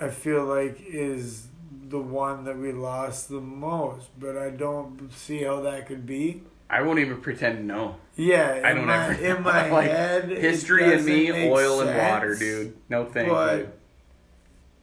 I 0.00 0.08
feel 0.08 0.44
like 0.44 0.80
is 0.86 1.48
the 1.86 1.98
one 2.00 2.44
that 2.44 2.56
we 2.58 2.72
lost 2.72 3.28
the 3.28 3.40
most. 3.42 4.08
But 4.18 4.38
I 4.38 4.48
don't 4.50 5.12
see 5.12 5.42
how 5.42 5.60
that 5.60 5.86
could 5.86 6.06
be. 6.06 6.44
I 6.70 6.80
won't 6.80 6.98
even 6.98 7.20
pretend 7.20 7.58
to 7.58 7.64
know. 7.64 7.96
Yeah, 8.16 8.54
in 8.56 8.64
I 8.64 8.74
don't 8.74 8.86
my, 8.86 9.04
ever 9.06 9.12
in 9.24 9.42
my 9.42 9.70
like 9.70 9.90
head, 9.90 10.28
history 10.30 10.92
and 10.92 11.04
me, 11.04 11.48
oil 11.48 11.80
and 11.80 11.96
water, 11.98 12.34
dude. 12.34 12.76
No 12.88 13.04
thank 13.06 13.28
But 13.28 13.58
you. 13.58 13.68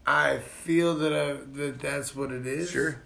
I 0.06 0.38
feel 0.40 0.96
that 0.98 1.14
I, 1.14 1.34
that 1.58 1.80
that's 1.80 2.16
what 2.16 2.32
it 2.32 2.46
is. 2.46 2.72
Sure. 2.72 3.02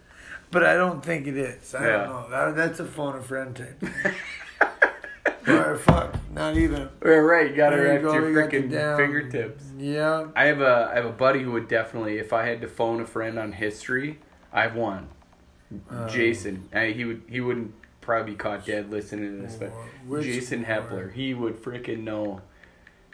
But 0.52 0.64
I 0.64 0.76
don't 0.76 1.04
think 1.04 1.28
it 1.28 1.38
is. 1.38 1.76
I 1.76 1.86
Yeah. 1.86 1.98
don't 2.06 2.10
know. 2.10 2.30
That, 2.30 2.56
that's 2.56 2.80
a 2.80 2.86
phone 2.86 3.16
a 3.18 3.22
friend 3.22 3.56
type. 3.56 3.84
or 5.48 5.78
fuck, 5.78 6.16
not 6.32 6.58
even. 6.58 6.90
Right, 7.02 7.50
you 7.52 7.56
got 7.56 7.74
it 7.74 7.78
There 7.78 8.00
you 8.02 8.14
your 8.14 8.32
freaking 8.32 8.98
fingertips. 8.98 9.64
Yeah. 9.78 10.28
I 10.36 10.46
have 10.46 10.62
a 10.62 10.90
I 10.92 10.96
have 10.96 11.06
a 11.06 11.12
buddy 11.12 11.42
who 11.44 11.52
would 11.52 11.68
definitely, 11.68 12.18
if 12.18 12.34
I 12.34 12.46
had 12.48 12.62
to 12.62 12.68
phone 12.68 13.02
a 13.02 13.06
friend 13.06 13.38
on 13.38 13.52
history, 13.52 14.20
I 14.52 14.64
have 14.64 14.76
one. 14.76 15.10
Um, 15.90 16.08
Jason. 16.08 16.70
I, 16.74 16.88
he 16.88 17.06
would 17.06 17.24
he 17.28 17.42
wouldn't 17.42 17.74
probably 18.06 18.32
be 18.34 18.38
caught 18.38 18.66
dead 18.66 18.90
listening 18.92 19.36
to 19.42 19.42
this, 19.48 19.56
but 19.56 19.72
Which 20.08 20.24
Jason? 20.26 20.64
Hepler, 20.66 21.12
he 21.14 21.34
would 21.34 21.62
freaking 21.62 22.04
know. 22.04 22.42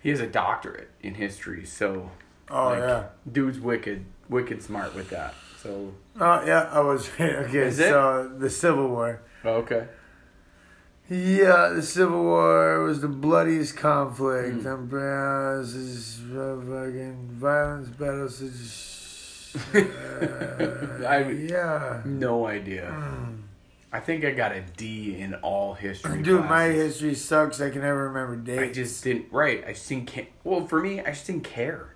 He 0.04 0.10
has 0.10 0.20
a 0.20 0.28
doctorate 0.28 0.90
in 1.02 1.16
history, 1.16 1.66
so 1.66 2.12
Oh 2.50 2.70
like, 2.70 2.80
yeah. 2.80 3.04
dude's 3.32 3.60
wicked, 3.60 4.06
wicked 4.30 4.62
smart 4.62 4.94
with 4.96 5.10
that. 5.12 5.34
So 5.62 5.94
Oh 6.20 6.44
yeah. 6.46 6.70
I 6.72 6.80
was 6.82 7.10
okay. 7.20 7.58
Is 7.60 7.80
it? 7.80 7.90
so 7.90 8.32
the 8.38 8.50
Civil 8.50 8.88
War. 8.90 9.22
okay, 9.46 9.88
Yeah, 11.10 11.70
the 11.76 11.82
Civil 11.82 12.24
War 12.24 12.80
was 12.84 13.02
the 13.02 13.08
bloodiest 13.08 13.76
conflict. 13.78 14.60
Mm. 14.64 14.66
I'm 14.74 14.90
proud. 14.90 15.62
This 15.66 15.76
is 15.76 16.20
uh, 16.32 16.58
fucking 16.68 17.30
violence, 17.34 17.90
battles. 17.90 18.42
Uh, 19.76 21.06
I- 21.06 21.30
yeah. 21.30 22.02
no 22.06 22.48
idea. 22.48 22.90
Mm. 22.90 23.31
I 23.94 24.00
think 24.00 24.24
I 24.24 24.32
got 24.32 24.54
a 24.54 24.62
D 24.78 25.18
in 25.20 25.34
all 25.36 25.74
history. 25.74 26.22
Dude, 26.22 26.46
my 26.46 26.66
history 26.66 27.14
sucks. 27.14 27.60
I 27.60 27.70
can 27.70 27.82
never 27.82 28.08
remember 28.08 28.38
dates. 28.38 28.62
I 28.62 28.72
just 28.72 29.04
didn't. 29.04 29.26
Right, 29.32 29.64
I 29.68 29.74
just 29.74 29.90
didn't 29.90 30.08
care. 30.08 30.28
Well, 30.46 30.66
for 30.66 30.82
me, 30.82 31.02
I 31.02 31.12
just 31.12 31.28
didn't 31.28 31.44
care. 31.44 31.96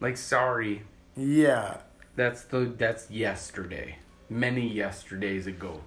Like, 0.00 0.16
sorry, 0.16 0.82
Yeah. 1.16 1.78
that's 2.16 2.42
the 2.44 2.60
that's 2.78 3.10
yesterday, 3.10 3.98
many 4.30 4.66
yesterdays 4.66 5.46
ago. 5.46 5.80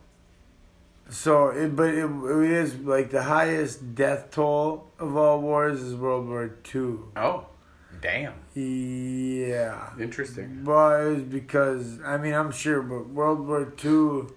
So, 1.10 1.50
it, 1.50 1.76
but 1.76 1.90
it, 1.94 2.04
it 2.06 2.52
is 2.52 2.76
like 2.80 3.10
the 3.12 3.24
highest 3.24 3.96
death 3.96 4.30
toll 4.32 4.92
of 5.00 5.16
all 5.16 5.40
wars 5.42 5.82
is 5.82 5.96
World 5.96 6.28
War 6.28 6.50
Two. 6.64 7.12
Oh, 7.16 7.48
damn, 8.02 8.34
Yeah. 8.54 9.90
interesting. 10.00 10.66
Well, 10.66 11.02
it 11.02 11.14
was 11.14 11.24
because 11.24 12.00
I 12.06 12.18
mean 12.18 12.34
I'm 12.34 12.52
sure, 12.52 12.82
but 12.82 13.08
World 13.10 13.48
War 13.48 13.66
Two, 13.66 14.36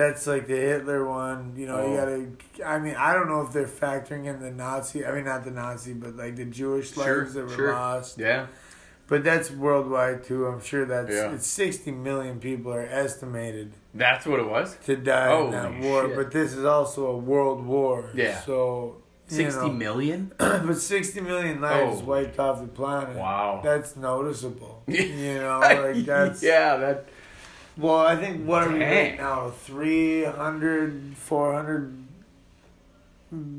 that's 0.00 0.26
like 0.26 0.46
the 0.46 0.56
Hitler 0.70 1.00
one. 1.06 1.54
You 1.60 1.66
know, 1.68 1.78
Oh. 1.80 1.90
you 1.90 1.96
gotta. 2.00 2.68
I 2.74 2.78
mean, 2.84 2.96
I 2.96 3.10
don't 3.14 3.28
know 3.28 3.42
if 3.46 3.52
they're 3.52 3.74
factoring 3.84 4.24
in 4.26 4.36
the 4.40 4.50
Nazi. 4.50 4.98
I 5.06 5.12
mean, 5.14 5.24
not 5.32 5.44
the 5.44 5.50
Nazi, 5.50 5.92
but 5.94 6.16
like 6.16 6.34
the 6.36 6.44
Jewish 6.60 6.92
Sure, 6.94 7.18
lives 7.20 7.34
that 7.34 7.44
were 7.48 7.56
sure. 7.60 7.72
lost. 7.72 8.18
Yeah, 8.18 8.46
But 9.10 9.24
that's 9.24 9.48
worldwide 9.50 10.18
too. 10.28 10.46
I'm 10.46 10.62
sure 10.70 10.84
that's 10.94 11.12
Yeah. 11.14 11.34
it's 11.34 11.46
60 11.46 11.90
million 11.92 12.38
people 12.48 12.72
are 12.72 12.86
estimated 13.04 13.72
that's 13.94 14.24
what 14.30 14.38
it 14.44 14.48
was. 14.56 14.76
to 14.86 14.94
die 14.96 15.32
in 15.40 15.50
that 15.50 15.72
war. 15.80 16.06
shit. 16.06 16.16
But 16.16 16.30
this 16.30 16.52
is 16.54 16.64
also 16.64 17.06
a 17.06 17.16
world 17.16 17.60
war. 17.66 18.10
Yeah. 18.14 18.40
So. 18.40 18.96
Sixty 19.40 19.60
know. 19.68 19.72
million. 19.86 20.32
but 20.38 20.74
60 20.76 21.20
million 21.20 21.60
lives 21.60 22.00
Oh. 22.02 22.04
wiped 22.04 22.38
off 22.40 22.60
the 22.60 22.66
planet. 22.66 23.14
Wow. 23.16 23.60
That's 23.62 23.94
noticeable. 23.96 24.82
You 24.88 25.34
know, 25.44 25.58
like 25.86 26.04
that's 26.04 26.42
yeah, 26.42 26.76
that 26.82 26.96
Well, 27.76 27.98
I 27.98 28.16
think 28.16 28.46
what 28.46 28.64
are 28.64 28.72
we 28.72 28.78
Dang. 28.80 29.10
right 29.12 29.18
now? 29.20 29.50
300, 29.50 31.16
400 31.16 31.96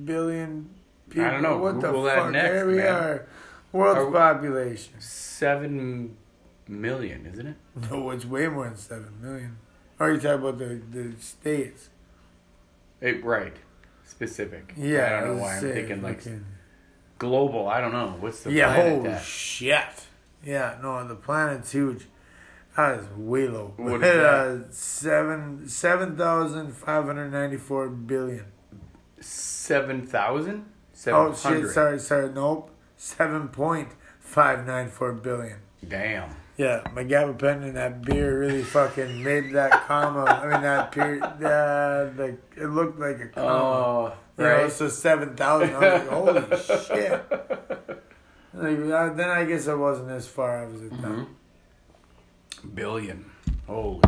billion 0.06 0.70
people. 1.10 1.26
I 1.26 1.32
don't 1.32 1.42
know. 1.44 1.58
What 1.58 1.76
Google 1.80 2.04
the 2.04 2.10
that 2.10 2.18
fuck? 2.18 2.32
next, 2.32 2.50
there 2.50 2.68
we 2.68 2.76
man. 2.76 2.88
are. 2.88 3.28
World's 3.72 4.06
we- 4.12 4.18
population. 4.18 4.94
Seven 5.00 6.18
million, 6.68 7.26
isn't 7.32 7.48
it? 7.48 7.56
No, 7.92 8.12
it's 8.12 8.26
way 8.26 8.48
more 8.48 8.66
than 8.66 8.78
7 8.78 9.22
million. 9.22 9.58
Are 10.00 10.12
you 10.12 10.20
talking 10.20 10.40
about 10.48 10.58
the, 10.58 10.82
the 10.92 11.14
states? 11.22 11.90
It 13.00 13.24
right. 13.24 13.56
Specific. 14.06 14.74
Yeah. 14.78 15.06
I 15.06 15.22
don't 15.26 15.38
know 15.38 15.42
why 15.44 15.56
I'm 15.58 15.62
thinking 15.62 16.02
like 16.02 16.18
fucking- 16.22 16.46
global. 17.18 17.68
I 17.68 17.82
don't 17.82 17.92
know. 17.94 18.16
What's 18.20 18.44
the 18.44 18.52
yeah, 18.52 18.76
oh 18.78 19.20
shit. 19.24 19.86
Yeah, 20.44 20.78
no, 20.82 21.08
the 21.08 21.16
planet's 21.16 21.72
huge. 21.72 22.06
That 22.78 23.00
is 23.00 23.08
way 23.18 23.48
low. 23.48 23.74
What 23.78 24.04
is 24.04 24.16
uh, 24.18 24.64
seven 24.72 25.68
seven 25.68 26.16
thousand 26.18 26.72
five 26.74 27.06
hundred 27.06 27.30
ninety 27.32 27.58
four 27.58 27.90
billion. 27.90 28.46
Seven 29.20 30.06
thousand? 30.08 30.66
Oh 31.08 31.34
shit! 31.34 31.70
Sorry, 31.70 32.00
sorry. 32.00 32.30
Nope. 32.30 32.72
Seven 32.98 33.50
point 33.50 33.90
five 34.20 34.66
nine 34.66 34.88
four 34.90 35.12
billion. 35.14 35.58
Damn. 35.88 36.30
Yeah, 36.58 36.84
my 36.94 37.04
gabapentin 37.04 37.64
and 37.64 37.76
that 37.78 38.04
beer 38.04 38.40
really 38.40 38.62
fucking 38.64 39.24
made 39.24 39.52
that 39.54 39.88
comma. 39.88 40.26
I 40.26 40.48
mean 40.48 40.62
that 40.62 40.92
period. 40.92 41.24
Uh, 41.24 42.10
the 42.16 42.38
it 42.56 42.68
looked 42.68 43.00
like 43.00 43.20
a 43.20 43.28
comma. 43.28 43.48
Oh, 43.48 44.14
You 44.38 44.44
know, 44.44 44.62
right. 44.64 44.72
so 44.72 44.88
seven 44.88 45.36
thousand. 45.36 45.76
I 45.76 45.80
was 45.80 46.38
like, 46.38 46.58
holy 46.58 46.98
shit. 46.98 47.98
Like, 48.54 48.78
uh, 48.80 49.14
then 49.14 49.30
I 49.30 49.46
guess 49.46 49.70
I 49.70 49.74
wasn't 49.76 50.10
as 50.12 50.28
far 50.28 50.66
as 50.66 50.74
it. 50.82 50.92
Mhm. 50.92 51.26
Billion. 52.62 53.26
Holy. 53.68 54.02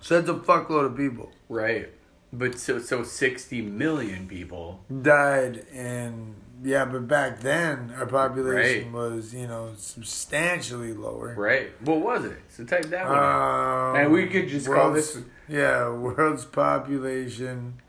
So 0.00 0.20
that's 0.20 0.28
a 0.30 0.34
fuckload 0.42 0.86
of 0.86 0.96
people 0.96 1.30
Right. 1.48 1.88
But 2.32 2.58
so 2.58 2.78
so 2.78 3.02
sixty 3.04 3.62
million 3.62 4.26
people. 4.28 4.80
died, 5.02 5.64
and 5.72 6.34
yeah, 6.62 6.84
but 6.84 7.08
back 7.08 7.40
then 7.40 7.90
our 7.98 8.04
population 8.06 8.92
Right. 8.92 8.92
was 8.92 9.32
you 9.32 9.46
know 9.46 9.72
substantially 9.78 10.92
lower. 10.92 11.34
Right. 11.34 11.70
What 11.80 12.00
was 12.02 12.24
it? 12.26 12.38
So 12.48 12.64
type 12.64 12.84
that 12.86 13.08
one. 13.08 13.16
Um, 13.18 13.96
and 13.96 14.12
we 14.12 14.26
could 14.26 14.48
just 14.48 14.66
call 14.66 14.92
this 14.92 15.18
Yeah, 15.48 15.90
world's 15.90 16.44
population. 16.44 17.80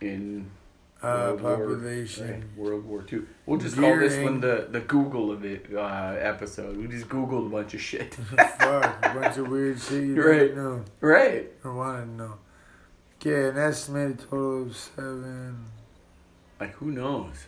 in 0.00 0.50
Uh, 1.02 1.34
World 1.34 1.40
War- 1.42 1.56
population. 1.56 2.30
right, 2.30 2.56
World 2.56 2.84
War 2.84 3.02
Two. 3.02 3.26
We'll 3.46 3.58
just 3.58 3.76
call 3.76 3.96
this 3.98 4.12
During- 4.12 4.24
one 4.26 4.40
the 4.40 4.68
the 4.70 4.80
Google 4.80 5.30
of 5.32 5.44
it 5.44 5.66
uh, 5.74 6.16
episode. 6.18 6.76
We 6.76 6.86
just 6.88 7.08
Googled 7.08 7.46
a 7.46 7.48
bunch 7.50 7.72
of 7.74 7.80
shit. 7.80 8.14
Fuck, 8.14 8.58
a 9.06 9.14
bunch 9.18 9.38
of 9.38 9.48
weird 9.48 9.80
shit 9.80 10.04
you 10.04 10.22
Right. 10.22 10.38
didn't 10.40 10.56
know 10.56 10.84
right. 11.00 11.50
or 11.64 11.74
wanted 11.74 12.04
to 12.06 12.10
know. 12.12 12.34
Okay, 13.16 13.48
an 13.48 13.56
estimated 13.58 14.20
total 14.28 14.62
of 14.64 14.76
seven. 14.76 15.66
Like 16.60 16.74
who 16.74 16.90
knows? 16.92 17.46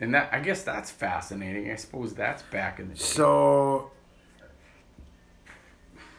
And 0.00 0.14
that 0.14 0.28
I 0.32 0.38
guess 0.40 0.62
that's 0.62 0.90
fascinating. 0.90 1.70
I 1.70 1.74
suppose 1.76 2.14
that's 2.14 2.42
back 2.44 2.78
in 2.78 2.88
the 2.90 2.94
day. 2.94 3.00
So 3.00 3.90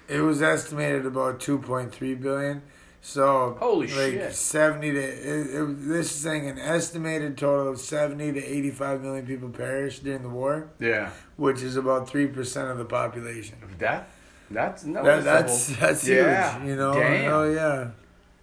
it 0.08 0.20
was 0.20 0.42
estimated 0.42 1.06
about 1.06 1.40
two 1.40 1.58
point 1.58 1.94
three 1.94 2.14
billion. 2.16 2.62
So 3.06 3.58
Holy 3.60 3.88
like 3.88 4.14
shit. 4.14 4.34
seventy 4.34 4.92
to 4.94 4.98
it, 4.98 5.48
it, 5.62 5.88
this 5.90 6.06
is 6.10 6.12
saying 6.12 6.48
an 6.48 6.58
estimated 6.58 7.38
total 7.38 7.68
of 7.68 7.78
seventy 7.80 8.32
to 8.32 8.42
eighty 8.42 8.72
five 8.72 9.02
million 9.02 9.26
people 9.26 9.50
perished 9.50 10.06
during 10.06 10.24
the 10.24 10.30
war, 10.30 10.70
Yeah. 10.80 11.10
which 11.36 11.62
is 11.62 11.76
about 11.76 12.08
three 12.08 12.28
percent 12.28 12.70
of 12.70 12.78
the 12.78 12.86
population. 12.86 13.58
That 13.80 14.08
that's 14.50 14.86
no. 14.86 15.04
That, 15.04 15.26
that's 15.26 15.76
that's 15.78 16.08
Yeah. 16.08 16.58
huge, 16.60 16.70
you 16.70 16.76
know. 16.78 16.94
Damn. 16.94 17.24
Hell 17.26 17.52
yeah, 17.52 17.90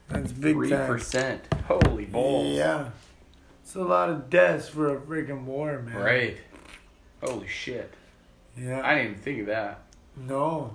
that's 0.08 0.30
big 0.32 0.54
three 0.56 0.68
percent. 0.68 1.42
Holy 1.66 2.04
balls. 2.04 2.54
Yeah, 2.54 2.90
it's 3.62 3.74
a 3.76 3.80
lot 3.82 4.10
of 4.10 4.28
deaths 4.28 4.68
for 4.68 4.94
a 4.94 5.00
freaking 5.00 5.44
war, 5.44 5.80
man. 5.80 5.96
Right. 5.96 6.36
Holy 7.24 7.48
shit. 7.48 7.94
Yeah. 8.58 8.82
I 8.84 8.94
didn't 8.96 9.10
even 9.12 9.22
think 9.22 9.40
of 9.40 9.46
that. 9.46 9.80
no. 10.18 10.74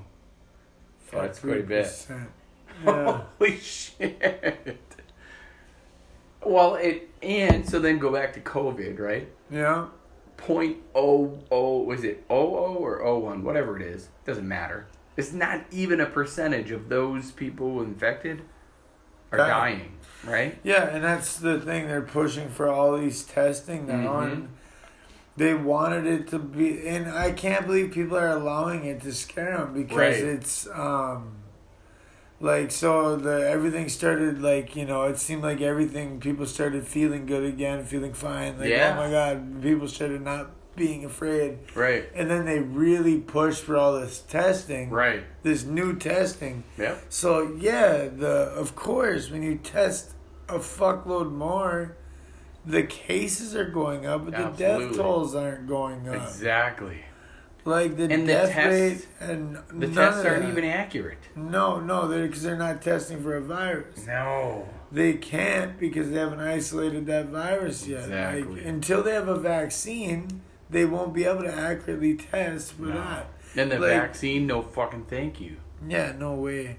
Oh, 1.14 1.22
that's 1.22 1.40
quite 1.40 1.60
a 1.60 1.64
bit. 1.64 2.08
3%. 2.84 2.86
Yeah. 2.86 3.22
Holy 3.40 3.58
shit. 3.58 4.98
Well, 6.44 6.76
it 6.76 7.10
and 7.24 7.68
so 7.68 7.80
then 7.80 7.98
go 7.98 8.12
back 8.12 8.34
to 8.34 8.40
COVID, 8.40 9.00
right? 9.00 9.28
yeah. 9.50 9.88
Point 10.38 10.78
oh 10.94 11.40
oh 11.50 11.80
was 11.84 12.04
it 12.04 12.24
oh 12.30 12.56
oh 12.58 12.76
or 12.76 13.02
oh 13.04 13.18
one 13.20 13.44
whatever 13.44 13.78
it 13.78 13.82
is 13.84 14.10
doesn't 14.26 14.48
matter. 14.48 14.86
It's 15.18 15.32
not 15.32 15.62
even 15.72 16.02
a 16.02 16.06
percentage 16.06 16.72
of 16.72 16.90
those 16.90 17.32
people 17.32 17.82
infected 17.82 18.42
are 19.32 19.38
Dying. 19.38 19.78
dying, 19.80 19.92
right? 20.26 20.60
Yeah, 20.62 20.90
and 20.90 21.04
that's 21.04 21.38
the 21.38 21.60
thing 21.60 21.88
they're 21.88 22.02
pushing 22.02 22.50
for 22.50 22.68
all 22.68 22.98
these 22.98 23.24
testing 23.24 23.88
now, 23.88 24.20
Mhm. 24.22 24.32
and 24.34 24.50
they 25.38 25.54
wanted 25.54 26.06
it 26.06 26.28
to 26.28 26.40
be. 26.40 26.86
And 26.86 27.10
I 27.10 27.32
can't 27.32 27.66
believe 27.66 27.92
people 27.92 28.18
are 28.18 28.28
allowing 28.30 28.84
it 28.86 29.02
to 29.04 29.14
scare 29.14 29.58
them 29.58 29.74
because 29.74 29.98
Right. 29.98 30.16
it's 30.24 30.68
um, 30.68 31.30
like 32.46 32.70
so 32.72 33.16
the 33.16 33.50
everything 33.50 33.90
started 33.90 34.42
like 34.42 34.76
you 34.76 34.86
know 34.86 35.04
it 35.04 35.18
seemed 35.18 35.42
like 35.44 35.62
everything 35.62 36.20
people 36.20 36.46
started 36.46 36.88
feeling 36.88 37.26
good 37.26 37.44
again, 37.44 37.84
feeling 37.86 38.14
fine. 38.14 38.52
Like 38.60 38.68
oh 38.68 38.76
Yeah. 38.76 38.94
oh 38.94 39.04
my 39.04 39.10
god, 39.12 39.62
people 39.62 39.88
started 39.88 40.22
not 40.22 40.52
being 40.76 41.06
afraid, 41.06 41.58
Right. 41.74 42.04
and 42.14 42.30
then 42.30 42.44
they 42.46 42.60
really 42.60 43.18
pushed 43.20 43.64
for 43.64 43.78
all 43.78 43.94
this 44.00 44.20
testing, 44.20 44.90
Right. 44.90 45.24
this 45.42 45.64
new 45.64 45.96
testing. 45.96 46.64
Yep. 46.78 46.96
So 47.10 47.30
yeah, 47.58 48.10
the 48.24 48.52
of 48.64 48.76
course 48.76 49.32
when 49.32 49.42
you 49.42 49.56
test 49.56 50.12
a 50.50 50.60
fuckload 50.60 51.32
more, 51.32 51.96
the 52.66 52.84
cases 52.84 53.56
are 53.56 53.70
going 53.82 54.06
up, 54.06 54.26
but 54.26 54.36
the 54.36 54.52
death 54.58 54.96
tolls 54.96 55.34
aren't 55.34 55.66
going 55.68 56.08
up. 56.10 56.28
Exactly. 56.28 57.00
Like 57.66 57.98
the 57.98 58.04
And 58.04 58.24
the 58.30 58.34
death 58.34 58.52
tests- 58.52 58.70
rate 58.70 59.08
and 59.30 59.56
The 59.70 59.88
none 59.88 59.94
tests 59.96 60.20
of 60.22 60.26
aren't 60.28 60.44
that. 60.44 60.50
even 60.52 60.66
accurate. 60.66 61.18
No, 61.36 61.80
no, 61.80 62.08
they're 62.08 62.28
because 62.28 62.44
they're 62.44 62.56
not 62.56 62.82
testing 62.84 63.24
for 63.24 63.36
a 63.36 63.42
virus. 63.42 64.06
No. 64.06 64.70
They 64.92 65.14
can't 65.14 65.80
because 65.80 66.12
they 66.12 66.20
haven't 66.20 66.40
isolated 66.42 67.08
that 67.08 67.26
virus 67.30 67.88
yet. 67.88 68.04
Exactly. 68.04 68.58
Like, 68.58 68.66
until 68.66 69.02
they 69.02 69.14
have 69.14 69.28
a 69.28 69.38
vaccine, 69.40 70.42
they 70.70 70.86
won't 70.86 71.14
be 71.14 71.26
able 71.26 71.42
to 71.42 71.54
accurately 71.54 72.16
test 72.16 72.74
for 72.74 72.84
No. 72.84 72.94
that. 72.96 73.28
And 73.56 73.72
the 73.72 73.80
Like- 73.80 73.90
vaccine, 73.90 74.46
no 74.46 74.62
fucking 74.62 75.06
thank 75.10 75.42
you. 75.42 75.56
Yeah, 75.88 76.14
no 76.18 76.34
way. 76.36 76.78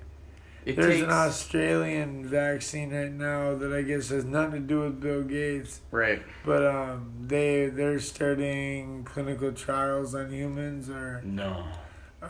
It 0.66 0.74
There's 0.74 0.94
takes 0.94 1.04
an 1.04 1.10
Australian 1.10 2.26
vaccine 2.26 2.92
right 2.92 3.12
now 3.12 3.54
that 3.54 3.72
I 3.72 3.82
guess 3.82 4.08
has 4.08 4.24
nothing 4.24 4.62
to 4.62 4.66
do 4.66 4.80
with 4.80 5.00
Bill 5.00 5.22
Gates, 5.22 5.80
right. 5.92 6.20
but 6.44 6.66
um, 6.66 7.12
they 7.24 7.68
they're 7.68 8.00
starting 8.00 9.04
clinical 9.04 9.52
trials 9.52 10.14
on 10.16 10.30
humans, 10.32 10.90
or 10.90 11.22
No. 11.24 11.64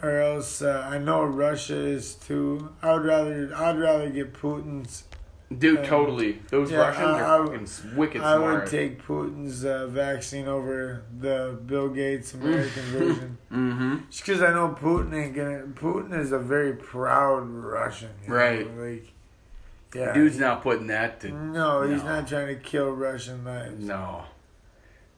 or 0.02 0.20
else 0.20 0.60
uh, 0.60 0.86
I 0.86 0.98
know 0.98 1.24
Russia 1.24 1.76
is 1.76 2.14
too. 2.14 2.74
I 2.82 2.92
would 2.92 3.06
rather 3.06 3.50
I'd 3.56 3.78
rather 3.78 4.10
get 4.10 4.34
Putin's. 4.34 5.04
Dude, 5.56 5.84
totally. 5.84 6.40
Those 6.50 6.72
yeah, 6.72 6.78
Russians 6.78 7.06
I- 7.06 7.20
are 7.20 7.42
I- 7.44 7.46
fucking 7.46 7.96
wicked 7.96 8.20
I 8.20 8.36
smart. 8.36 8.54
would 8.62 8.70
take 8.70 9.00
Putin's 9.02 9.64
uh, 9.64 9.86
vaccine 9.86 10.48
over 10.48 11.04
the 11.20 11.56
Bill 11.64 11.88
Gates 11.88 12.34
American 12.34 12.82
version, 12.82 13.38
mm-hmm. 13.52 13.96
just 14.10 14.26
because 14.26 14.42
I 14.42 14.50
know 14.52 14.76
Putin 14.78 15.14
ain't 15.14 15.36
gonna. 15.36 15.60
Putin 15.74 16.18
is 16.18 16.32
a 16.32 16.38
very 16.40 16.72
proud 16.74 17.48
Russian, 17.48 18.10
you 18.24 18.30
know, 18.30 18.34
Right. 18.34 18.76
Like, 18.76 19.12
yeah, 19.94 20.12
Dude's 20.12 20.38
not 20.38 20.62
putting 20.62 20.88
that 20.88 21.20
to. 21.20 21.30
No, 21.30 21.82
he's 21.88 22.02
No. 22.02 22.08
not 22.16 22.26
trying 22.28 22.48
to 22.48 22.56
kill 22.56 22.90
Russian 22.90 23.44
lives. 23.44 23.84
No. 23.84 24.24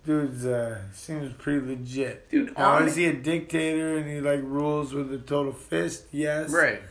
Dude's 0.04 0.44
uh, 0.46 0.82
seems 0.92 1.32
pretty 1.34 1.66
legit. 1.66 2.30
Dude, 2.30 2.56
Now, 2.56 2.78
is 2.78 2.96
he 2.96 3.06
a 3.06 3.12
dictator 3.14 3.96
and 3.96 4.08
he 4.08 4.20
like 4.20 4.40
rules 4.42 4.92
with 4.94 5.12
a 5.12 5.18
total 5.18 5.52
fist? 5.52 6.04
Yes. 6.12 6.50
Right. 6.50 6.82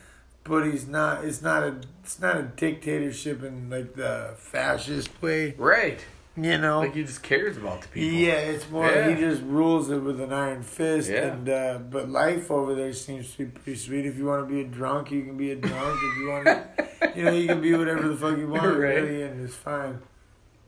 But 0.47 0.65
he's 0.65 0.87
not. 0.87 1.25
It's 1.25 1.41
not 1.41 1.63
a. 1.63 1.81
It's 2.03 2.19
not 2.19 2.37
a 2.37 2.43
dictatorship 2.43 3.43
in 3.43 3.69
like 3.69 3.95
the 3.95 4.33
fascist 4.37 5.09
way. 5.21 5.55
Right. 5.57 5.99
You 6.35 6.57
know. 6.57 6.79
Like 6.79 6.93
he 6.93 7.03
just 7.03 7.23
cares 7.23 7.57
about 7.57 7.81
the 7.81 7.87
people. 7.87 8.19
yeah, 8.19 8.33
it's 8.33 8.69
more. 8.69 8.87
Yeah. 8.87 9.09
He 9.09 9.19
just 9.19 9.41
rules 9.43 9.89
it 9.89 9.97
with 9.97 10.21
an 10.21 10.31
iron 10.31 10.63
fist. 10.63 11.09
Yeah. 11.09 11.33
And 11.33 11.49
uh, 11.49 11.79
but 11.89 12.09
life 12.09 12.51
over 12.51 12.75
there 12.75 12.93
seems 12.93 13.31
to 13.33 13.37
be 13.39 13.45
pretty 13.45 13.79
sweet. 13.79 14.05
If 14.05 14.17
you 14.17 14.25
want 14.25 14.47
to 14.47 14.53
be 14.53 14.61
a 14.61 14.65
drunk, 14.65 15.11
you 15.11 15.23
can 15.23 15.35
be 15.35 15.51
a 15.51 15.55
drunk. 15.55 15.99
if 16.01 16.17
you 16.17 16.29
want, 16.29 16.45
to, 16.45 17.13
you 17.15 17.23
know, 17.23 17.31
you 17.31 17.47
can 17.47 17.61
be 17.61 17.73
whatever 17.73 18.07
the 18.07 18.15
fuck 18.15 18.37
you 18.37 18.47
want. 18.47 18.63
Right. 18.63 18.95
Really, 18.95 19.23
and 19.23 19.43
it's 19.43 19.55
fine. 19.55 19.99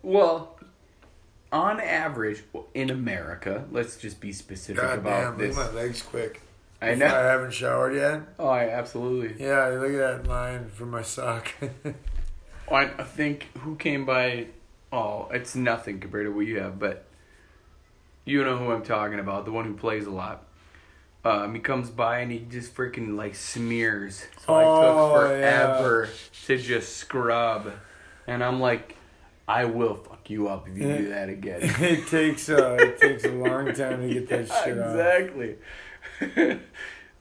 Well, 0.02 0.58
on 1.52 1.80
average, 1.80 2.44
in 2.74 2.90
America, 2.90 3.66
let's 3.72 3.98
just 3.98 4.20
be 4.20 4.32
specific 4.34 4.82
God 4.82 5.00
about 5.00 5.38
damn, 5.38 5.48
this. 5.48 5.56
my 5.56 5.70
legs 5.72 6.02
quick. 6.02 6.42
I 6.82 6.90
If 6.92 7.02
I 7.02 7.06
haven't 7.08 7.52
showered 7.54 7.94
yet. 7.96 8.22
Oh, 8.40 8.48
I 8.48 8.70
absolutely. 8.70 9.44
Yeah, 9.44 9.68
look 9.68 9.92
at 9.92 10.24
that 10.24 10.28
line 10.30 10.70
from 10.70 10.92
my 10.92 11.02
sock. 11.02 11.52
I 12.72 12.84
I 12.98 13.04
think 13.04 13.48
who 13.60 13.76
came 13.76 14.06
by. 14.06 14.48
Oh, 14.92 15.28
it's 15.32 15.56
nothing 15.56 16.00
compared 16.00 16.26
to 16.26 16.32
what 16.32 16.46
you 16.48 16.60
have, 16.60 16.80
but 16.80 17.06
you 18.26 18.44
know 18.44 18.58
who 18.58 18.72
I'm 18.72 18.84
talking 18.84 19.20
about. 19.20 19.46
The 19.46 19.52
one 19.52 19.66
who 19.66 19.74
plays 19.76 20.06
a 20.06 20.12
lot. 20.12 20.46
Um, 21.26 21.54
he 21.54 21.60
comes 21.60 21.90
by 21.90 22.20
and 22.20 22.32
he 22.32 22.40
just 22.40 22.74
freaking 22.74 23.18
like 23.18 23.36
smears. 23.36 24.26
So 24.46 24.54
Oh, 24.54 24.56
I 24.56 24.64
took 24.82 25.22
forever 25.28 26.10
to 26.46 26.58
just 26.58 26.96
scrub, 26.98 27.72
and 28.26 28.42
I'm 28.44 28.60
like, 28.62 28.96
I 29.48 29.66
will 29.66 29.96
fuck 29.96 30.30
you 30.30 30.48
up 30.48 30.68
if 30.70 30.78
you 30.78 30.84
do 30.98 31.10
that 31.10 31.28
again. 31.28 31.60
it 31.62 32.08
takes 32.08 32.48
uh, 32.50 32.78
it 32.80 33.00
takes 33.02 33.26
a 33.26 33.32
long 33.32 33.74
time 33.74 34.02
to 34.08 34.14
get 34.14 34.30
that 34.30 34.48
Yeah, 34.48 34.64
shit 34.64 34.78
off. 34.80 34.92
exactly. 34.92 35.56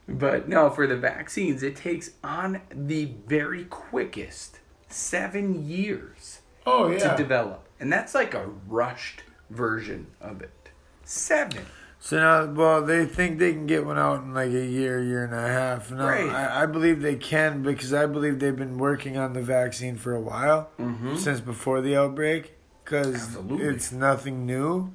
but 0.07 0.47
no, 0.49 0.69
for 0.69 0.87
the 0.87 0.97
vaccines, 0.97 1.63
it 1.63 1.75
takes 1.75 2.11
on 2.23 2.61
the 2.71 3.11
very 3.27 3.65
quickest 3.65 4.59
seven 4.87 5.67
years 5.67 6.41
Oh 6.65 6.89
yeah. 6.89 6.97
to 7.11 7.17
develop, 7.17 7.67
and 7.79 7.91
that's 7.91 8.13
like 8.15 8.33
a 8.33 8.47
rushed 8.67 9.23
version 9.49 10.07
of 10.21 10.41
it. 10.41 10.69
Seven. 11.03 11.65
So 12.01 12.15
now, 12.17 12.45
well, 12.45 12.81
they 12.81 13.05
think 13.05 13.39
they 13.39 13.51
can 13.51 13.65
get 13.67 13.85
one 13.85 13.97
out 13.97 14.23
in 14.23 14.33
like 14.33 14.51
a 14.51 14.65
year, 14.65 15.03
year 15.03 15.25
and 15.25 15.33
a 15.33 15.47
half. 15.47 15.91
No, 15.91 16.05
Right. 16.07 16.29
I, 16.29 16.63
I 16.63 16.65
believe 16.65 17.01
they 17.01 17.15
can 17.17 17.61
because 17.61 17.93
I 17.93 18.05
believe 18.05 18.39
they've 18.39 18.55
been 18.55 18.77
working 18.77 19.17
on 19.17 19.33
the 19.33 19.41
vaccine 19.41 19.97
for 19.97 20.15
a 20.15 20.21
while 20.21 20.69
Mm-hmm. 20.79 21.17
since 21.17 21.41
before 21.41 21.81
the 21.81 21.97
outbreak 21.97 22.53
because 22.85 23.37
it's 23.49 23.91
nothing 23.91 24.45
new, 24.45 24.93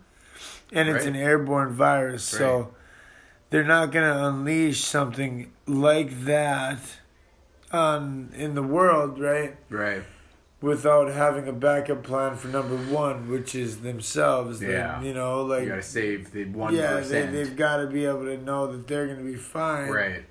and 0.72 0.88
it's 0.88 1.04
Right. 1.04 1.14
an 1.14 1.16
airborne 1.16 1.72
virus. 1.74 2.24
So 2.24 2.58
Right. 2.58 2.68
They're 3.54 3.62
not 3.62 3.92
gonna 3.92 4.26
unleash 4.26 4.82
something 4.82 5.52
like 5.64 6.24
that 6.24 6.80
on 7.70 8.32
in 8.36 8.56
the 8.56 8.62
world, 8.64 9.20
right? 9.20 9.54
Right. 9.70 10.02
Without 10.60 11.06
having 11.12 11.46
a 11.46 11.52
backup 11.52 12.02
plan 12.02 12.34
for 12.34 12.48
number 12.48 12.76
one, 12.76 13.28
which 13.30 13.54
is 13.54 13.82
themselves. 13.82 14.58
Then, 14.58 14.70
Yeah. 14.70 15.00
you 15.02 15.14
know, 15.14 15.42
like 15.42 15.62
you 15.62 15.68
gotta 15.68 15.82
save 15.82 16.32
the 16.32 16.46
one 16.46 16.74
yeah, 16.74 16.98
they, 16.98 17.26
they've 17.26 17.54
got 17.54 17.76
to 17.76 17.86
be 17.86 18.06
able 18.06 18.24
to 18.24 18.38
know 18.38 18.72
that 18.72 18.88
they're 18.88 19.06
going 19.06 19.18
to 19.18 19.24
be 19.24 19.36
fine. 19.36 19.88
Right. 19.88 20.24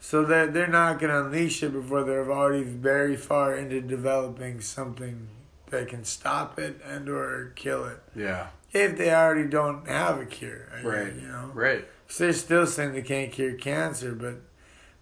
So 0.00 0.24
that 0.24 0.54
they're 0.54 0.66
not 0.66 0.98
going 0.98 1.12
to 1.12 1.26
unleash 1.26 1.62
it 1.62 1.74
before 1.74 2.04
they're 2.04 2.32
already 2.32 2.62
very 2.64 3.16
far 3.16 3.54
into 3.54 3.82
developing 3.82 4.62
something 4.62 5.28
that 5.68 5.88
can 5.88 6.04
stop 6.04 6.58
it 6.58 6.80
and 6.88 7.06
or 7.10 7.52
kill 7.54 7.84
it. 7.84 7.98
Yeah. 8.14 8.46
If 8.72 8.96
they 8.96 9.12
already 9.12 9.46
don't 9.46 9.86
have 9.88 10.18
a 10.20 10.24
cure, 10.24 10.68
I- 10.74 10.86
Right. 10.86 11.12
You 11.12 11.28
know, 11.28 11.50
Right. 11.52 11.86
'Cause 12.08 12.18
they're 12.18 12.32
still 12.32 12.66
saying 12.66 12.92
they 12.92 13.02
can't 13.02 13.32
cure 13.32 13.54
cancer, 13.54 14.12
but 14.12 14.36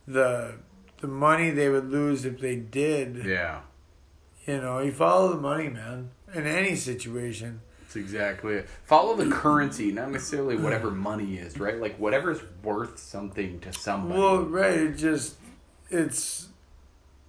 the 0.07 0.55
the 1.01 1.07
money 1.09 1.51
they 1.51 1.69
would 1.69 1.91
lose 1.91 2.25
if 2.25 2.41
they 2.41 2.57
did, 2.57 3.25
Yeah. 3.27 3.61
you 4.47 4.57
know, 4.59 4.79
you 4.81 4.91
follow 4.91 5.29
the 5.35 5.41
money, 5.41 5.69
man. 5.69 6.11
In 6.33 6.47
any 6.47 6.75
situation, 6.77 7.61
That's 7.83 7.97
exactly 7.97 8.55
it. 8.55 8.69
Follow 8.85 9.15
the 9.15 9.31
currency, 9.31 9.93
not 9.93 10.11
necessarily 10.11 10.57
whatever 10.57 10.91
money 10.91 11.37
is, 11.37 11.59
right? 11.61 11.79
Like 11.79 11.97
whatever's 11.99 12.41
worth 12.63 12.99
something 12.99 13.61
to 13.61 13.73
somebody. 13.73 14.19
Well, 14.19 14.43
right. 14.45 14.73
It 14.73 14.97
just 14.97 15.35
it's 15.91 16.49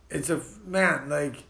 it's 0.10 0.30
a 0.30 0.40
man 0.66 1.10
like 1.10 1.44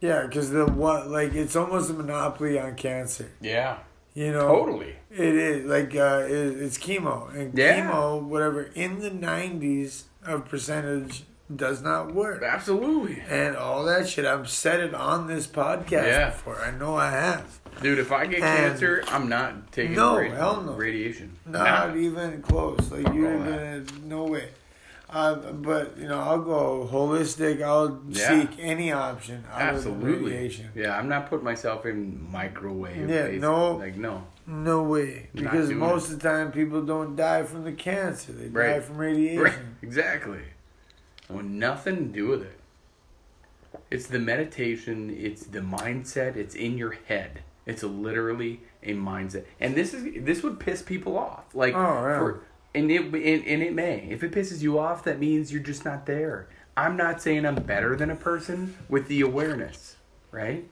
yeah, 0.00 0.26
because 0.26 0.50
the 0.50 0.64
what 0.66 1.08
like 1.08 1.34
it's 1.34 1.54
almost 1.56 1.90
a 1.90 1.92
monopoly 1.92 2.58
on 2.58 2.74
cancer. 2.76 3.30
yeah. 3.40 3.78
You 4.14 4.30
know, 4.32 4.46
Totally. 4.46 4.94
it 5.10 5.34
is 5.34 5.64
like 5.66 5.94
uh, 5.96 6.22
it, 6.28 6.62
it's 6.62 6.78
chemo 6.78 7.34
and 7.34 7.56
Yeah. 7.58 7.90
chemo, 7.90 8.22
whatever 8.22 8.70
in 8.74 9.00
the 9.00 9.10
nineties 9.10 10.04
of 10.24 10.44
percentage 10.48 11.24
does 11.54 11.82
not 11.82 12.14
work. 12.14 12.42
Absolutely. 12.42 13.22
And 13.28 13.56
all 13.56 13.84
that 13.84 14.08
shit, 14.08 14.24
I've 14.24 14.48
said 14.48 14.80
it 14.80 14.94
on 14.94 15.26
this 15.26 15.46
podcast 15.48 16.06
Yeah. 16.06 16.30
before. 16.30 16.60
I 16.60 16.70
know 16.70 16.96
I 16.96 17.10
have. 17.10 17.60
Dude, 17.82 17.98
if 17.98 18.12
I 18.12 18.26
get 18.26 18.40
And- 18.40 18.58
cancer, 18.70 19.02
I'm 19.08 19.28
not 19.28 19.72
taking 19.72 19.96
No, 19.96 20.14
radi- 20.14 20.34
hell 20.36 20.62
no. 20.62 20.72
radiation. 20.74 21.36
Not 21.44 21.90
Nah. 21.94 21.96
even 22.00 22.40
close. 22.40 22.90
Like 22.92 23.12
you're 23.12 23.36
gonna 23.36 23.82
no 24.04 24.24
way. 24.24 24.48
Uh, 25.14 25.36
but 25.52 25.96
you 25.96 26.08
know, 26.08 26.18
I'll 26.18 26.40
go 26.42 26.88
holistic. 26.90 27.62
I'll 27.62 28.00
Yeah. 28.08 28.28
seek 28.40 28.50
any 28.58 28.90
option. 28.90 29.44
Absolutely. 29.52 30.32
radiation. 30.32 30.70
Yeah, 30.74 30.98
I'm 30.98 31.08
not 31.08 31.30
putting 31.30 31.44
myself 31.44 31.86
in 31.86 32.26
microwave. 32.32 33.08
Yeah, 33.08 33.26
basic- 33.26 33.40
no. 33.40 33.76
Like, 33.76 33.96
no. 33.96 34.26
No 34.46 34.82
way. 34.82 35.28
Because 35.34 35.70
most 35.70 36.10
of 36.10 36.18
the 36.20 36.28
time, 36.28 36.50
people 36.52 36.82
don't 36.82 37.14
die 37.16 37.44
from 37.44 37.62
the 37.64 37.72
cancer. 37.72 38.32
They 38.32 38.48
die 38.48 38.80
from 38.80 38.98
radiation. 38.98 39.42
Right. 39.42 39.58
Exactly. 39.82 40.40
Want 41.30 41.48
nothing 41.48 41.96
to 41.96 42.04
do 42.04 42.28
with 42.28 42.42
it. 42.42 42.58
It's 43.90 44.06
the 44.08 44.18
meditation, 44.18 45.14
it's 45.16 45.44
the 45.46 45.60
mindset, 45.60 46.36
it's 46.36 46.54
in 46.54 46.76
your 46.76 46.96
head. 47.06 47.42
It's 47.66 47.82
literally 47.82 48.60
a 48.82 48.92
mindset. 48.94 49.44
And 49.60 49.74
this 49.74 49.94
is 49.94 50.04
this 50.24 50.42
would 50.42 50.58
piss 50.60 50.82
people 50.82 51.16
off. 51.16 51.54
Like 51.54 51.74
Oh, 51.74 51.78
yeah. 51.78 52.18
for 52.18 52.40
and 52.74 52.90
it 52.90 53.02
and, 53.02 53.14
and 53.46 53.62
it 53.62 53.74
may. 53.74 54.06
If 54.10 54.22
it 54.22 54.32
pisses 54.32 54.60
you 54.62 54.78
off, 54.78 55.04
that 55.04 55.18
means 55.18 55.52
you're 55.52 55.62
just 55.62 55.84
not 55.84 56.06
there. 56.06 56.48
I'm 56.76 56.96
not 56.96 57.22
saying 57.22 57.46
I'm 57.46 57.54
better 57.56 57.94
than 57.96 58.10
a 58.10 58.16
person 58.16 58.76
with 58.88 59.06
the 59.08 59.20
awareness, 59.20 59.96
right? 60.32 60.68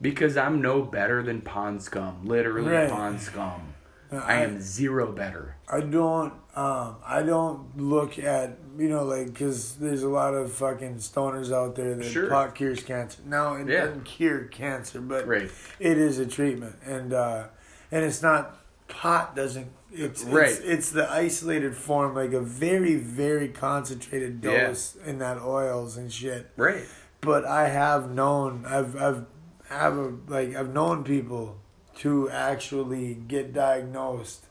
Because 0.00 0.36
I'm 0.36 0.60
no 0.60 0.82
better 0.82 1.22
than 1.22 1.40
pond 1.40 1.82
scum. 1.82 2.24
Literally 2.24 2.72
Right. 2.72 2.90
pond 2.90 3.20
scum. 3.20 3.74
Uh, 4.12 4.16
I 4.16 4.34
am 4.42 4.60
zero 4.60 5.10
better. 5.12 5.56
I 5.68 5.80
don't. 5.80 6.32
Um, 6.54 6.96
I 7.04 7.22
don't 7.22 7.76
look 7.76 8.18
at 8.18 8.56
you 8.78 8.88
know 8.88 9.04
like 9.04 9.26
because 9.26 9.76
there's 9.76 10.02
a 10.02 10.08
lot 10.08 10.32
of 10.34 10.52
fucking 10.52 10.96
stoners 10.96 11.52
out 11.52 11.74
there 11.76 11.94
that 11.94 12.04
Sure. 12.04 12.28
pot 12.28 12.54
cures 12.54 12.82
cancer. 12.82 13.20
Now 13.26 13.54
it 13.54 13.68
Yeah. 13.68 13.86
doesn't 13.86 14.04
cure 14.04 14.44
cancer, 14.44 15.00
but 15.00 15.26
Right. 15.26 15.50
it 15.80 15.98
is 15.98 16.18
a 16.18 16.26
treatment, 16.26 16.76
and 16.84 17.12
uh, 17.12 17.44
and 17.90 18.04
it's 18.04 18.22
not 18.22 18.56
pot 18.88 19.34
doesn't. 19.34 19.68
It's, 19.98 20.24
Right. 20.24 20.48
it's 20.50 20.60
it's 20.60 20.90
the 20.90 21.10
isolated 21.10 21.76
form, 21.76 22.14
like 22.14 22.32
a 22.32 22.40
very 22.40 22.94
very 22.96 23.48
concentrated 23.48 24.40
Yeah. 24.42 24.68
dose 24.68 24.96
in 25.06 25.18
that 25.18 25.38
oils 25.42 25.96
and 25.96 26.12
shit. 26.12 26.50
Right. 26.56 26.84
But 27.20 27.44
I 27.44 27.68
have 27.68 28.10
known, 28.10 28.64
I've 28.66 28.94
I've 29.00 29.24
have 29.68 29.96
a 29.96 30.12
like 30.28 30.54
I've 30.54 30.72
known 30.72 31.02
people 31.04 31.58
to 31.96 32.28
actually 32.30 33.14
get 33.14 33.52
diagnosed 33.52 34.44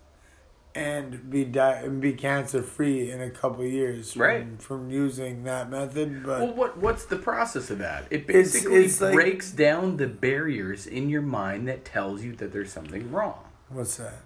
and 0.74 1.30
be 1.30 1.46
di- 1.46 1.82
and 1.86 2.02
be 2.02 2.12
cancer 2.12 2.62
free 2.62 3.10
in 3.10 3.22
a 3.22 3.30
couple 3.30 3.64
of 3.64 3.72
years 3.72 4.12
from, 4.12 4.22
Right. 4.22 4.46
from 4.62 4.90
using 4.92 5.44
that 5.46 5.70
method. 5.70 6.24
But 6.26 6.42
Well, 6.42 6.54
what 6.54 6.78
what's 6.78 7.06
the 7.06 7.16
process 7.16 7.70
of 7.70 7.78
that? 7.80 8.06
It 8.10 8.28
basically 8.28 8.84
it's 8.86 9.00
like- 9.00 9.14
breaks 9.14 9.52
down 9.52 9.96
the 9.98 10.08
barriers 10.08 10.86
in 10.86 11.08
your 11.10 11.22
mind 11.22 11.68
that 11.70 11.86
tells 11.86 12.24
you 12.24 12.36
that 12.38 12.52
there's 12.52 12.74
something 12.74 13.12
wrong. 13.12 13.40
what's 13.70 13.98
that? 13.98 14.22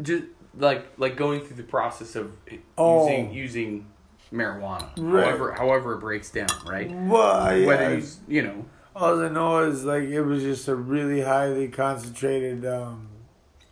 Just 0.00 0.24
like 0.56 0.86
like 0.98 1.16
going 1.16 1.40
through 1.40 1.56
the 1.56 1.62
process 1.62 2.14
of 2.16 2.32
Oh. 2.78 3.08
using 3.08 3.32
using 3.32 3.86
marijuana, 4.32 4.88
Right. 4.98 5.24
however 5.24 5.52
however 5.52 5.94
it 5.94 6.00
breaks 6.00 6.30
down, 6.30 6.48
right? 6.66 6.90
Well, 6.90 7.56
yeah, 7.58 7.66
Whether 7.66 7.98
you 7.98 8.04
you 8.28 8.42
know, 8.42 8.64
all 8.96 9.22
I 9.22 9.28
know 9.28 9.58
is 9.64 9.84
like 9.84 10.04
it 10.04 10.22
was 10.22 10.42
just 10.42 10.68
a 10.68 10.74
really 10.74 11.20
highly 11.20 11.68
concentrated 11.68 12.64
um, 12.64 13.08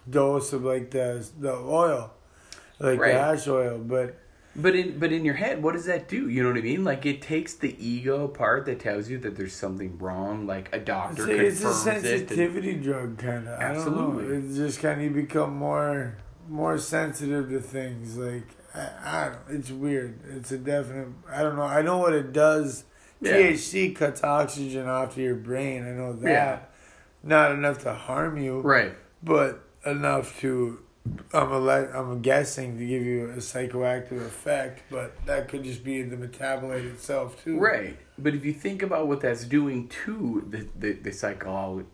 dose 0.09 0.53
of 0.53 0.65
like 0.65 0.91
the 0.91 1.27
the 1.39 1.53
oil, 1.55 2.13
like 2.79 3.01
Right. 3.01 3.13
the 3.15 3.19
hash 3.21 3.49
oil. 3.49 3.79
But 3.79 4.19
but 4.57 4.75
in 4.75 4.99
but 4.99 5.13
in 5.13 5.25
your 5.25 5.35
head, 5.35 5.63
what 5.63 5.73
does 5.75 5.87
that 5.87 6.09
do? 6.09 6.29
You 6.29 6.43
know 6.43 6.49
what 6.51 6.59
I 6.59 6.63
mean? 6.63 6.85
Like 6.85 7.07
it 7.07 7.23
takes 7.23 7.55
the 7.55 7.75
ego 7.85 8.27
part 8.29 8.67
that 8.67 8.81
tells 8.81 9.09
you 9.09 9.19
that 9.19 9.37
there's 9.37 9.55
something 9.55 9.97
wrong. 9.99 10.47
Like 10.47 10.69
a 10.75 10.79
doctor 10.79 11.31
it's 11.31 11.61
a 11.61 11.65
confirms 11.65 11.87
it. 11.87 11.95
and- 11.95 12.05
sensitivity 12.29 12.75
drug, 12.75 13.19
kind 13.19 13.47
of. 13.49 13.61
Absolutely. 13.61 14.37
It's 14.37 14.57
just 14.57 14.81
kind 14.81 15.01
of 15.01 15.05
you 15.05 15.11
become 15.23 15.57
more 15.57 16.17
more 16.49 16.79
sensitive 16.79 17.49
to 17.51 17.61
things. 17.61 18.17
Like 18.17 18.49
I, 18.75 18.81
I. 18.81 19.33
It's 19.49 19.71
weird. 19.71 20.19
It's 20.37 20.51
a 20.53 20.59
definite. 20.59 21.09
I 21.31 21.43
don't 21.43 21.57
know. 21.57 21.63
I 21.63 21.83
know 21.83 21.99
what 21.99 22.13
it 22.13 22.33
does. 22.33 22.85
Yeah. 23.21 23.33
THC 23.33 23.95
cuts 23.95 24.25
oxygen 24.25 24.89
off 24.89 25.15
to 25.15 25.21
your 25.23 25.35
brain. 25.35 25.85
I 25.87 25.91
know 25.91 26.13
that. 26.15 26.31
Yeah. 26.31 26.59
Not 27.23 27.53
enough 27.53 27.81
to 27.83 27.93
harm 27.93 28.39
you, 28.39 28.61
Right. 28.63 28.95
but 29.23 29.63
enough 29.85 30.41
to. 30.41 30.81
I'm 31.33 31.51
a, 31.53 31.69
I'm 31.95 32.21
guessing 32.23 32.79
to 32.79 32.87
give 32.87 33.03
you 33.03 33.31
a 33.31 33.37
psychoactive 33.37 34.21
effect, 34.27 34.83
but 34.91 35.15
that 35.27 35.49
could 35.49 35.65
just 35.65 35.83
be 35.83 36.03
the 36.03 36.17
metabolite 36.17 36.85
itself 36.93 37.43
too. 37.43 37.59
Right. 37.59 37.97
But 38.19 38.35
if 38.35 38.45
you 38.45 38.53
think 38.53 38.83
about 38.83 39.09
what 39.09 39.21
that's 39.21 39.45
doing 39.45 39.89
to 40.05 40.45
the, 40.51 40.69
the, 40.79 40.93
the 40.93 41.11
psycholo- 41.11 41.87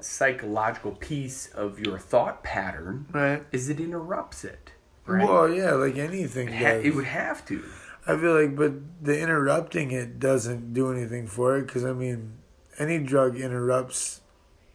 psychological 0.00 0.92
piece 0.92 1.48
of 1.48 1.78
your 1.78 1.98
thought 1.98 2.42
pattern, 2.42 3.06
Right. 3.12 3.42
is 3.52 3.68
it 3.68 3.80
interrupts 3.80 4.44
it. 4.44 4.72
Right? 5.06 5.26
Well, 5.28 5.48
yeah, 5.52 5.72
like 5.72 5.96
anything. 5.96 6.48
it, 6.48 6.54
ha- 6.54 6.64
does. 6.74 6.84
it 6.86 6.94
would 6.94 7.04
have 7.04 7.44
to. 7.46 7.62
I 8.06 8.16
feel 8.16 8.40
like, 8.40 8.56
but 8.56 8.72
the 9.04 9.18
interrupting 9.20 9.90
it 9.90 10.18
doesn't 10.18 10.72
do 10.74 10.90
anything 10.92 11.26
for 11.26 11.56
it 11.58 11.66
because 11.66 11.84
I 11.84 11.92
mean, 11.92 12.34
any 12.78 12.98
drug 12.98 13.36
interrupts 13.36 14.20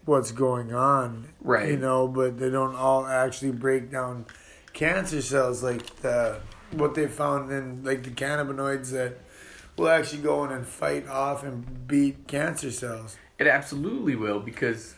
what's 0.10 0.32
going 0.32 0.74
on, 0.74 1.30
Right. 1.42 1.70
You 1.70 1.78
know, 1.78 2.08
but 2.08 2.40
they 2.40 2.50
don't 2.50 2.76
all 2.76 3.06
actually 3.06 3.52
break 3.52 3.90
down 3.92 4.26
cancer 4.74 5.22
cells 5.22 5.64
like 5.64 5.86
the 6.02 6.40
what 6.72 6.94
they 6.96 7.08
found 7.08 7.52
in 7.52 7.84
like 7.84 8.04
the 8.04 8.10
cannabinoids 8.12 8.92
that 8.92 9.18
will 9.78 9.90
actually 9.90 10.22
go 10.22 10.44
in 10.44 10.52
and 10.52 10.68
fight 10.68 11.08
off 11.08 11.44
and 11.44 11.88
beat 11.88 12.28
cancer 12.28 12.70
cells. 12.72 13.18
It 13.38 13.48
absolutely 13.48 14.16
will 14.16 14.40
because 14.40 14.96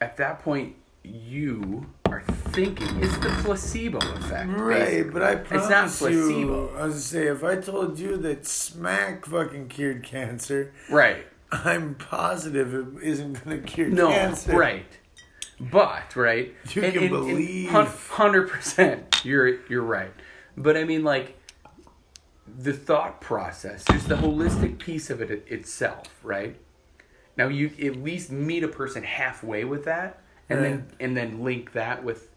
at 0.00 0.16
that 0.18 0.40
point 0.40 0.76
you 1.02 1.86
are 2.06 2.22
thinking. 2.52 3.02
It's 3.02 3.16
the 3.18 3.30
placebo 3.42 3.98
effect. 4.16 4.50
Right, 4.50 4.78
basically. 4.86 5.10
but 5.12 5.22
I 5.22 5.32
It's 5.32 5.50
not 5.50 5.68
promise 5.70 5.98
placebo. 5.98 6.28
you, 6.38 6.70
I 6.76 6.84
was 6.84 6.92
gonna 6.92 7.00
say, 7.00 7.26
if 7.28 7.42
I 7.42 7.56
told 7.56 7.98
you 7.98 8.16
that 8.18 8.46
smack 8.46 9.24
fucking 9.26 9.68
cured 9.68 10.02
cancer, 10.02 10.72
Right. 10.90 11.24
I'm 11.52 11.94
positive 11.96 12.74
it 12.74 13.02
isn't 13.02 13.44
gonna 13.44 13.58
cure 13.58 13.88
No, 13.88 14.08
cancer. 14.08 14.56
right. 14.56 14.86
But 15.60 16.16
right, 16.16 16.54
You 16.70 16.80
can 16.82 17.08
believe. 17.08 17.70
hundred 17.70 18.48
percent. 18.48 19.20
You're 19.24 19.60
you're 19.66 19.82
right. 19.82 20.12
But 20.56 20.76
I 20.76 20.84
mean, 20.84 21.04
like 21.04 21.36
the 22.46 22.72
thought 22.72 23.20
process, 23.20 23.84
just 23.84 24.08
the 24.08 24.16
holistic 24.16 24.78
piece 24.78 25.10
of 25.10 25.20
it 25.20 25.30
it- 25.30 25.46
itself, 25.48 26.06
right? 26.22 26.56
Now 27.36 27.48
you 27.48 27.70
at 27.82 27.96
least 27.96 28.30
meet 28.30 28.62
a 28.64 28.68
person 28.68 29.02
halfway 29.02 29.64
with 29.64 29.84
that, 29.84 30.20
and 30.48 30.64
then 30.64 30.86
and 30.98 31.16
then 31.16 31.42
link 31.42 31.72
that 31.72 32.04
with 32.04 32.30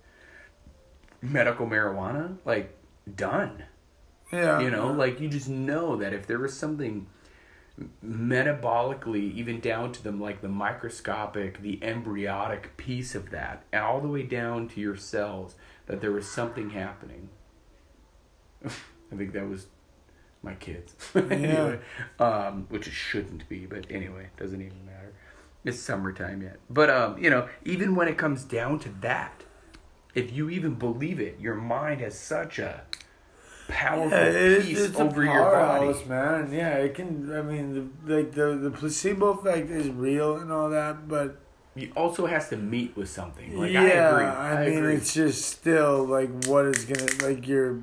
medical 1.21 1.65
marijuana. 1.67 2.37
Like 2.45 2.75
done. 3.15 3.63
Yeah. 4.31 4.59
You 4.59 4.69
know, 4.71 4.91
like 4.91 5.19
you 5.19 5.29
just 5.29 5.47
know 5.49 5.95
that 5.97 6.11
if 6.13 6.27
there 6.27 6.39
was 6.39 6.57
something 6.57 7.07
metabolically, 8.05 9.33
even 9.33 9.59
down 9.59 9.91
to 9.93 10.03
the 10.03 10.11
like 10.11 10.41
the 10.41 10.47
microscopic, 10.47 11.61
the 11.61 11.79
embryonic 11.83 12.77
piece 12.77 13.15
of 13.15 13.31
that, 13.31 13.63
and 13.71 13.83
all 13.83 13.99
the 13.99 14.07
way 14.07 14.23
down 14.23 14.67
to 14.69 14.79
your 14.79 14.95
cells, 14.95 15.55
that 15.87 16.01
there 16.01 16.11
was 16.11 16.29
something 16.29 16.71
happening. 16.71 17.29
I 18.65 19.15
think 19.15 19.33
that 19.33 19.47
was 19.47 19.67
my 20.43 20.53
kids. 20.55 20.95
anyway, 21.15 21.79
um, 22.19 22.67
which 22.69 22.87
it 22.87 22.93
shouldn't 22.93 23.49
be, 23.49 23.65
but 23.65 23.87
anyway, 23.89 24.27
doesn't 24.37 24.61
even 24.61 24.85
matter. 24.85 25.13
It's 25.65 25.79
summertime 25.79 26.41
yet, 26.41 26.57
but 26.69 26.89
um, 26.89 27.17
you 27.17 27.29
know, 27.29 27.47
even 27.63 27.95
when 27.95 28.07
it 28.07 28.17
comes 28.17 28.43
down 28.43 28.79
to 28.79 28.89
that, 29.01 29.43
if 30.13 30.31
you 30.31 30.49
even 30.49 30.75
believe 30.75 31.19
it, 31.19 31.39
your 31.39 31.55
mind 31.55 32.01
has 32.01 32.19
such 32.19 32.59
a 32.59 32.83
powerful 33.73 34.17
Yeah, 34.17 34.25
it 34.25 34.65
piece 34.65 34.79
it's 34.79 34.99
over 34.99 35.21
a 35.21 35.25
your 35.25 35.43
body. 35.51 35.85
powerhouse, 35.87 36.05
man. 36.05 36.51
Yeah, 36.53 36.77
it 36.77 36.93
can. 36.95 37.31
I 37.35 37.41
mean, 37.41 37.91
the, 38.05 38.15
like 38.15 38.31
the 38.33 38.55
the 38.55 38.71
placebo 38.71 39.31
effect 39.33 39.69
is 39.69 39.89
real 39.89 40.37
and 40.37 40.51
all 40.51 40.69
that, 40.69 41.07
but 41.07 41.39
You 41.75 41.91
also 41.95 42.25
has 42.27 42.49
to 42.49 42.57
meet 42.57 42.95
with 42.95 43.09
something. 43.09 43.57
Like 43.57 43.71
yeah, 43.71 43.81
I 43.81 43.85
agree. 43.85 44.25
I, 44.25 44.65
mean, 44.69 44.77
agree. 44.79 44.95
it's 44.95 45.13
just 45.13 45.45
still 45.45 46.05
like 46.05 46.29
what 46.45 46.65
is 46.65 46.85
gonna 46.85 47.07
like 47.27 47.47
your. 47.47 47.81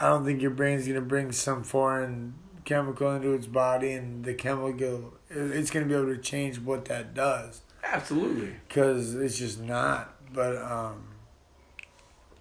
I 0.00 0.08
don't 0.08 0.24
think 0.24 0.40
your 0.40 0.52
brain's 0.52 0.86
gonna 0.88 1.02
bring 1.02 1.30
some 1.32 1.62
foreign 1.62 2.34
chemical 2.64 3.14
into 3.14 3.32
its 3.34 3.46
body, 3.46 3.92
and 3.92 4.24
the 4.24 4.34
chemical 4.34 5.14
it's 5.28 5.70
gonna 5.70 5.86
be 5.86 5.94
able 5.94 6.06
to 6.14 6.18
change 6.18 6.58
what 6.58 6.86
that 6.86 7.14
does 7.14 7.60
Absolutely. 7.84 8.52
because 8.66 9.14
it's 9.14 9.38
just 9.38 9.60
not. 9.60 10.14
But 10.32 10.56
um, 10.56 11.04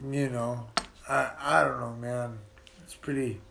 you 0.09 0.29
know, 0.29 0.67
I 1.09 1.31
I 1.39 1.63
don't 1.65 1.79
know, 1.79 1.95
man. 1.99 2.39
Pretty. 3.09 3.41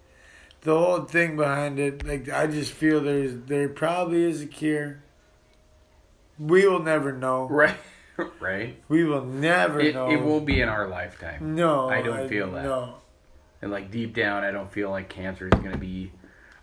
The 0.61 0.79
whole 0.79 1.01
thing 1.01 1.37
behind 1.37 1.81
it, 1.81 2.07
like 2.07 2.29
I 2.29 2.47
just 2.47 2.71
feel 2.73 3.01
there's 3.01 3.35
there 3.47 3.68
probably 3.68 4.23
is 4.23 4.40
a 4.40 4.47
cure. 4.47 5.03
We 6.38 6.64
will 6.68 6.79
never 6.79 7.11
know. 7.12 7.49
Right. 7.51 7.75
right. 8.38 8.81
We 8.88 9.03
will 9.03 9.25
never 9.25 9.81
It, 9.81 9.97
know. 9.97 10.11
it 10.12 10.21
won't 10.23 10.47
be 10.47 10.61
in 10.61 10.68
our 10.68 10.87
lifetime. 10.87 11.57
No, 11.57 11.88
I 11.88 12.03
don't 12.03 12.29
feel 12.29 12.53
that. 12.53 12.62
No, 12.62 12.94
And 13.61 13.73
like 13.73 13.90
deep 13.90 14.14
down, 14.14 14.44
I 14.44 14.53
don't 14.53 14.71
feel 14.73 14.90
like 14.90 15.09
cancer 15.09 15.49
is 15.49 15.59
going 15.59 15.73
to 15.73 15.77
be 15.79 16.12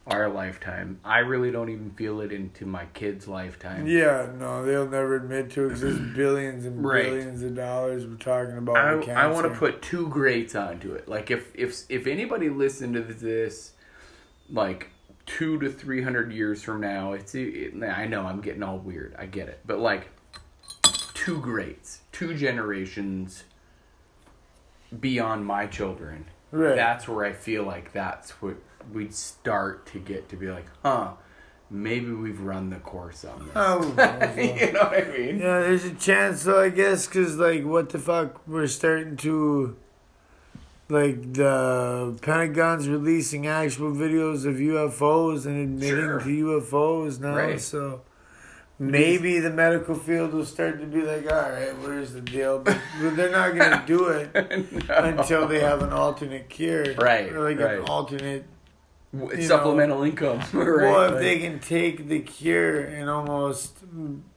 our 0.07 0.29
lifetime. 0.29 0.99
I 1.03 1.19
really 1.19 1.49
don't 1.51 1.69
even 1.69 1.89
feel 1.91 2.21
it 2.21 2.31
into 2.31 2.65
my 2.65 2.85
kids' 2.93 3.27
lifetime. 3.27 3.87
yeah, 3.87 4.27
no, 4.37 4.63
they'll 4.63 4.87
never 4.87 5.15
admit 5.15 5.49
to 5.51 5.69
it 5.69 5.75
there's 5.79 5.97
billions 6.15 6.65
and 6.65 6.83
Right. 6.85 7.05
billions 7.05 7.41
of 7.41 7.55
dollars 7.55 8.05
we're 8.05 8.15
talking 8.15 8.57
about. 8.57 9.07
I, 9.09 9.23
I 9.23 9.27
want 9.27 9.51
to 9.51 9.57
put 9.57 9.81
two 9.81 10.07
greats 10.09 10.53
onto 10.55 10.93
it. 10.93 11.07
Like 11.07 11.31
if 11.31 11.55
if 11.55 11.83
if 11.89 12.05
anybody 12.05 12.49
listened 12.49 12.93
to 12.93 13.01
this, 13.01 13.73
like 14.49 14.89
two 15.25 15.57
to 15.59 15.71
three 15.71 16.03
hundred 16.03 16.31
years 16.31 16.61
from 16.61 16.81
now, 16.81 17.13
it's 17.13 17.33
it, 17.33 17.73
I 17.83 18.05
know 18.05 18.27
I'm 18.27 18.41
getting 18.41 18.61
all 18.61 18.77
weird. 18.77 19.15
I 19.17 19.25
get 19.25 19.47
it, 19.49 19.59
but 19.65 19.79
like 19.79 20.09
two 21.15 21.39
greats, 21.41 22.01
two 22.11 22.35
generations 22.35 23.43
beyond 24.99 25.45
my 25.47 25.65
children. 25.65 26.25
Right. 26.51 26.75
That's 26.75 27.07
where 27.07 27.25
I 27.25 27.33
feel 27.33 27.63
like 27.63 27.91
that's 27.91 28.39
what 28.41 28.55
we'd 28.93 29.13
start 29.13 29.85
to 29.87 29.99
get 29.99 30.29
to 30.29 30.35
be 30.35 30.47
like, 30.49 30.65
huh? 30.83 31.13
Maybe 31.69 32.11
we've 32.11 32.39
run 32.41 32.69
the 32.69 32.75
course 32.77 33.25
on 33.25 33.39
this. 33.39 33.53
Oh, 33.55 33.81
you 34.37 34.71
know 34.71 34.79
what 34.81 35.07
I 35.07 35.17
mean? 35.17 35.39
Yeah, 35.39 35.61
there's 35.61 35.83
a 35.85 35.93
chance 35.95 36.43
though, 36.43 36.61
I 36.61 36.69
guess, 36.69 37.07
because, 37.07 37.37
like, 37.37 37.63
what 37.65 37.89
the 37.89 37.99
fuck? 37.99 38.47
We're 38.47 38.67
starting 38.67 39.17
to. 39.17 39.75
Like, 40.87 41.33
the 41.33 42.15
Pentagon's 42.21 42.87
releasing 42.87 43.47
actual 43.47 43.91
videos 43.91 44.45
of 44.45 44.57
UFOs 44.57 45.47
and 45.47 45.59
admitting 45.59 45.95
Sure. 46.05 46.19
to 46.19 46.25
UFOs 46.61 47.19
now, 47.19 47.35
Right. 47.35 47.59
so. 47.59 48.01
Maybe 48.77 49.39
the 49.39 49.49
medical 49.49 49.95
field 49.95 50.33
will 50.33 50.43
start 50.45 50.81
to 50.81 50.85
be 50.85 51.01
like, 51.01 51.23
all 51.31 51.49
right, 51.49 51.71
where's 51.79 52.11
the 52.11 52.19
deal? 52.21 52.59
But, 52.59 52.77
they're 52.99 53.31
not 53.31 53.55
going 53.55 53.71
to 53.71 53.83
do 53.87 54.09
it 54.09 54.29
until 54.89 55.47
they 55.47 55.61
have 55.61 55.81
an 55.81 55.93
alternate 55.93 56.49
cure. 56.49 56.93
Right, 56.95 57.31
Or 57.31 57.39
like 57.49 57.57
right. 57.57 57.79
an 57.79 57.85
alternate 57.85 58.43
Supplemental 59.41 60.03
income. 60.03 60.39
right? 60.53 60.53
Well, 60.91 61.01
if 61.05 61.11
Like- 61.13 61.21
they 61.21 61.39
can 61.39 61.59
take 61.59 62.07
the 62.07 62.19
cure 62.19 62.79
and 62.81 63.09
almost 63.09 63.77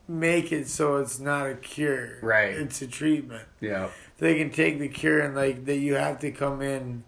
make 0.08 0.52
it 0.52 0.68
so 0.68 0.96
it's 0.96 1.18
not 1.20 1.46
a 1.48 1.54
cure, 1.54 2.18
Right. 2.22 2.54
It's 2.54 2.80
a 2.82 2.86
treatment. 2.86 3.46
yeah, 3.60 3.88
They 4.18 4.36
can 4.38 4.50
take 4.50 4.78
the 4.78 4.88
cure 4.88 5.20
and 5.20 5.34
like 5.36 5.64
that 5.66 5.76
you 5.76 5.94
have 5.96 6.18
to 6.20 6.30
come 6.30 6.62
in 6.62 7.04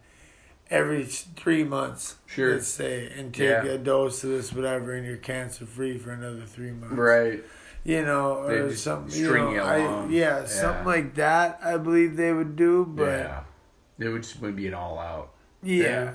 every 0.70 1.04
three 1.04 1.64
months, 1.64 2.16
Sure. 2.26 2.52
let's 2.54 2.68
say, 2.68 3.10
and 3.16 3.32
take 3.34 3.48
Yeah. 3.48 3.64
a 3.64 3.78
dose 3.78 4.22
of 4.22 4.30
this 4.30 4.52
whatever, 4.52 4.92
and 4.92 5.06
you're 5.06 5.16
cancer 5.16 5.64
free 5.66 5.98
for 5.98 6.10
another 6.10 6.42
three 6.46 6.70
months, 6.72 6.94
right. 6.96 7.42
You 7.82 8.04
know, 8.04 8.46
They 8.46 8.56
or 8.58 8.68
just 8.68 8.84
something. 8.84 9.10
string 9.10 9.52
you 9.52 9.56
know, 9.56 9.64
I, 9.64 9.78
yeah, 10.10 10.40
Yeah. 10.40 10.44
something 10.44 10.84
like 10.84 11.14
that. 11.14 11.58
I 11.64 11.78
believe 11.78 12.16
they 12.16 12.32
would 12.32 12.54
do, 12.54 12.84
but 12.84 13.08
yeah, 13.08 13.40
it 13.98 14.08
would 14.10 14.22
just 14.22 14.40
would 14.42 14.54
be 14.54 14.66
an 14.66 14.74
all 14.74 14.98
out. 14.98 15.30
yeah. 15.62 15.82
Yeah. 15.84 16.14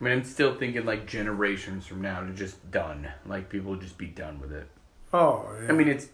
I 0.00 0.04
mean, 0.04 0.12
I'm 0.12 0.24
still 0.24 0.54
thinking 0.54 0.84
like 0.84 1.06
generations 1.06 1.86
from 1.86 2.02
now 2.02 2.20
to 2.20 2.32
just 2.32 2.70
done. 2.70 3.08
Like 3.24 3.48
people 3.48 3.70
would 3.72 3.80
just 3.80 3.96
be 3.98 4.06
done 4.06 4.40
with 4.40 4.52
it. 4.52 4.66
Oh, 5.12 5.48
yeah. 5.62 5.68
I 5.68 5.72
mean, 5.72 5.88
it's 5.88 6.08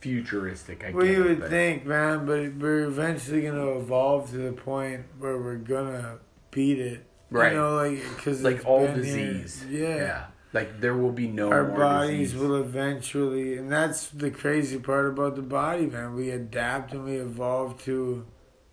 futuristic. 0.00 0.84
I 0.84 0.92
Well, 0.92 1.04
you 1.06 1.24
would 1.24 1.48
think, 1.48 1.84
man, 1.84 2.24
but 2.26 2.54
we're 2.54 2.84
eventually 2.84 3.42
gonna 3.42 3.78
evolve 3.78 4.30
to 4.30 4.36
the 4.38 4.52
point 4.52 5.04
where 5.18 5.36
we're 5.38 5.56
gonna 5.56 6.18
beat 6.50 6.78
it. 6.78 7.04
Right. 7.30 7.52
You 7.52 7.58
know, 7.58 7.76
like 7.76 8.02
because 8.16 8.42
like 8.42 8.64
all 8.64 8.86
disease. 8.86 9.64
Yeah. 9.68 10.26
Like 10.54 10.80
there 10.80 10.94
will 10.96 11.12
be 11.12 11.28
no 11.28 11.50
Our 11.52 11.64
bodies 11.64 12.32
disease. 12.32 12.40
will 12.40 12.56
eventually, 12.56 13.58
and 13.58 13.70
that's 13.70 14.08
the 14.08 14.30
crazy 14.30 14.78
part 14.78 15.06
about 15.06 15.36
the 15.36 15.42
body, 15.42 15.84
man. 15.86 16.14
We 16.14 16.30
adapt 16.30 16.92
and 16.92 17.04
we 17.04 17.16
evolve 17.16 17.82
to 17.84 18.24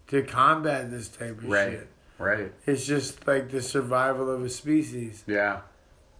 to 0.07 0.21
combat 0.23 0.89
this 0.91 1.09
type 1.09 1.39
of 1.39 1.49
Right. 1.49 1.71
shit. 1.71 1.87
Right. 2.17 2.51
It's 2.65 2.85
just 2.85 3.27
like 3.27 3.49
the 3.51 3.61
survival 3.61 4.29
of 4.31 4.43
a 4.43 4.49
species. 4.49 5.23
Yeah. 5.27 5.61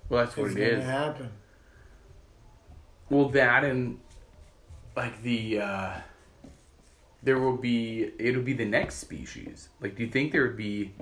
Well, 0.10 0.26
that's 0.26 0.36
what 0.38 0.48
It's 0.48 0.56
it 0.56 0.60
gonna 0.60 0.82
is. 0.82 0.86
happen. 0.86 1.30
Well, 3.10 3.30
that 3.30 3.64
and 3.64 4.00
like 4.96 5.22
the 5.22 5.60
uh 5.60 5.92
there 7.24 7.40
will 7.40 7.58
be 7.58 8.12
it'll 8.20 8.42
be 8.44 8.54
the 8.54 8.66
next 8.66 8.96
species. 8.96 9.70
Like, 9.82 9.96
do 9.96 10.04
you 10.04 10.10
think 10.10 10.32
there 10.32 10.44
would 10.44 10.58
be 10.58 10.94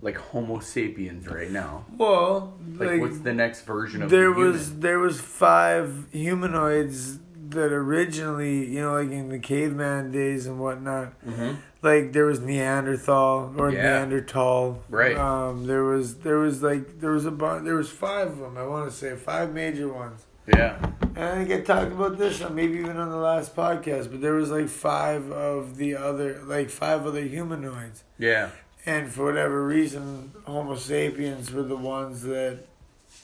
like 0.00 0.16
Homo 0.16 0.58
sapiens 0.60 1.26
right 1.28 1.50
now? 1.50 1.86
Well, 1.96 2.54
Like, 2.76 2.90
like, 2.90 3.00
what's 3.00 3.18
the 3.20 3.32
next 3.32 3.62
version 3.62 4.02
of 4.02 4.10
there 4.10 4.28
the 4.30 4.34
human? 4.34 4.52
was 4.52 4.78
there 4.78 4.98
was 4.98 5.20
five 5.20 6.06
humanoids 6.12 7.18
that 7.54 7.72
originally, 7.72 8.66
you 8.66 8.80
know, 8.82 8.94
like 8.94 9.10
in 9.10 9.28
the 9.30 9.38
caveman 9.38 10.10
days 10.12 10.46
and 10.46 10.60
whatnot. 10.60 11.12
Mhm. 11.26 11.56
Like 11.82 12.12
there 12.12 12.26
was 12.26 12.40
Neanderthal 12.40 13.54
or 13.58 13.70
Yeah. 13.70 13.82
Neanderthal. 13.82 14.82
Right. 14.88 15.16
Um, 15.16 15.66
there 15.66 15.84
was 15.84 16.16
there 16.16 16.38
was 16.38 16.62
like 16.62 17.00
there 17.00 17.10
was 17.10 17.26
a 17.26 17.30
bu- 17.30 17.62
there 17.62 17.74
was 17.76 17.90
five 17.90 18.28
of 18.28 18.38
them. 18.38 18.56
I 18.56 18.66
want 18.66 18.90
to 18.90 18.96
say 18.96 19.14
five 19.16 19.52
major 19.52 19.88
ones. 19.92 20.24
Yeah. 20.46 20.76
And 21.16 21.24
I 21.24 21.34
think 21.44 21.50
I 21.52 21.60
talked 21.60 21.92
about 21.92 22.18
this, 22.18 22.42
on 22.42 22.54
maybe 22.54 22.78
even 22.78 22.96
on 22.98 23.08
the 23.10 23.16
last 23.16 23.54
podcast. 23.56 24.10
But 24.10 24.20
there 24.20 24.34
was 24.34 24.50
like 24.50 24.68
five 24.68 25.30
of 25.30 25.76
the 25.76 25.96
other, 25.96 26.40
like 26.44 26.68
five 26.70 27.06
other 27.06 27.22
humanoids. 27.22 28.04
Yeah. 28.18 28.50
And 28.86 29.10
for 29.10 29.24
whatever 29.24 29.64
reason, 29.66 30.32
Homo 30.44 30.74
sapiens 30.76 31.50
were 31.52 31.62
the 31.62 31.76
ones 31.76 32.22
that 32.24 32.66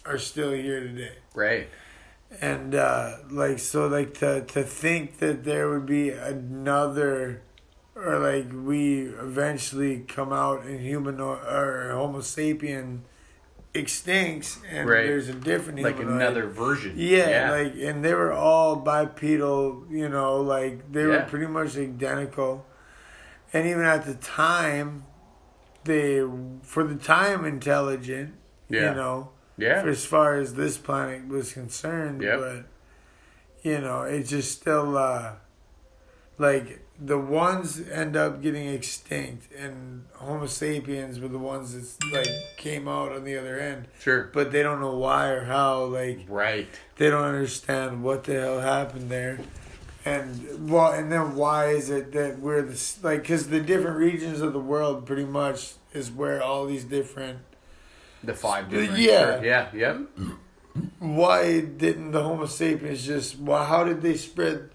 are 0.06 0.16
still 0.18 0.52
here 0.52 0.80
today. 0.80 1.12
Right. 1.34 1.68
And 2.40 2.74
uh, 2.74 3.16
like 3.30 3.58
so, 3.58 3.86
like 3.88 4.14
to 4.18 4.42
to 4.42 4.62
think 4.62 5.18
that 5.18 5.44
there 5.44 5.68
would 5.68 5.86
be 5.86 6.10
another, 6.10 7.42
or 7.96 8.18
like 8.20 8.46
we 8.52 9.02
eventually 9.06 10.00
come 10.06 10.32
out 10.32 10.64
in 10.64 10.78
human 10.78 11.20
or 11.20 11.90
Homo 11.92 12.20
sapien 12.20 13.00
extincts 13.74 14.58
and 14.68 14.88
Right. 14.88 15.06
there's 15.06 15.28
a 15.28 15.32
different 15.32 15.80
like 15.80 15.96
humanoid. 15.96 16.22
another 16.22 16.46
version. 16.48 16.94
Yeah, 16.96 17.50
like 17.50 17.74
and 17.76 18.04
they 18.04 18.14
were 18.14 18.32
all 18.32 18.76
bipedal, 18.76 19.84
you 19.90 20.08
know, 20.08 20.40
like 20.40 20.92
they 20.92 21.06
were 21.06 21.20
pretty 21.28 21.46
much 21.46 21.76
identical. 21.76 22.64
And 23.52 23.66
even 23.66 23.82
at 23.84 24.04
the 24.06 24.14
time, 24.14 25.04
they 25.84 26.22
for 26.62 26.84
the 26.84 26.94
time 26.96 27.44
intelligent, 27.44 28.34
Yeah. 28.68 28.90
you 28.90 28.94
know, 28.96 29.30
yeah, 29.60 29.82
as 29.84 30.04
far 30.04 30.36
as 30.36 30.54
this 30.54 30.78
planet 30.78 31.28
was 31.28 31.52
concerned. 31.52 32.22
Yep. 32.22 32.38
But 32.40 32.64
you 33.62 33.80
know, 33.80 34.02
it's 34.02 34.30
just 34.30 34.52
still 34.60 34.96
uh 34.96 35.32
like 36.38 36.80
the 36.98 37.18
ones 37.18 37.80
end 37.88 38.16
up 38.16 38.42
getting 38.42 38.68
extinct, 38.68 39.52
and 39.52 40.04
Homo 40.14 40.46
sapiens 40.46 41.20
were 41.20 41.28
the 41.28 41.38
ones 41.38 41.72
that 41.74 42.12
like 42.12 42.56
came 42.56 42.88
out 42.88 43.12
on 43.12 43.24
the 43.24 43.36
other 43.36 43.58
end, 43.58 43.88
sure, 44.00 44.30
but 44.32 44.50
they 44.50 44.62
don't 44.62 44.80
know 44.80 44.96
why 44.96 45.28
or 45.28 45.44
how. 45.44 45.84
Like 45.84 46.20
right, 46.28 46.68
they 46.96 47.10
don't 47.10 47.24
understand 47.24 48.02
what 48.02 48.24
the 48.24 48.40
hell 48.40 48.60
happened 48.60 49.10
there. 49.10 49.38
And 50.04 50.70
well, 50.70 50.92
and 50.92 51.12
then 51.12 51.36
why 51.36 51.68
is 51.70 51.90
it 51.90 52.12
that 52.12 52.38
we're 52.38 52.62
the 52.62 52.98
like? 53.02 53.22
Because 53.22 53.48
the 53.48 53.60
different 53.60 53.98
regions 53.98 54.40
of 54.40 54.52
the 54.52 54.60
world, 54.60 55.04
pretty 55.06 55.26
much, 55.26 55.74
is 55.92 56.10
where 56.10 56.42
all 56.42 56.66
these 56.66 56.84
different 56.84 57.38
the 58.22 58.34
five 58.34 58.68
different. 58.70 58.98
Yeah. 58.98 59.42
yeah, 59.42 59.68
yep. 59.74 60.00
why 60.98 61.60
didn't 61.60 62.12
the 62.12 62.22
Homo 62.22 62.46
sapiens 62.46 63.04
just? 63.04 63.38
Why? 63.38 63.64
How 63.64 63.84
did 63.84 64.02
they 64.02 64.16
spread 64.16 64.70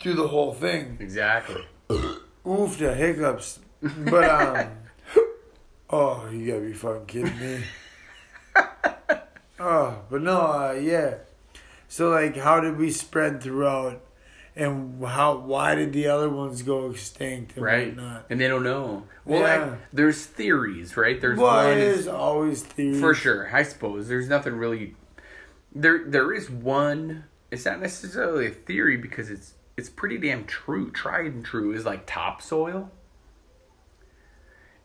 through 0.00 0.14
the 0.14 0.28
whole 0.28 0.54
thing? 0.54 0.98
Exactly. 1.00 1.64
Oof, 1.90 2.78
the 2.78 2.94
hiccups. 2.94 3.60
But 3.80 4.24
um, 4.24 4.70
oh, 5.90 6.28
you 6.30 6.46
gotta 6.46 6.60
be 6.60 6.72
fucking 6.72 7.06
kidding 7.06 7.38
me. 7.38 7.64
Oh, 9.64 10.02
but 10.10 10.22
no, 10.22 10.40
uh, 10.40 10.72
yeah. 10.72 11.18
So 11.86 12.10
like, 12.10 12.36
how 12.36 12.58
did 12.58 12.78
we 12.78 12.90
spread 12.90 13.40
throughout, 13.40 14.00
and 14.54 15.04
how? 15.04 15.36
Why 15.38 15.74
did 15.74 15.92
the 15.92 16.06
other 16.08 16.28
ones 16.28 16.62
go 16.62 16.90
extinct 16.90 17.56
and 17.56 17.64
Right. 17.64 17.86
whatnot? 17.88 18.26
And 18.30 18.40
they 18.40 18.48
don't 18.48 18.62
know. 18.62 19.04
Well, 19.24 19.40
Yeah. 19.40 19.64
like, 19.64 19.78
there's 19.92 20.24
theories, 20.26 20.96
right? 20.96 21.20
There's 21.20 21.38
well, 21.38 21.68
one 21.68 21.78
is 21.78 22.06
always 22.08 22.62
theory. 22.62 22.98
for 23.00 23.14
sure. 23.14 23.48
I 23.54 23.62
suppose 23.62 24.08
there's 24.08 24.28
nothing 24.28 24.54
really. 24.56 24.96
There, 25.74 26.04
there 26.06 26.32
is 26.32 26.50
one. 26.50 27.24
It's 27.50 27.64
not 27.64 27.80
necessarily 27.80 28.46
a 28.46 28.50
theory 28.50 28.96
because 28.96 29.30
it's 29.30 29.54
it's 29.76 29.88
pretty 29.88 30.18
damn 30.18 30.44
true. 30.44 30.90
Tried 30.90 31.32
and 31.32 31.44
true 31.44 31.72
is 31.72 31.86
like 31.86 32.02
topsoil, 32.06 32.90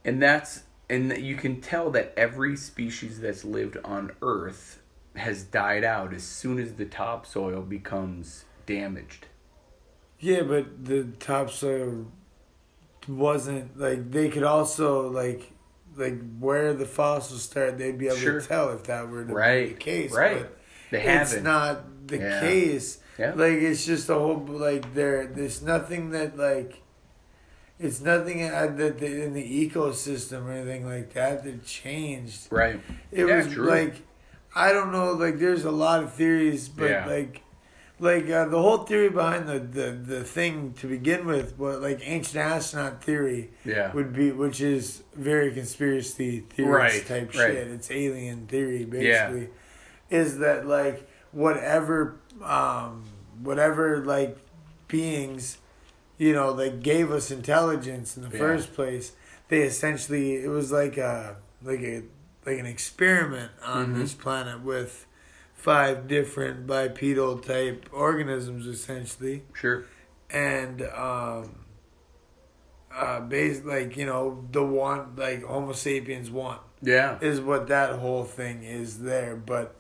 and 0.06 0.22
that's 0.22 0.64
and 0.90 1.18
you 1.18 1.36
can 1.36 1.60
tell 1.60 1.92
that 1.92 2.14
every 2.16 2.56
species 2.56 3.20
that's 3.20 3.44
lived 3.44 3.78
on 3.84 4.12
Earth 4.22 4.82
has 5.18 5.44
died 5.44 5.84
out 5.84 6.14
as 6.14 6.24
soon 6.24 6.60
as 6.60 6.76
the 6.76 6.86
topsoil 6.86 7.62
becomes 7.62 8.46
damaged. 8.66 9.26
Yeah, 10.20 10.42
but 10.44 10.84
the 10.86 11.04
topsoil 11.20 12.08
wasn't 13.08 13.80
like 13.80 14.12
they 14.12 14.30
could 14.30 14.44
also 14.44 15.10
like 15.10 15.52
like 15.96 16.20
where 16.40 16.74
the 16.74 16.86
fossils 16.86 17.44
start. 17.44 17.78
They'd 17.78 17.98
be 17.98 18.08
able 18.08 18.18
Sure. 18.18 18.40
to 18.42 18.48
tell 18.48 18.70
if 18.74 18.84
that 18.84 19.10
were 19.10 19.22
to 19.22 19.28
be 19.28 19.34
Right, 19.34 19.70
the 19.70 19.74
case. 19.76 20.12
right. 20.12 20.42
But 20.42 20.58
They 20.92 20.98
it's 21.00 21.32
haven't. 21.32 21.44
not 21.44 22.08
the 22.08 22.18
Yeah. 22.18 22.40
case. 22.40 23.00
Yeah. 23.18 23.34
Like 23.36 23.54
it's 23.54 23.86
just 23.86 24.10
a 24.10 24.14
whole 24.14 24.44
like 24.48 24.94
there. 24.94 25.26
There's 25.28 25.62
nothing 25.62 26.12
that 26.12 26.38
like. 26.38 26.82
It's 27.80 28.02
nothing 28.02 28.44
uh, 28.44 28.74
that 28.78 28.98
that 28.98 29.02
in 29.24 29.34
the 29.34 29.70
ecosystem 29.70 30.46
or 30.48 30.52
anything 30.52 30.88
like 30.88 31.14
that 31.14 31.44
that 31.44 31.64
changed. 31.66 32.48
Right. 32.52 32.80
It 33.12 33.28
Yeah, 33.28 33.38
was 33.44 33.54
true. 33.54 33.66
like 33.68 33.96
I 34.56 34.74
don't 34.74 34.92
know. 34.92 35.12
Like 35.14 35.38
there's 35.40 35.64
a 35.66 35.72
lot 35.72 36.04
of 36.04 36.14
theories, 36.14 36.68
but 36.70 36.90
Yeah. 36.90 37.06
like. 37.06 37.42
Like 38.00 38.30
uh, 38.30 38.46
the 38.46 38.62
whole 38.62 38.80
theory 38.80 39.10
behind 39.10 39.48
the, 39.48 39.58
the, 39.58 39.92
the 39.92 40.24
thing 40.24 40.74
to 40.74 40.88
begin 40.88 41.26
with, 41.26 41.58
what 41.58 41.82
like 41.82 42.00
ancient 42.04 42.38
astronaut 42.38 43.04
theory 43.04 43.50
Yeah. 43.66 43.92
would 43.94 44.14
be, 44.14 44.32
which 44.32 44.62
is 44.62 45.02
very 45.16 45.52
conspiracy 45.52 46.42
theorist 46.42 46.96
Right, 46.98 47.08
type 47.08 47.34
right. 47.36 47.54
shit. 47.54 47.68
It's 47.70 47.90
alien 47.90 48.46
theory 48.46 48.86
basically. 48.86 49.50
Is 50.12 50.38
that 50.38 50.68
like 50.68 51.10
whatever, 51.32 52.18
um, 52.44 53.04
whatever 53.42 54.06
like 54.06 54.38
beings, 54.88 55.58
you 56.20 56.34
know, 56.34 56.54
that 56.54 56.84
gave 56.84 57.12
us 57.12 57.32
intelligence 57.32 58.16
in 58.16 58.22
the 58.22 58.30
Yeah. 58.30 58.38
first 58.38 58.74
place, 58.76 59.14
they 59.48 59.62
essentially 59.64 60.36
it 60.36 60.50
was 60.50 60.72
like 60.72 60.98
a 60.98 61.38
like 61.64 61.80
a 61.82 62.04
like 62.46 62.60
an 62.60 62.68
experiment 62.68 63.52
on 63.66 63.88
Mhm. 63.96 63.98
this 63.98 64.14
planet 64.14 64.62
with 64.62 65.07
five 65.68 66.08
different 66.08 66.66
bipedal 66.66 67.38
type 67.40 67.90
organisms 67.92 68.66
essentially 68.66 69.44
Sure. 69.54 69.84
and 70.30 70.82
um 70.82 71.66
uh 72.96 73.20
base 73.20 73.64
like 73.66 73.98
you 73.98 74.06
know 74.06 74.46
the 74.54 74.64
one 74.64 75.14
like 75.18 75.44
homo 75.44 75.74
sapiens 75.74 76.32
one 76.32 76.60
Yeah. 76.82 77.18
is 77.20 77.42
what 77.42 77.68
that 77.68 78.00
whole 78.00 78.24
thing 78.24 78.64
is 78.64 79.00
there 79.02 79.36
but 79.36 79.76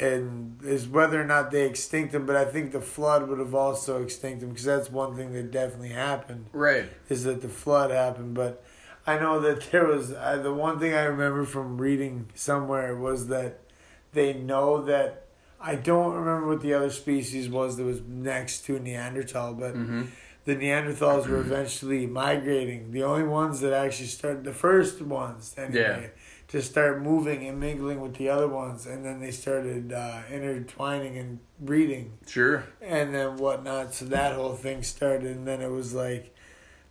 and 0.00 0.58
is 0.64 0.88
whether 0.88 1.20
or 1.20 1.24
not 1.24 1.52
they 1.52 1.64
extinct 1.64 2.10
them 2.10 2.26
but 2.26 2.34
i 2.34 2.44
think 2.44 2.72
the 2.72 2.80
flood 2.80 3.28
would 3.28 3.38
have 3.38 3.54
also 3.54 4.02
extinct 4.02 4.40
them 4.40 4.48
because 4.48 4.64
that's 4.64 4.90
one 4.90 5.14
thing 5.14 5.32
that 5.32 5.52
definitely 5.52 5.90
happened 5.90 6.46
Right. 6.52 6.86
is 7.08 7.22
that 7.22 7.40
the 7.40 7.48
flood 7.48 7.92
happened 7.92 8.34
but 8.34 8.64
i 9.06 9.16
know 9.16 9.38
that 9.38 9.70
there 9.70 9.86
was 9.86 10.08
the 10.08 10.52
one 10.52 10.80
thing 10.80 10.92
i 10.92 11.04
remember 11.04 11.44
from 11.44 11.78
reading 11.80 12.30
somewhere 12.34 12.96
was 12.96 13.28
that 13.28 13.60
they 14.12 14.32
know 14.32 14.82
that 14.82 15.26
i 15.60 15.74
don't 15.74 16.14
remember 16.14 16.46
what 16.48 16.60
the 16.60 16.72
other 16.74 16.90
species 16.90 17.48
was 17.48 17.76
that 17.76 17.84
was 17.84 18.00
next 18.02 18.64
to 18.66 18.78
neanderthal 18.78 19.54
but 19.54 19.74
Mm-hmm. 19.74 20.02
the 20.44 20.56
Neanderthals 20.56 21.28
were 21.28 21.40
eventually 21.40 22.06
migrating. 22.06 22.90
The 22.92 23.02
only 23.04 23.24
ones 23.24 23.60
that 23.60 23.72
actually 23.74 24.06
started, 24.08 24.42
the 24.42 24.54
first 24.54 25.00
ones 25.02 25.54
anyway, 25.58 26.12
to 26.48 26.62
start 26.62 27.02
moving 27.02 27.46
and 27.46 27.60
mingling 27.60 28.00
with 28.00 28.14
the 28.16 28.30
other 28.30 28.48
ones, 28.48 28.86
and 28.86 29.04
then 29.04 29.20
they 29.20 29.30
started 29.30 29.92
uh, 29.92 30.22
intertwining 30.32 31.18
and 31.18 31.38
breeding 31.60 32.14
Sure. 32.26 32.64
and 32.80 33.14
then 33.14 33.36
whatnot. 33.36 33.92
So 33.94 34.06
that 34.06 34.34
whole 34.34 34.54
thing 34.54 34.82
started, 34.82 35.36
and 35.36 35.46
then 35.46 35.60
it 35.60 35.70
was 35.70 35.92
like 35.94 36.34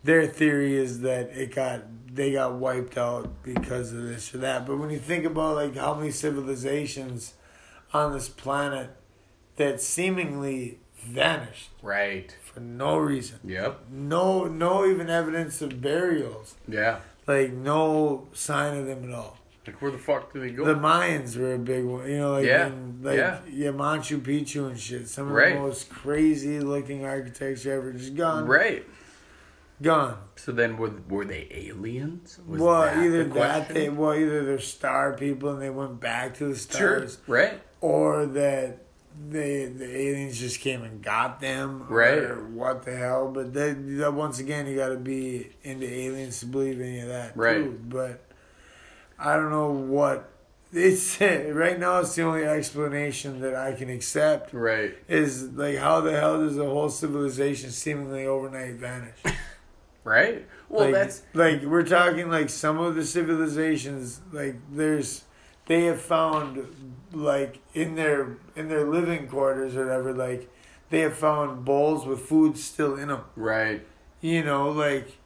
their 0.03 0.28
theory 0.28 0.78
is 0.78 1.01
that 1.01 1.30
it 1.32 1.53
got 1.53 1.82
they 2.20 2.32
got 2.34 2.55
wiped 2.55 2.97
out 2.97 3.41
because 3.43 3.93
of 3.93 4.03
this 4.03 4.34
or 4.36 4.39
that. 4.39 4.65
But 4.65 4.78
when 4.78 4.89
you 4.89 4.99
think 4.99 5.26
about 5.26 5.55
like 5.55 5.76
how 5.76 5.93
many 5.95 6.11
civilizations 6.11 7.34
on 7.93 8.13
this 8.13 8.30
planet 8.30 8.89
that 9.55 9.82
seemingly 9.82 10.80
vanished 11.05 11.70
Right. 11.82 12.36
for 12.43 12.59
no 12.59 12.97
reason. 12.97 13.39
Yep. 13.45 13.86
No, 13.89 14.45
no, 14.45 14.86
even 14.86 15.09
evidence 15.09 15.61
of 15.61 15.82
burials. 15.82 16.55
Yeah. 16.67 16.99
Like 17.26 17.53
no 17.53 18.28
sign 18.34 18.78
of 18.78 18.86
them 18.86 19.05
at 19.05 19.15
all. 19.15 19.38
Like 19.65 19.82
where 19.82 19.91
the 19.91 19.97
fuck 19.97 20.34
do 20.34 20.39
they 20.39 20.49
go? 20.51 20.65
The 20.65 20.74
Mayans 20.76 21.38
were 21.38 21.53
a 21.53 21.59
big 21.59 21.86
one. 21.86 22.09
You 22.09 22.17
know, 22.17 22.32
like 22.34 22.45
Yeah, 22.45 22.67
in, 22.67 22.99
like 23.01 23.17
yeah. 23.17 23.39
yeah. 23.49 23.70
Machu 23.70 24.20
Picchu 24.20 24.67
and 24.67 24.80
shit. 24.80 25.07
Some 25.07 25.28
of 25.28 25.34
Right. 25.34 25.53
the 25.53 25.59
most 25.61 25.89
crazy 25.89 26.59
looking 26.59 27.05
architecture 27.05 27.74
ever. 27.74 27.93
Just 27.93 28.15
gone. 28.15 28.45
right. 28.45 28.86
Gone. 29.82 30.17
So 30.36 30.51
then 30.51 30.77
were 30.77 30.91
were 31.07 31.23
they 31.25 31.47
aliens? 31.51 32.38
Was 32.47 32.59
well, 32.61 32.82
that 32.82 32.97
either 32.97 33.23
the 33.23 33.34
that 33.36 33.69
they 33.69 33.88
well 33.89 34.13
either 34.13 34.43
they're 34.45 34.59
star 34.59 35.13
people 35.13 35.51
and 35.51 35.61
they 35.61 35.69
went 35.69 35.99
back 36.01 36.36
to 36.39 36.45
the 36.53 36.55
sure. 36.55 37.07
stars, 37.07 37.17
Right. 37.27 37.61
or 37.80 38.25
that 38.25 38.80
they 39.30 39.65
the 39.65 39.86
aliens 39.86 40.38
just 40.39 40.59
came 40.59 40.84
and 40.84 41.01
got 41.01 41.39
them, 41.39 41.86
Right. 41.88 42.17
Or 42.17 42.45
what 42.45 42.84
the 42.84 42.95
hell? 42.95 43.32
But 43.34 43.53
that, 43.53 43.77
that 43.99 44.13
once 44.13 44.39
again, 44.39 44.67
you 44.67 44.75
got 44.75 44.89
to 44.89 44.97
be 44.97 45.49
into 45.63 45.88
aliens 45.89 46.39
to 46.41 46.45
believe 46.45 46.82
any 46.82 46.99
of 46.99 47.07
that, 47.07 47.38
Right. 47.38 47.63
Too. 47.63 47.80
But 47.88 48.25
I 49.17 49.36
don't 49.38 49.49
know 49.49 49.71
what 49.71 50.30
it's 50.73 51.19
right 51.21 51.80
now. 51.80 51.99
It's 51.99 52.15
the 52.15 52.23
only 52.23 52.43
explanation 52.43 53.39
that 53.41 53.55
I 53.55 53.73
can 53.73 53.89
accept 53.89 54.53
Right. 54.53 54.93
is 55.07 55.51
like 55.53 55.77
how 55.77 56.01
the 56.01 56.11
hell 56.19 56.41
does 56.41 56.57
a 56.57 56.65
whole 56.65 56.89
civilization 56.89 57.71
seemingly 57.71 58.25
overnight 58.25 58.73
vanish? 58.75 59.15
Right. 60.03 60.47
Well, 60.69 60.85
like, 60.85 60.93
that's 60.93 61.23
like 61.33 61.63
we're 61.63 61.85
talking 61.85 62.29
like 62.29 62.49
some 62.49 62.79
of 62.79 62.95
the 62.95 63.05
civilizations 63.05 64.21
like 64.31 64.55
there's 64.71 65.23
they 65.67 65.85
have 65.85 66.01
found 66.01 66.95
like 67.13 67.59
in 67.73 67.95
their 67.95 68.37
in 68.55 68.69
their 68.69 68.85
living 68.87 69.27
quarters 69.27 69.75
or 69.75 69.85
whatever 69.85 70.13
like 70.13 70.49
they 70.89 71.01
have 71.01 71.15
found 71.15 71.65
bowls 71.65 72.05
with 72.05 72.21
food 72.21 72.57
still 72.57 72.95
in 72.95 73.09
them 73.09 73.21
right. 73.35 73.85
you 74.21 74.43
know 74.43 74.69
like 74.69 75.17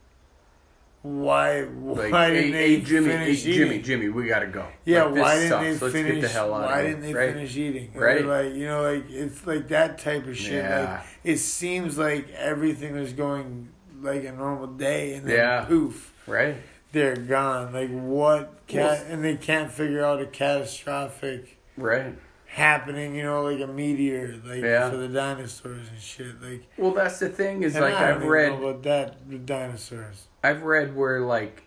why 1.01 1.61
Like, 1.63 2.11
why 2.13 2.28
hey, 2.30 2.34
didn't 2.34 2.51
they 2.53 2.76
hey, 2.76 2.82
Jimmy, 2.82 3.07
hey, 3.09 3.17
finish 3.17 3.43
Jimmy, 3.43 3.55
eating? 3.55 3.67
Jimmy, 3.67 3.82
Jimmy, 3.82 4.09
we 4.09 4.28
gotta 4.28 4.47
go. 4.47 4.65
yeah, 4.86 5.03
Like, 5.03 5.21
why 5.21 5.36
didn't 5.36 5.49
sucks. 5.49 5.63
they 5.63 5.86
Let's 5.86 5.93
finish? 5.93 6.13
get 6.13 6.21
the 6.21 6.28
hell 6.30 6.53
out 6.53 6.61
why 6.63 6.80
of 6.80 6.86
didn't 6.88 7.01
they 7.01 7.13
right? 7.13 7.34
finish 7.34 7.57
eating? 7.57 7.91
Or, 7.95 8.01
Right. 8.05 8.26
like 8.26 8.53
you 8.55 8.65
know, 8.65 8.82
like 8.84 9.09
it's 9.09 9.45
like 9.45 9.67
that 9.67 9.97
type 9.97 10.26
of 10.28 10.38
shit. 10.38 10.63
Yeah. 10.63 10.93
Like 10.93 11.05
it 11.26 11.38
seems 11.39 11.97
like 11.97 12.30
everything 12.32 12.93
was 12.95 13.11
going 13.11 13.67
like 14.04 14.24
a 14.26 14.32
normal 14.32 14.68
day, 14.68 15.14
and 15.16 15.26
then 15.28 15.36
Yeah. 15.36 15.66
poof, 15.66 16.14
Right. 16.28 16.58
they're 16.91 17.16
gone. 17.16 17.74
Like 17.74 17.89
what 17.89 18.68
cat 18.68 19.06
and 19.10 19.24
they 19.24 19.36
can't 19.38 19.72
figure 19.72 20.04
out 20.04 20.22
a 20.22 20.26
catastrophic 20.26 21.58
Right. 21.78 22.16
happening, 22.47 23.16
you 23.16 23.24
know, 23.24 23.43
like 23.43 23.60
a 23.62 23.68
meteor, 23.68 24.36
like 24.45 24.62
Yeah. 24.62 24.89
for 24.89 24.97
the 24.97 25.08
dinosaurs 25.08 25.89
and 25.89 25.99
shit. 25.99 26.41
Like 26.41 26.64
Well, 26.78 26.91
that's 26.91 27.20
the 27.20 27.30
thing 27.30 27.64
is 27.64 27.76
like 27.76 27.95
I 27.95 28.12
I've 28.12 28.24
read 28.24 28.51
about 28.51 28.84
that 28.84 29.16
with 29.28 29.45
dinosaurs. 29.45 30.28
I've 30.43 30.64
read 30.64 30.95
where 30.95 31.22
like 31.22 31.64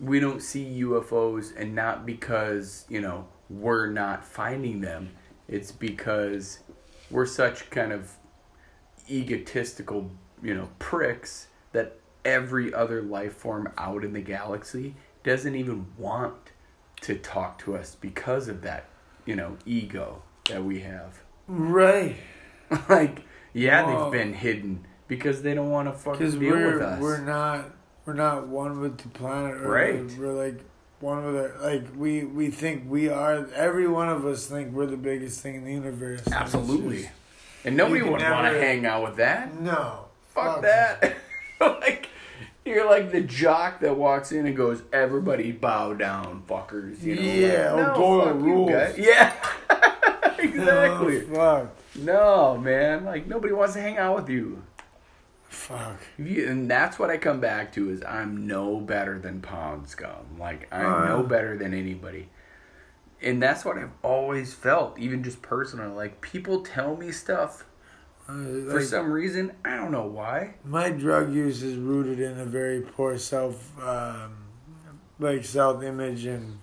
we 0.00 0.18
don't 0.18 0.42
see 0.42 0.64
UFOs 0.82 1.52
and 1.56 1.74
not 1.76 2.04
because, 2.04 2.84
you 2.88 3.00
know, 3.00 3.28
we're 3.48 3.86
not 3.86 4.24
finding 4.24 4.80
them. 4.80 5.10
It's 5.46 5.70
because 5.70 6.58
we're 7.08 7.26
such 7.26 7.70
kind 7.70 7.92
of 7.92 8.10
egotistical, 9.08 10.10
you 10.42 10.54
know, 10.54 10.68
pricks 10.78 11.46
that 11.72 11.96
every 12.24 12.72
other 12.74 13.02
life 13.02 13.34
form 13.34 13.72
out 13.78 14.04
in 14.04 14.12
the 14.12 14.20
galaxy 14.20 14.94
doesn't 15.24 15.54
even 15.54 15.86
want 15.96 16.34
to 17.00 17.14
talk 17.16 17.58
to 17.58 17.76
us 17.76 17.96
because 18.00 18.48
of 18.48 18.62
that, 18.62 18.86
you 19.24 19.34
know, 19.36 19.56
ego 19.66 20.22
that 20.48 20.64
we 20.64 20.80
have. 20.80 21.20
Right. 21.48 22.16
like, 22.88 23.22
yeah, 23.52 23.82
Whoa. 23.84 24.10
they've 24.10 24.20
been 24.20 24.34
hidden 24.34 24.86
because 25.08 25.42
they 25.42 25.54
don't 25.54 25.70
want 25.70 25.88
to 25.88 25.94
fucking 25.98 26.38
deal 26.38 26.50
we're 26.50 26.72
with 26.74 26.82
us. 26.82 27.00
we're 27.00 27.20
not 27.20 27.70
we're 28.06 28.14
not 28.14 28.48
one 28.48 28.80
with 28.80 28.98
the 28.98 29.08
planet. 29.08 29.56
Or 29.56 29.68
Right. 29.70 30.10
We're 30.18 30.32
like 30.32 30.60
one 31.00 31.24
with 31.24 31.34
the 31.34 31.64
like 31.66 31.86
we 31.96 32.24
we 32.24 32.50
think 32.50 32.84
we 32.88 33.08
are. 33.08 33.46
Every 33.54 33.88
one 33.88 34.08
of 34.08 34.24
us 34.24 34.46
think 34.46 34.72
we're 34.72 34.86
the 34.86 34.96
biggest 34.96 35.40
thing 35.40 35.56
in 35.56 35.64
the 35.64 35.72
universe. 35.72 36.24
and 36.26 36.34
Absolutely. 36.34 37.02
just- 37.02 37.10
And 37.64 37.76
nobody 37.76 38.02
would 38.02 38.10
want 38.22 38.22
to 38.22 38.58
hang 38.60 38.86
out 38.86 39.02
with 39.02 39.16
that. 39.16 39.54
no. 39.60 40.06
Fuck 40.34 40.62
that. 40.62 41.16
like, 41.60 42.08
you're 42.64 42.86
like 42.88 43.10
the 43.12 43.20
jock 43.20 43.80
that 43.80 43.96
walks 43.96 44.32
in 44.32 44.46
and 44.46 44.56
goes, 44.56 44.82
"Everybody 44.92 45.52
bow 45.52 45.94
down, 45.94 46.42
fuckers." 46.48 47.02
You 47.02 47.16
know? 47.16 47.22
Yeah, 47.22 47.72
like, 47.72 47.96
oh, 47.96 48.00
Doyle 48.00 48.24
fuck 48.26 48.34
you 48.36 48.40
rules. 48.44 48.70
guys." 48.70 48.98
Yeah. 48.98 49.32
exactly. 50.38 51.22
Oh, 51.32 51.34
fuck. 51.64 51.76
No, 51.96 52.56
man. 52.58 53.04
Like 53.04 53.26
nobody 53.26 53.52
wants 53.52 53.74
to 53.74 53.80
hang 53.80 53.98
out 53.98 54.16
with 54.16 54.28
you. 54.28 54.62
Fuck. 55.48 55.98
You- 56.18 56.48
And 56.48 56.70
that's 56.70 56.98
what 56.98 57.10
I 57.10 57.18
come 57.18 57.40
back 57.40 57.72
to 57.74 57.90
is 57.90 58.02
I'm 58.04 58.46
no 58.46 58.80
better 58.80 59.18
than 59.18 59.40
Pond 59.42 59.88
Scum. 59.88 60.38
Like 60.38 60.68
I'm 60.72 60.86
Uh. 60.86 61.08
no 61.08 61.22
better 61.22 61.56
than 61.58 61.74
anybody. 61.74 62.28
And 63.20 63.40
that's 63.42 63.64
what 63.64 63.78
I've 63.78 63.92
always 64.02 64.52
felt, 64.54 64.98
even 64.98 65.22
just 65.22 65.42
personally. 65.42 65.94
Like 65.94 66.20
people 66.22 66.62
tell 66.62 66.96
me 66.96 67.12
stuff 67.12 67.64
Uh, 68.32 68.70
for 68.70 68.78
like, 68.78 68.84
some 68.84 69.10
reason. 69.12 69.52
I 69.64 69.76
don't 69.76 69.90
know 69.92 70.06
why. 70.06 70.54
my 70.64 70.90
drug 70.90 71.32
use 71.34 71.62
is 71.62 71.76
rooted 71.76 72.20
in 72.20 72.38
a 72.40 72.44
very 72.44 72.80
poor 72.80 73.18
self, 73.18 73.78
um, 73.82 74.36
like 75.18 75.44
self 75.44 75.82
image 75.82 76.24
and 76.24 76.58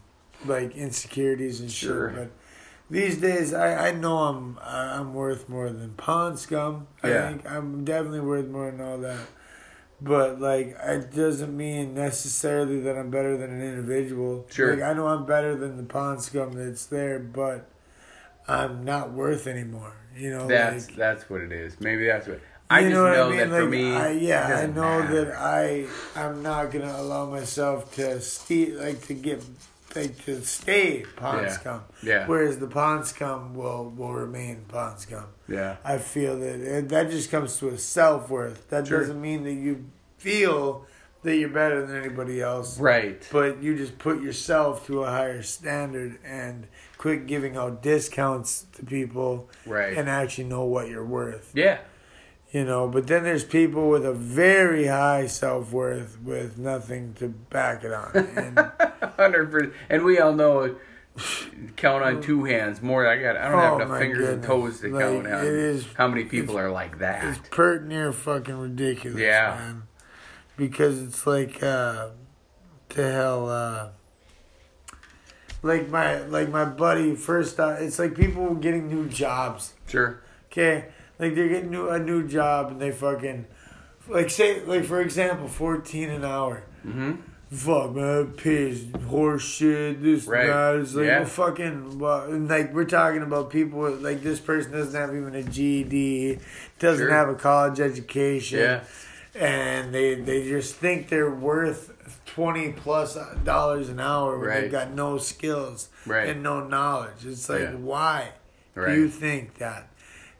like 0.45 0.75
insecurities 0.75 1.59
and 1.61 1.71
Sure. 1.71 2.09
shit. 2.09 2.17
But 2.17 2.31
these 2.89 3.17
days, 3.17 3.53
I, 3.53 3.89
I 3.89 3.91
know 3.91 4.17
I'm 4.17 4.57
I'm 4.63 5.13
worth 5.13 5.47
more 5.49 5.69
than 5.69 5.91
pond 5.93 6.39
scum. 6.39 6.87
I 7.03 7.09
Yeah. 7.09 7.29
think 7.29 7.51
I'm 7.51 7.83
definitely 7.85 8.21
worth 8.21 8.47
more 8.47 8.71
than 8.71 8.81
all 8.81 8.97
that. 8.99 9.19
But 10.01 10.39
like, 10.39 10.77
it 10.81 11.13
doesn't 11.13 11.55
mean 11.55 11.93
necessarily 11.93 12.79
that 12.81 12.97
I'm 12.97 13.09
better 13.11 13.35
than 13.37 13.51
an 13.51 13.61
individual. 13.61 14.47
Sure. 14.49 14.73
Like, 14.73 14.83
I 14.83 14.93
know 14.93 15.07
I'm 15.07 15.25
better 15.25 15.55
than 15.55 15.75
the 15.77 15.83
pond 15.83 16.21
scum 16.21 16.53
that's 16.53 16.85
there, 16.85 17.19
but 17.19 17.69
I'm 18.49 18.83
not 18.83 19.11
worth 19.11 19.47
anymore. 19.47 19.93
You 20.15 20.31
know, 20.31 20.47
That's 20.47 20.87
like, 20.87 20.97
that's 20.97 21.29
what 21.29 21.41
it 21.41 21.51
is. 21.51 21.79
Maybe 21.79 22.05
that's 22.07 22.27
what 22.27 22.41
I 22.69 22.81
just 22.81 22.93
know, 22.93 23.05
know, 23.13 23.27
I 23.27 23.29
mean? 23.29 23.37
that 23.37 23.49
for 23.49 23.65
me. 23.69 23.95
I, 23.95 24.11
yeah, 24.11 24.59
I 24.63 24.65
know 24.67 24.99
matter. 25.01 25.25
that 25.25 25.35
I 25.37 25.85
I'm 26.15 26.43
not 26.43 26.71
gonna 26.71 26.93
allow 26.97 27.25
myself 27.29 27.95
to 27.95 28.19
stay 28.21 28.71
like 28.73 29.01
to 29.07 29.13
get 29.13 29.43
like 29.95 30.23
to 30.25 30.41
stay 30.43 31.03
pond 31.15 31.43
Yeah. 31.47 31.51
scum. 31.51 31.81
Yeah. 32.03 32.27
Whereas 32.27 32.59
the 32.59 32.67
pond 32.67 33.05
scum 33.07 33.55
will 33.55 33.89
will 33.95 34.13
remain 34.13 34.65
pond 34.67 34.99
scum. 34.99 35.25
Yeah. 35.47 35.77
I 35.83 35.97
feel 35.97 36.37
that 36.39 36.55
and 36.59 36.89
that 36.89 37.09
just 37.09 37.31
comes 37.31 37.57
to 37.59 37.69
a 37.69 37.77
self 37.77 38.29
worth. 38.29 38.69
That 38.69 38.87
Sure. 38.87 38.99
doesn't 38.99 39.19
mean 39.21 39.43
that 39.45 39.53
you 39.53 39.85
feel 40.17 40.85
that 41.23 41.35
you're 41.37 41.49
better 41.49 41.85
than 41.85 41.95
anybody 41.97 42.39
else. 42.41 42.79
Right. 42.79 43.27
But 43.31 43.63
you 43.63 43.75
just 43.75 43.97
put 43.97 44.21
yourself 44.21 44.85
to 44.87 45.03
a 45.03 45.09
higher 45.09 45.41
standard 45.41 46.19
and 46.23 46.67
quit 46.99 47.25
giving 47.25 47.57
out 47.57 47.81
discounts 47.81 48.67
to 48.73 48.85
people 48.85 49.49
Right. 49.65 49.97
and 49.97 50.07
actually 50.07 50.43
know 50.43 50.65
what 50.65 50.87
you're 50.89 51.03
worth 51.05 51.49
yeah. 51.55 51.79
you 52.51 52.63
know 52.65 52.87
but 52.87 53.07
then 53.07 53.23
there's 53.23 53.43
people 53.45 53.89
with 53.89 54.05
a 54.05 54.13
very 54.13 54.85
high 54.87 55.25
self-worth 55.25 56.19
with 56.21 56.57
nothing 56.59 57.13
to 57.15 57.29
back 57.29 57.83
it 57.83 57.91
on 57.93 58.11
and 58.15 58.59
Hundred 59.19 59.51
percent. 59.51 59.73
And 59.89 60.03
we 60.05 60.17
all 60.19 60.31
know. 60.33 60.77
Count 61.75 62.01
on 62.03 62.21
two 62.21 62.45
hands. 62.45 62.81
More. 62.81 63.05
I 63.05 63.21
got. 63.21 63.35
I 63.35 63.49
don't 63.49 63.59
Oh, 63.59 63.77
have 63.79 63.81
enough 63.89 63.99
fingers 63.99 64.29
and 64.29 64.41
toes 64.41 64.79
to 64.79 64.87
Like, 64.93 65.03
count 65.03 65.27
on 65.27 65.33
it 65.45 65.53
is- 65.53 65.85
how 65.95 66.07
many 66.07 66.23
people 66.23 66.57
are 66.57 66.71
like 66.71 66.99
that. 66.99 67.25
it's 67.25 67.49
pert 67.49 67.83
near 67.85 68.13
fucking 68.13 68.57
ridiculous 68.57 69.19
Yeah. 69.19 69.55
man 69.59 69.83
because 70.55 71.01
it's 71.03 71.27
like 71.27 71.61
uh 71.61 72.09
to 72.89 73.11
hell 73.11 73.49
uh 73.49 73.89
like 75.61 75.89
my 75.89 76.19
like 76.23 76.49
my 76.49 76.65
buddy 76.65 77.15
first 77.15 77.59
uh, 77.59 77.75
it's 77.79 77.99
like 77.99 78.15
people 78.15 78.55
getting 78.55 78.87
new 78.87 79.07
jobs 79.09 79.73
Sure. 79.87 80.21
Okay, 80.51 80.85
like 81.19 81.35
they're 81.35 81.47
getting 81.47 81.69
new, 81.71 81.89
a 81.89 81.99
new 81.99 82.27
job 82.27 82.71
and 82.71 82.81
they 82.81 82.91
fucking, 82.91 83.45
like 84.07 84.29
say 84.29 84.63
like 84.65 84.83
for 84.85 84.99
example, 85.01 85.47
fourteen 85.47 86.09
an 86.09 86.23
hour. 86.25 86.63
Mm-hmm. 86.85 87.13
Fuck 87.51 87.95
man, 87.95 88.27
piss, 88.33 88.85
horse 89.07 89.43
shit, 89.43 90.01
this 90.03 90.25
Right. 90.25 90.47
that. 90.47 90.75
It's 90.77 90.93
like 90.95 91.05
Yeah. 91.07 91.19
well, 91.19 91.27
fucking, 91.27 91.97
well, 91.99 92.29
like 92.31 92.73
we're 92.73 92.85
talking 92.85 93.21
about 93.23 93.49
people 93.49 93.89
like 93.91 94.21
this 94.23 94.39
person 94.39 94.71
doesn't 94.71 94.99
have 94.99 95.15
even 95.15 95.33
a 95.35 95.43
GED, 95.43 96.39
doesn't 96.79 97.05
Sure. 97.07 97.13
have 97.13 97.29
a 97.29 97.35
college 97.35 97.79
education, 97.79 98.59
Yeah. 98.59 98.83
and 99.35 99.93
they 99.93 100.15
they 100.15 100.47
just 100.47 100.75
think 100.75 101.09
they're 101.09 101.29
worth 101.31 101.91
twenty 102.33 102.71
plus 102.71 103.17
dollars 103.43 103.89
an 103.89 103.99
hour 103.99 104.37
when 104.37 104.47
Right. 104.49 104.61
they've 104.61 104.71
got 104.71 104.91
no 104.93 105.17
skills 105.17 105.89
Right. 106.05 106.29
and 106.29 106.43
no 106.43 106.65
knowledge. 106.65 107.25
It's 107.25 107.49
like 107.49 107.61
Yeah. 107.61 107.75
why 107.75 108.29
Right. 108.75 108.93
do 108.93 109.01
you 109.01 109.07
think 109.09 109.57
that? 109.57 109.87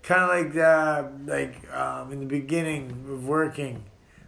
Kind 0.03 0.21
of 0.23 0.29
like 0.29 0.53
that, 0.53 1.25
like 1.25 1.73
um, 1.75 2.11
in 2.11 2.19
the 2.19 2.25
beginning 2.25 3.05
of 3.11 3.27
working, 3.27 3.83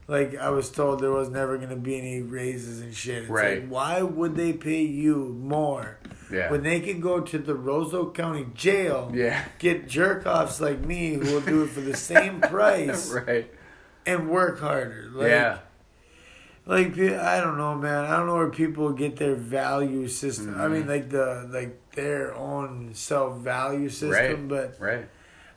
like 0.08 0.36
I 0.38 0.50
was 0.50 0.70
told 0.70 1.00
there 1.02 1.12
was 1.12 1.30
never 1.30 1.58
going 1.58 1.70
to 1.70 1.76
be 1.76 1.98
any 1.98 2.22
raises 2.22 2.82
and 2.82 2.94
shit. 2.94 3.24
It's 3.24 3.30
Right. 3.32 3.62
Like, 3.62 3.70
why 3.70 4.02
would 4.02 4.36
they 4.36 4.54
pay 4.54 4.82
you 4.82 5.16
more 5.40 5.98
Yeah. 6.32 6.50
when 6.52 6.64
they 6.64 6.80
can 6.82 7.00
go 7.00 7.20
to 7.22 7.38
the 7.38 7.54
Roseau 7.54 8.14
County 8.14 8.48
Jail, 8.54 9.12
Yeah. 9.14 9.44
get 9.60 9.88
jerk 9.88 10.26
offs 10.26 10.60
like 10.60 10.80
me 10.86 11.14
who 11.14 11.34
will 11.34 11.42
do 11.42 11.64
it 11.64 11.70
for 11.70 11.82
the 11.82 11.96
same 11.96 12.42
price 12.56 13.12
right. 13.12 13.50
and 14.06 14.30
work 14.30 14.60
harder? 14.60 15.06
Like, 15.14 15.30
yeah. 15.30 15.58
Like 16.66 16.98
I 17.00 17.42
don't 17.42 17.58
know, 17.58 17.76
man. 17.76 18.06
I 18.06 18.18
don't 18.18 18.28
know 18.28 18.36
where 18.36 18.50
people 18.50 18.92
get 18.94 19.18
their 19.18 19.36
value 19.36 20.08
system. 20.08 20.56
I 20.60 20.66
Mhm. 20.66 20.72
mean, 20.72 20.88
like 20.88 21.10
the 21.10 21.48
like 21.52 21.78
their 21.96 22.34
own 22.36 22.92
self 22.94 23.38
value 23.40 23.90
system, 23.90 24.48
Right. 24.48 24.48
but. 24.48 24.76
Right. 24.80 25.10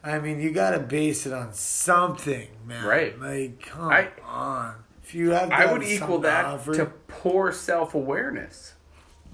I 0.07 0.19
mean, 0.19 0.39
you 0.39 0.51
gotta 0.53 0.81
base 0.81 1.25
it 1.27 1.33
on 1.33 1.55
something, 1.55 2.49
man. 2.67 2.85
Right. 2.85 3.19
Like, 3.19 3.63
come 3.63 3.89
I- 3.89 4.11
on. 4.23 4.75
If 5.03 5.15
you 5.15 5.31
have, 5.31 5.51
I 5.51 5.71
would 5.73 5.83
equal 5.83 6.19
that 6.21 6.45
offer- 6.47 6.75
to 6.75 6.87
poor 7.09 7.53
self 7.53 7.95
awareness. 7.95 8.75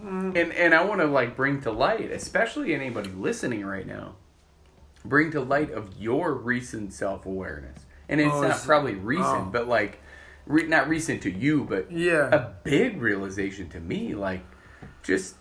Mm. 0.02 0.36
And 0.36 0.52
and 0.52 0.74
I 0.74 0.84
want 0.84 1.00
to 1.00 1.06
like 1.06 1.36
bring 1.36 1.60
to 1.62 1.70
light, 1.70 2.10
especially 2.10 2.74
anybody 2.74 3.10
listening 3.10 3.64
right 3.66 3.86
now, 3.86 4.14
bring 5.04 5.30
to 5.32 5.40
light 5.40 5.70
of 5.72 5.90
your 5.98 6.34
recent 6.34 6.92
self 6.92 7.26
awareness. 7.26 7.84
And 8.08 8.20
it's 8.20 8.32
Oh, 8.34 8.42
not 8.42 8.60
probably 8.64 8.94
recent, 8.94 9.26
oh. 9.26 9.48
but 9.52 9.68
like 9.68 10.00
re- 10.46 10.66
not 10.66 10.88
recent 10.88 11.22
to 11.22 11.30
you, 11.30 11.64
but 11.64 11.90
Yeah. 11.90 12.28
a 12.34 12.50
big 12.64 13.00
realization 13.00 13.68
to 13.70 13.80
me, 13.80 14.14
like 14.14 14.42
just 15.02 15.36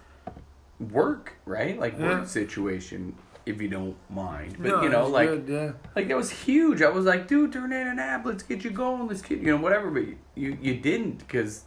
work, 0.80 1.34
right? 1.45 1.80
Like 1.80 1.97
Yeah. 2.00 2.20
work 2.20 2.28
situation, 2.28 3.16
if 3.45 3.62
you 3.62 3.68
don't 3.68 3.95
mind. 4.10 4.56
But 4.60 4.68
No, 4.68 4.82
you 4.84 4.89
know, 4.89 5.08
like 5.08 5.30
good, 5.30 5.45
yeah. 5.47 5.72
like 5.95 6.08
that 6.08 6.18
was 6.18 6.30
huge. 6.30 6.82
I 6.82 6.89
was 6.89 7.06
like, 7.06 7.28
dude, 7.28 7.52
turn 7.54 7.72
in 7.74 7.88
an 7.88 8.00
app. 8.00 8.26
Let's 8.26 8.43
get 8.43 8.64
you 8.64 8.72
going. 8.72 9.08
Let's 9.08 9.22
get 9.22 9.39
you 9.39 9.47
know 9.47 9.58
whatever. 9.58 9.89
But 9.91 10.04
you 10.36 10.58
you 10.62 10.76
didn't 10.76 11.20
because 11.20 11.66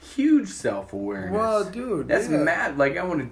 huge 0.00 0.48
self 0.48 0.92
awareness. 0.92 1.32
Well, 1.32 1.64
dude, 1.64 2.08
that's 2.08 2.28
yeah. 2.28 2.38
mad. 2.38 2.78
Like 2.78 2.96
I 2.96 3.04
want 3.04 3.20
to. 3.20 3.28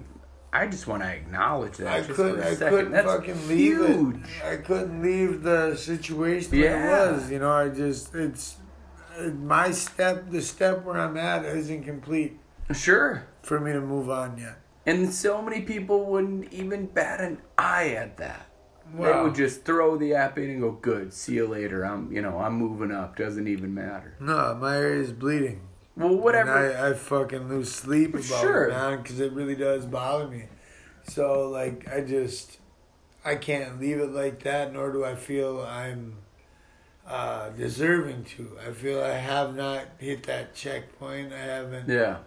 I 0.53 0.67
just 0.67 0.87
want 0.87 1.03
to 1.03 1.09
acknowledge 1.09 1.77
that. 1.77 1.87
I 1.87 1.97
just 2.01 2.11
couldn't. 2.11 2.39
I 2.39 2.53
second. 2.53 2.69
couldn't 2.69 2.91
That's 2.93 3.07
fucking 3.07 3.47
leave 3.49 3.75
huge. 3.77 4.15
it. 4.15 4.45
I 4.45 4.55
couldn't 4.57 5.01
leave 5.01 5.43
the 5.43 5.75
situation 5.75 6.55
Yeah. 6.57 7.07
it 7.09 7.11
was. 7.13 7.29
You 7.31 7.39
know, 7.39 7.51
I 7.51 7.67
just 7.67 8.15
it's 8.15 8.55
my 9.33 9.71
step. 9.71 10.29
The 10.29 10.41
step 10.41 10.83
where 10.83 10.97
I'm 10.97 11.17
at 11.17 11.45
isn't 11.45 11.83
complete 11.83 12.37
Sure. 12.73 13.23
for 13.43 13.59
me 13.59 13.71
to 13.73 13.81
move 13.81 14.09
on 14.09 14.37
yet. 14.37 14.57
And 14.85 15.11
so 15.11 15.41
many 15.41 15.61
people 15.61 16.05
wouldn't 16.05 16.53
even 16.53 16.85
bat 16.87 17.19
an 17.21 17.39
eye 17.57 17.89
at 17.89 18.17
that. 18.17 18.45
They 18.97 19.19
would 19.19 19.33
just 19.33 19.65
throw 19.65 19.97
the 19.97 20.13
app 20.13 20.37
in 20.37 20.47
and 20.51 20.61
go, 20.61 20.71
"Good, 20.71 21.11
see 21.11 21.33
you 21.35 21.47
later." 21.47 21.83
I'm, 21.83 22.11
you 22.11 22.21
know, 22.21 22.37
I'm 22.39 22.53
moving 22.53 22.91
up. 22.91 23.15
Doesn't 23.17 23.47
even 23.47 23.73
matter. 23.73 24.13
No, 24.19 24.55
my 24.61 24.77
area 24.77 25.01
is 25.01 25.11
bleeding. 25.11 25.61
Well, 25.97 26.15
whatever. 26.15 26.55
And 26.67 26.77
I, 26.77 26.89
I 26.89 26.93
fucking 26.93 27.49
lose 27.49 27.71
sleep 27.71 28.11
about 28.13 28.23
Sure. 28.25 28.65
it, 28.65 28.73
man, 28.73 29.01
because 29.01 29.19
it 29.19 29.31
really 29.33 29.55
does 29.55 29.85
bother 29.87 30.27
me. 30.27 30.45
So, 31.07 31.49
like, 31.49 31.87
I 31.91 32.01
just, 32.01 32.59
I 33.23 33.35
can't 33.35 33.79
leave 33.79 33.97
it 33.97 34.11
like 34.11 34.43
that, 34.43 34.71
nor 34.73 34.91
do 34.91 35.03
I 35.03 35.15
feel 35.15 35.61
I'm 35.61 36.17
uh, 37.07 37.49
deserving 37.49 38.23
to. 38.23 38.57
I 38.67 38.71
feel 38.71 39.01
I 39.03 39.13
have 39.13 39.55
not 39.55 39.83
hit 39.99 40.23
that 40.23 40.55
checkpoint. 40.55 41.33
I 41.33 41.39
haven't, 41.39 41.87
yeah. 41.89 42.17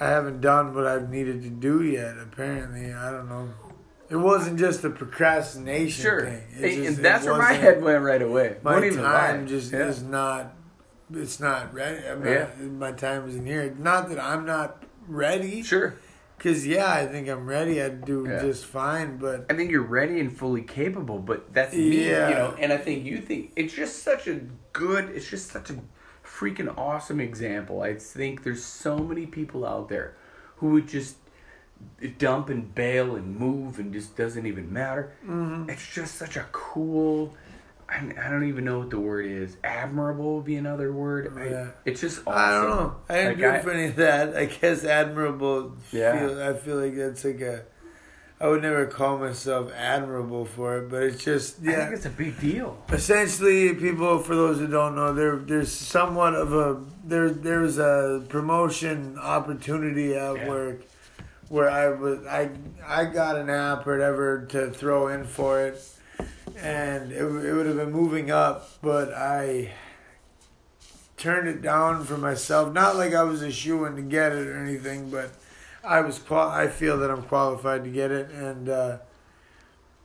I 0.00 0.06
haven't 0.08 0.40
done 0.40 0.74
what 0.74 0.86
I've 0.86 1.08
needed 1.08 1.42
to 1.44 1.50
do 1.50 1.82
yet. 1.82 2.16
Apparently, 2.18 2.92
I 2.92 3.10
don't 3.10 3.28
know. 3.28 3.48
It 4.10 4.16
wasn't 4.16 4.58
just 4.58 4.84
a 4.84 4.90
procrastination 4.90 6.02
Sure. 6.02 6.24
thing. 6.26 6.42
It 6.58 6.74
just- 6.84 6.96
and 6.98 7.04
that's 7.04 7.24
where 7.24 7.38
my 7.38 7.52
head 7.52 7.82
went 7.82 8.04
right 8.04 8.20
away. 8.22 8.56
my 8.62 8.78
Won't 8.80 8.94
time 8.94 9.46
just 9.46 9.72
Yeah. 9.72 9.88
is 9.88 10.02
not 10.02 10.52
it's 11.12 11.38
not 11.38 11.72
ready 11.74 12.06
I 12.08 12.14
mean, 12.14 12.32
Yeah. 12.32 12.46
my 12.78 12.90
time 12.92 13.28
isn't 13.28 13.44
here 13.44 13.74
not 13.78 14.08
that 14.08 14.18
i'm 14.18 14.46
not 14.46 14.82
ready 15.06 15.62
Sure. 15.62 15.94
Because 16.44 16.66
yeah 16.66 16.92
i 16.92 17.06
think 17.06 17.26
i'm 17.28 17.46
ready 17.46 17.80
i'd 17.82 18.04
do 18.04 18.26
Yeah. 18.28 18.40
just 18.40 18.66
fine 18.66 19.16
but 19.16 19.46
I 19.48 19.54
think 19.54 19.70
you're 19.70 19.82
ready 20.00 20.20
and 20.20 20.30
fully 20.36 20.60
capable, 20.62 21.18
but 21.18 21.52
that's 21.54 21.74
me, 21.74 22.10
Yeah. 22.10 22.28
you 22.28 22.34
know. 22.34 22.54
And 22.58 22.70
I 22.72 22.76
think 22.76 23.04
you 23.04 23.18
think 23.18 23.52
it's 23.56 23.72
just 23.74 24.02
such 24.02 24.26
a 24.28 24.40
good, 24.72 25.04
it's 25.10 25.28
just 25.28 25.50
such 25.50 25.70
a 25.70 25.76
freaking 26.24 26.76
awesome 26.76 27.20
example. 27.20 27.80
I 27.82 27.94
think 27.94 28.42
there's 28.44 28.64
so 28.64 28.98
many 28.98 29.26
people 29.26 29.64
out 29.66 29.88
there 29.88 30.14
who 30.56 30.68
would 30.74 30.88
just 30.88 31.16
dump 32.18 32.48
and 32.48 32.74
bail 32.74 33.14
and 33.16 33.36
move 33.36 33.78
and 33.78 33.92
just 33.92 34.16
doesn't 34.16 34.46
even 34.46 34.72
matter. 34.72 35.12
Mm-hmm. 35.24 35.70
It's 35.70 35.86
just 35.94 36.16
such 36.16 36.36
a 36.36 36.46
cool. 36.52 37.34
I, 37.94 38.26
I 38.26 38.30
don't 38.30 38.44
even 38.48 38.64
know 38.64 38.78
what 38.80 38.90
the 38.90 38.98
word 38.98 39.26
is. 39.26 39.56
Admirable 39.62 40.36
would 40.36 40.44
be 40.44 40.56
another 40.56 40.92
word. 40.92 41.32
I- 41.36 41.48
Yeah. 41.48 41.66
it's 41.84 42.00
just 42.00 42.20
awesome. 42.26 42.32
i 42.36 42.50
don't 42.50 42.70
know 42.70 42.96
i 43.08 43.14
didn't 43.14 43.28
Like, 43.28 43.36
do 43.38 43.50
I- 43.50 43.58
for 43.60 43.70
any 43.70 43.84
of 43.86 43.96
that 43.96 44.36
i 44.36 44.44
guess 44.46 44.84
admirable 44.84 45.76
Yeah. 45.92 46.18
feel, 46.18 46.42
i 46.42 46.52
feel 46.54 46.76
like 46.80 46.96
that's 46.96 47.24
like 47.24 47.40
a 47.40 47.62
i 48.40 48.48
would 48.48 48.62
never 48.62 48.86
call 48.86 49.18
myself 49.18 49.70
admirable 49.76 50.44
for 50.44 50.78
it 50.78 50.90
but 50.90 51.02
it's 51.04 51.22
just 51.22 51.60
yeah. 51.62 51.72
I 51.72 51.76
think 51.84 51.92
it's 51.94 52.06
a 52.06 52.10
big 52.10 52.40
deal. 52.40 52.76
essentially 52.90 53.74
people 53.74 54.18
for 54.18 54.34
those 54.34 54.58
who 54.58 54.66
don't 54.66 54.96
know 54.96 55.12
there 55.14 55.36
there's 55.36 55.70
somewhat 55.72 56.34
of 56.34 56.52
a 56.52 56.82
there 57.04 57.30
there's 57.30 57.78
a 57.78 58.24
promotion 58.28 59.18
opportunity 59.18 60.14
at 60.14 60.36
Yeah. 60.36 60.48
work 60.48 60.80
where 61.48 61.70
I 61.70 61.88
was 61.88 62.26
I 62.26 62.50
I 62.86 63.04
got 63.04 63.36
an 63.36 63.50
app 63.50 63.86
or 63.86 63.92
whatever 63.92 64.46
to 64.46 64.70
throw 64.70 65.08
in 65.08 65.24
for 65.24 65.60
it 65.66 65.80
and 66.56 67.12
it, 67.12 67.22
it 67.22 67.52
would 67.52 67.66
have 67.66 67.76
been 67.76 67.92
moving 67.92 68.30
up 68.30 68.70
but 68.82 69.12
I 69.12 69.72
turned 71.16 71.48
it 71.48 71.62
down 71.62 72.04
for 72.04 72.16
myself 72.16 72.72
not 72.72 72.96
like 72.96 73.14
I 73.14 73.22
was 73.22 73.42
a 73.42 73.50
shoe 73.50 73.84
in 73.84 73.96
to 73.96 74.02
get 74.02 74.32
it 74.32 74.46
or 74.46 74.56
anything 74.56 75.10
but 75.10 75.30
I 75.82 76.00
was 76.00 76.18
qual 76.18 76.48
I 76.48 76.68
feel 76.68 76.98
that 76.98 77.10
I'm 77.10 77.22
qualified 77.22 77.84
to 77.84 77.90
get 77.90 78.10
it 78.10 78.30
and 78.30 78.68
uh 78.68 78.98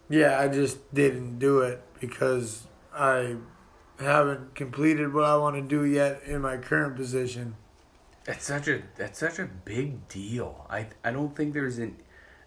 yeah, 0.09 0.39
I 0.39 0.47
just 0.47 0.91
didn't 0.93 1.37
do 1.37 1.59
it 1.59 1.81
because 1.99 2.63
I 2.93 3.35
haven't 3.99 4.55
completed 4.55 5.13
what 5.13 5.23
I 5.23 5.37
want 5.37 5.55
to 5.55 5.61
do 5.61 5.85
yet 5.85 6.23
in 6.25 6.41
my 6.41 6.57
current 6.57 6.95
position. 6.95 7.55
It's 8.25 8.45
such 8.45 8.67
a 8.67 8.81
that's 8.97 9.19
such 9.19 9.39
a 9.39 9.45
big 9.45 10.07
deal. 10.07 10.65
I 10.69 10.87
I 11.03 11.11
don't 11.11 11.35
think 11.35 11.53
there's 11.53 11.77
an, 11.77 11.97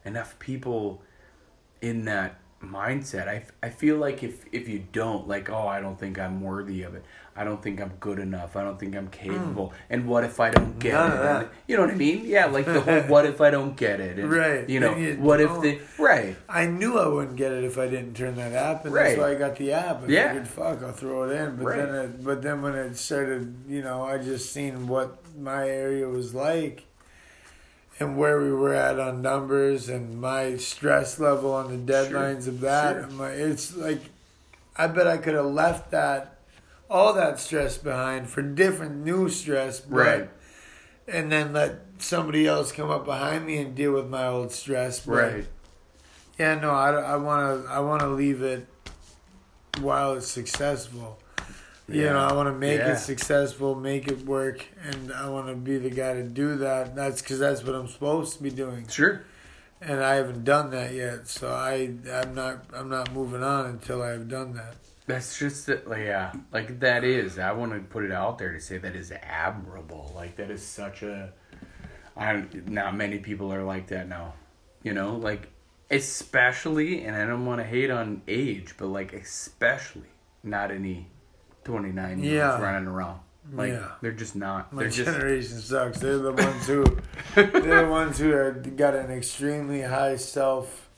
enough 0.05 0.39
people 0.39 1.03
in 1.81 2.05
that 2.07 2.39
mindset. 2.63 3.29
I, 3.29 3.45
I 3.63 3.71
feel 3.71 3.97
like 3.97 4.23
if 4.23 4.45
if 4.53 4.69
you 4.69 4.85
don't 4.93 5.29
like 5.29 5.51
oh 5.51 5.67
I 5.67 5.81
don't 5.81 5.99
think 5.99 6.19
I'm 6.19 6.41
worthy 6.41 6.83
of 6.83 6.95
it. 6.95 7.05
I 7.35 7.45
don't 7.45 7.63
think 7.63 7.81
I'm 7.81 7.93
good 7.99 8.19
enough. 8.19 8.57
I 8.57 8.63
don't 8.63 8.79
think 8.79 8.95
I'm 8.95 9.07
hmm. 9.07 9.11
capable. 9.11 9.73
And 9.89 10.07
what 10.07 10.23
if 10.25 10.39
I 10.39 10.51
don't 10.51 10.79
get 10.79 10.93
None 10.93 11.13
it? 11.13 11.21
And- 11.21 11.49
you 11.67 11.77
know 11.77 11.83
what 11.83 11.91
I 11.91 11.97
mean? 11.97 12.25
Yeah, 12.27 12.47
like 12.47 12.67
the 12.67 12.81
whole 12.81 13.01
what 13.03 13.25
if 13.25 13.41
I 13.41 13.51
don't 13.51 13.77
get 13.77 14.01
it? 14.01 14.19
And, 14.19 14.31
Right. 14.31 14.69
You 14.69 14.81
know 14.81 14.97
you 14.97 15.15
what 15.15 15.41
if 15.41 15.61
the 15.61 15.81
right 15.99 16.37
I 16.49 16.67
knew 16.67 16.99
I 16.99 17.07
wouldn't 17.07 17.37
get 17.37 17.53
it 17.53 17.65
if 17.65 17.79
I 17.79 17.89
didn't 17.89 18.15
turn 18.15 18.37
that 18.37 18.53
app, 18.53 18.85
and 18.85 18.95
Right. 18.95 19.17
that's 19.17 19.19
why 19.19 19.31
I 19.31 19.35
got 19.35 19.57
the 19.57 19.73
app. 19.73 20.03
I 20.03 20.07
Yeah. 20.07 20.29
figured, 20.29 20.49
fuck, 20.49 20.83
I'll 20.83 20.93
throw 20.93 21.25
it 21.25 21.33
in. 21.33 21.57
But 21.57 21.65
Right. 21.65 21.77
then, 21.77 21.95
it, 21.95 22.25
but 22.25 22.43
then 22.43 22.63
when 22.63 22.75
it 22.75 22.97
started, 22.97 23.55
you 23.67 23.83
know, 23.83 24.05
I 24.05 24.19
just 24.19 24.53
seen 24.53 24.87
what 24.87 25.19
my 25.37 25.69
area 25.69 26.09
was 26.09 26.35
like, 26.35 26.85
and 27.99 28.17
where 28.17 28.41
we 28.41 28.53
were 28.53 28.75
at 28.75 28.99
on 28.99 29.23
numbers, 29.23 29.89
and 29.89 30.21
my 30.21 30.57
stress 30.57 31.19
level 31.19 31.53
on 31.53 31.71
the 31.71 31.93
deadlines 31.93 32.47
of 32.49 32.61
that. 32.61 32.95
Sure. 32.97 33.11
my- 33.11 33.31
it's 33.31 33.77
like, 33.77 34.01
I 34.77 34.87
bet 34.87 35.07
I 35.07 35.19
could 35.19 35.35
have 35.35 35.47
left 35.47 35.91
that, 35.91 36.39
all 36.91 37.13
that 37.15 37.39
stress 37.39 37.79
behind 37.79 38.29
for 38.29 38.43
different 38.43 39.05
new 39.05 39.29
stress, 39.29 39.81
but, 39.81 39.97
Right. 39.97 40.31
And 41.09 41.33
then 41.33 41.53
let 41.53 41.81
somebody 41.99 42.47
else 42.47 42.71
come 42.71 42.89
up 42.89 43.05
behind 43.05 43.45
me 43.45 43.59
and 43.59 43.75
deal 43.75 43.93
with 43.93 44.07
my 44.09 44.27
old 44.27 44.53
stress, 44.53 45.01
but- 45.01 45.13
right 45.13 45.47
yeah, 46.39 46.55
no, 46.59 46.71
I, 46.71 46.91
I 46.93 47.17
want 47.17 47.65
to 47.67 47.71
I 47.71 47.81
want 47.81 48.01
to 48.01 48.09
leave 48.09 48.43
it 48.43 48.67
while 49.81 50.15
it's 50.15 50.29
successful. 50.29 51.19
You 51.93 52.05
Yeah. 52.05 52.13
know, 52.13 52.21
I 52.21 52.33
want 52.33 52.49
to 52.49 52.59
make 52.59 52.79
Yeah. 52.79 52.93
it 52.93 52.99
successful, 52.99 53.75
make 53.75 54.09
it 54.09 54.25
work, 54.25 54.65
and 54.85 55.13
I 55.13 55.29
want 55.29 55.49
to 55.49 55.55
be 55.55 55.79
the 55.79 55.91
guy 55.91 56.15
to 56.15 56.23
do 56.23 56.57
that. 56.57 56.95
That's 56.97 57.21
because 57.23 57.39
that's 57.39 57.63
what 57.63 57.75
I'm 57.75 57.89
supposed 57.89 58.37
to 58.39 58.43
be 58.43 58.51
doing, 58.51 58.87
sure 58.89 59.23
and 59.85 60.03
I 60.03 60.15
haven't 60.15 60.45
done 60.45 60.71
that 60.71 60.95
yet. 60.95 61.29
So 61.29 61.53
I 61.53 61.95
I'm 62.13 62.35
not 62.35 62.65
I'm 62.73 62.89
not 62.89 63.13
moving 63.13 63.43
on 63.43 63.67
until 63.67 64.03
I've 64.03 64.29
done 64.29 64.55
that. 64.55 64.77
That's 65.07 65.37
just 65.37 65.67
that, 65.67 65.89
like, 65.89 66.05
yeah, 66.05 66.33
like 66.53 66.79
that 66.81 67.03
is. 67.03 67.39
I 67.39 67.53
want 67.53 67.73
to 67.73 67.81
put 67.81 68.05
it 68.05 68.13
out 68.13 68.39
there 68.39 68.53
to 68.53 68.61
say 68.61 68.79
that 68.79 68.95
is 68.95 69.13
admirable. 69.23 70.13
Like 70.15 70.37
that 70.37 70.51
is 70.51 70.65
such 70.65 71.03
a. 71.03 71.33
I 72.17 72.45
not 72.67 72.97
many 72.97 73.19
people 73.19 73.53
are 73.53 73.65
like 73.65 73.89
that 73.89 74.09
now, 74.09 74.35
you 74.83 74.93
know. 74.95 75.17
Like 75.17 75.49
especially, 75.91 77.05
and 77.05 77.17
I 77.17 77.27
don't 77.27 77.45
want 77.45 77.61
to 77.61 77.67
hate 77.67 77.91
on 77.91 78.23
age, 78.29 78.75
but 78.79 78.87
like 78.87 79.13
especially 79.13 80.11
not 80.45 80.71
any 80.71 81.09
twenty 81.65 81.93
nine 81.93 82.23
year 82.23 82.45
olds 82.45 82.61
Yeah. 82.61 82.65
running 82.65 82.89
around. 82.89 83.21
Like 83.53 83.73
Yeah. 83.73 83.89
they're 84.01 84.13
just 84.13 84.37
not. 84.37 84.73
My 84.73 84.83
They're 84.83 84.91
just 84.91 85.11
generation 85.13 85.59
sucks. 85.59 85.99
They're 85.99 86.19
the 86.19 86.33
ones 86.33 86.67
who 86.67 86.85
they're 87.35 87.85
the 87.85 87.89
ones 87.91 88.19
who 88.19 88.33
are 88.33 88.53
got 88.53 88.95
an 88.95 89.11
extremely 89.11 89.83
high 89.83 90.17
self 90.17 90.89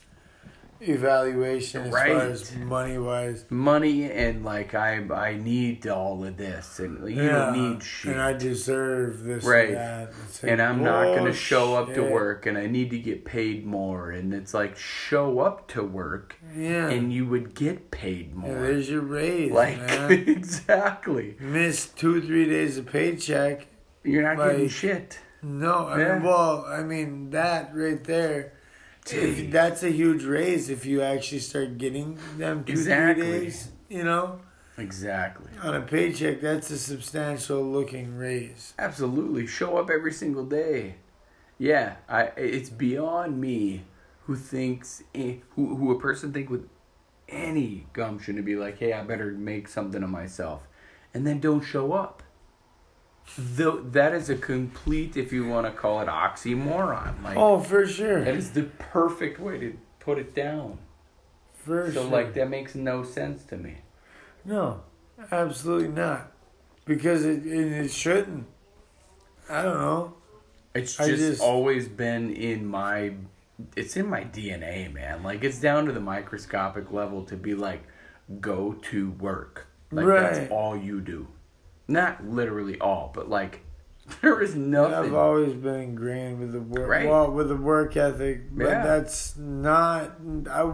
evaluation 0.89 1.83
as 1.85 1.93
Right. 1.93 2.13
far 2.13 2.23
as 2.27 2.55
money 2.57 2.99
wise. 2.99 3.45
money 3.51 4.11
and 4.11 4.45
like 4.45 4.75
I 4.75 4.97
I 5.13 5.35
need 5.35 5.87
all 5.87 6.25
of 6.25 6.37
this 6.37 6.79
and 6.79 7.09
you 7.09 7.29
don't 7.29 7.53
need 7.57 7.83
shit. 7.83 8.13
And 8.13 8.21
I 8.21 8.33
deserve 8.33 9.23
this 9.25 9.45
Right. 9.45 9.69
and 9.69 9.77
that. 9.77 10.13
Like, 10.43 10.53
and 10.53 10.63
I'm 10.63 10.83
not 10.83 11.05
going 11.05 11.25
to 11.27 11.33
show 11.33 11.75
up 11.75 11.93
to 11.95 12.03
work 12.03 12.47
and 12.47 12.57
I 12.59 12.67
need 12.67 12.91
to 12.91 12.99
get 12.99 13.25
paid 13.25 13.65
more 13.67 14.11
and 14.11 14.33
it's 14.35 14.55
like 14.55 14.77
show 14.77 15.41
up 15.41 15.69
to 15.69 15.83
work 15.83 16.37
Yeah. 16.57 16.89
and 16.89 17.13
you 17.13 17.27
would 17.27 17.55
get 17.55 17.91
paid 17.91 18.29
Yeah, 18.31 18.41
more. 18.41 18.55
there's 18.63 18.91
your 18.91 19.01
raise, 19.03 19.51
like 19.53 19.79
exactly. 20.11 21.37
Miss 21.41 21.87
two, 21.89 22.21
three 22.21 22.47
days 22.47 22.79
of 22.79 22.87
paycheck. 22.87 23.67
You're 24.03 24.23
not 24.23 24.37
getting 24.37 24.69
shit. 24.69 25.19
No, 25.43 25.87
I 25.89 25.99
Yeah. 26.01 26.15
mean, 26.15 26.23
well, 26.25 26.65
I 26.69 26.83
mean 26.83 27.31
that 27.31 27.71
right 27.75 28.03
there. 28.05 28.53
If 29.11 29.51
that's 29.51 29.83
a 29.83 29.91
huge 29.91 30.25
raise 30.25 30.71
if 30.71 30.87
you 30.87 31.03
actually 31.03 31.41
start 31.41 31.77
getting 31.79 32.19
them 32.39 32.65
two, 32.65 32.73
Exactly. 32.73 33.23
three 33.31 33.41
days. 33.41 33.69
You 33.89 34.03
know, 34.05 34.41
Exactly. 34.79 35.51
on 35.63 35.75
a 35.75 35.81
paycheck, 35.83 36.41
that's 36.41 36.71
a 36.71 36.79
substantial 36.79 37.63
looking 37.63 38.17
raise. 38.17 38.73
Absolutely. 38.79 39.47
Show 39.47 39.77
up 39.77 39.91
every 39.91 40.13
single 40.13 40.45
day. 40.47 40.97
Yeah, 41.59 41.97
I 42.09 42.33
it's 42.37 42.71
beyond 42.71 43.41
me 43.41 43.85
who 44.23 44.35
thinks 44.37 45.03
eh, 45.15 45.37
who 45.51 45.77
who 45.77 45.93
a 45.93 46.01
person 46.01 46.33
think 46.33 46.51
with 46.51 46.67
any 47.29 47.87
gumption 47.93 48.35
to 48.37 48.43
be 48.43 48.57
like, 48.57 48.79
"Hey, 48.79 48.93
I 48.93 49.03
better 49.05 49.31
make 49.33 49.69
something 49.69 50.03
of 50.03 50.11
myself." 50.11 50.67
And 51.13 51.25
then 51.25 51.39
don't 51.39 51.61
show 51.63 51.93
up. 51.93 52.24
Though 53.39 53.81
that 53.81 54.13
is 54.15 54.29
a 54.31 54.37
complete 54.37 55.17
if 55.17 55.33
you 55.33 55.47
want 55.49 55.67
to 55.67 55.73
call 55.73 56.01
it 56.01 56.09
oxymoron. 56.09 57.23
Like 57.23 57.37
Oh, 57.37 57.59
for 57.61 57.87
sure, 57.87 58.23
that 58.25 58.35
is 58.35 58.53
the 58.53 58.65
perfect 58.65 59.41
way 59.41 59.59
to 59.59 59.79
put 59.99 60.19
it 60.19 60.35
down. 60.35 60.79
for 61.55 61.87
So 61.93 62.03
sure. 62.03 62.11
like 62.11 62.35
that 62.35 62.49
makes 62.51 62.75
no 62.75 63.03
sense 63.03 63.43
to 63.45 63.57
me. 63.57 63.79
No, 64.45 64.83
absolutely 65.33 65.89
not. 65.89 66.33
Because 66.85 67.25
it 67.25 67.47
it, 67.47 67.73
it 67.87 67.91
shouldn't. 67.91 68.47
I 69.49 69.63
don't 69.63 69.79
know. 69.81 70.15
It's 70.75 70.97
just, 70.97 71.09
just- 71.17 71.41
always 71.43 71.89
been 71.89 72.31
in 72.31 72.67
my 72.67 73.15
it's 73.75 73.97
in 73.97 74.07
my 74.09 74.25
DNA, 74.25 74.93
man. 74.93 75.23
Like 75.23 75.43
it's 75.45 75.59
down 75.61 75.87
to 75.87 75.93
the 75.93 76.01
microscopic 76.01 76.93
level 76.93 77.25
to 77.25 77.37
be 77.37 77.55
like 77.55 77.83
go 78.41 78.75
to 78.91 79.11
work. 79.13 79.67
Like 79.91 80.05
Right. 80.07 80.21
that's 80.35 80.51
all 80.53 80.77
you 80.77 81.01
do. 81.01 81.27
Not 81.89 82.25
literally 82.27 82.79
all, 82.81 83.11
but 83.15 83.29
like 83.29 83.61
there 84.23 84.41
is 84.43 84.55
nothing. 84.55 84.95
I've 84.95 85.15
always 85.15 85.55
been 85.55 85.81
ingrained 85.81 86.39
with 86.41 86.53
the 86.53 86.61
work, 86.61 86.89
Right. 86.89 87.09
well, 87.09 87.31
with 87.31 87.49
the 87.49 87.57
work 87.57 87.97
ethic, 87.97 88.55
but 88.57 88.65
Yeah. 88.69 88.85
that's 88.85 89.37
not. 89.37 90.13
I, 90.51 90.71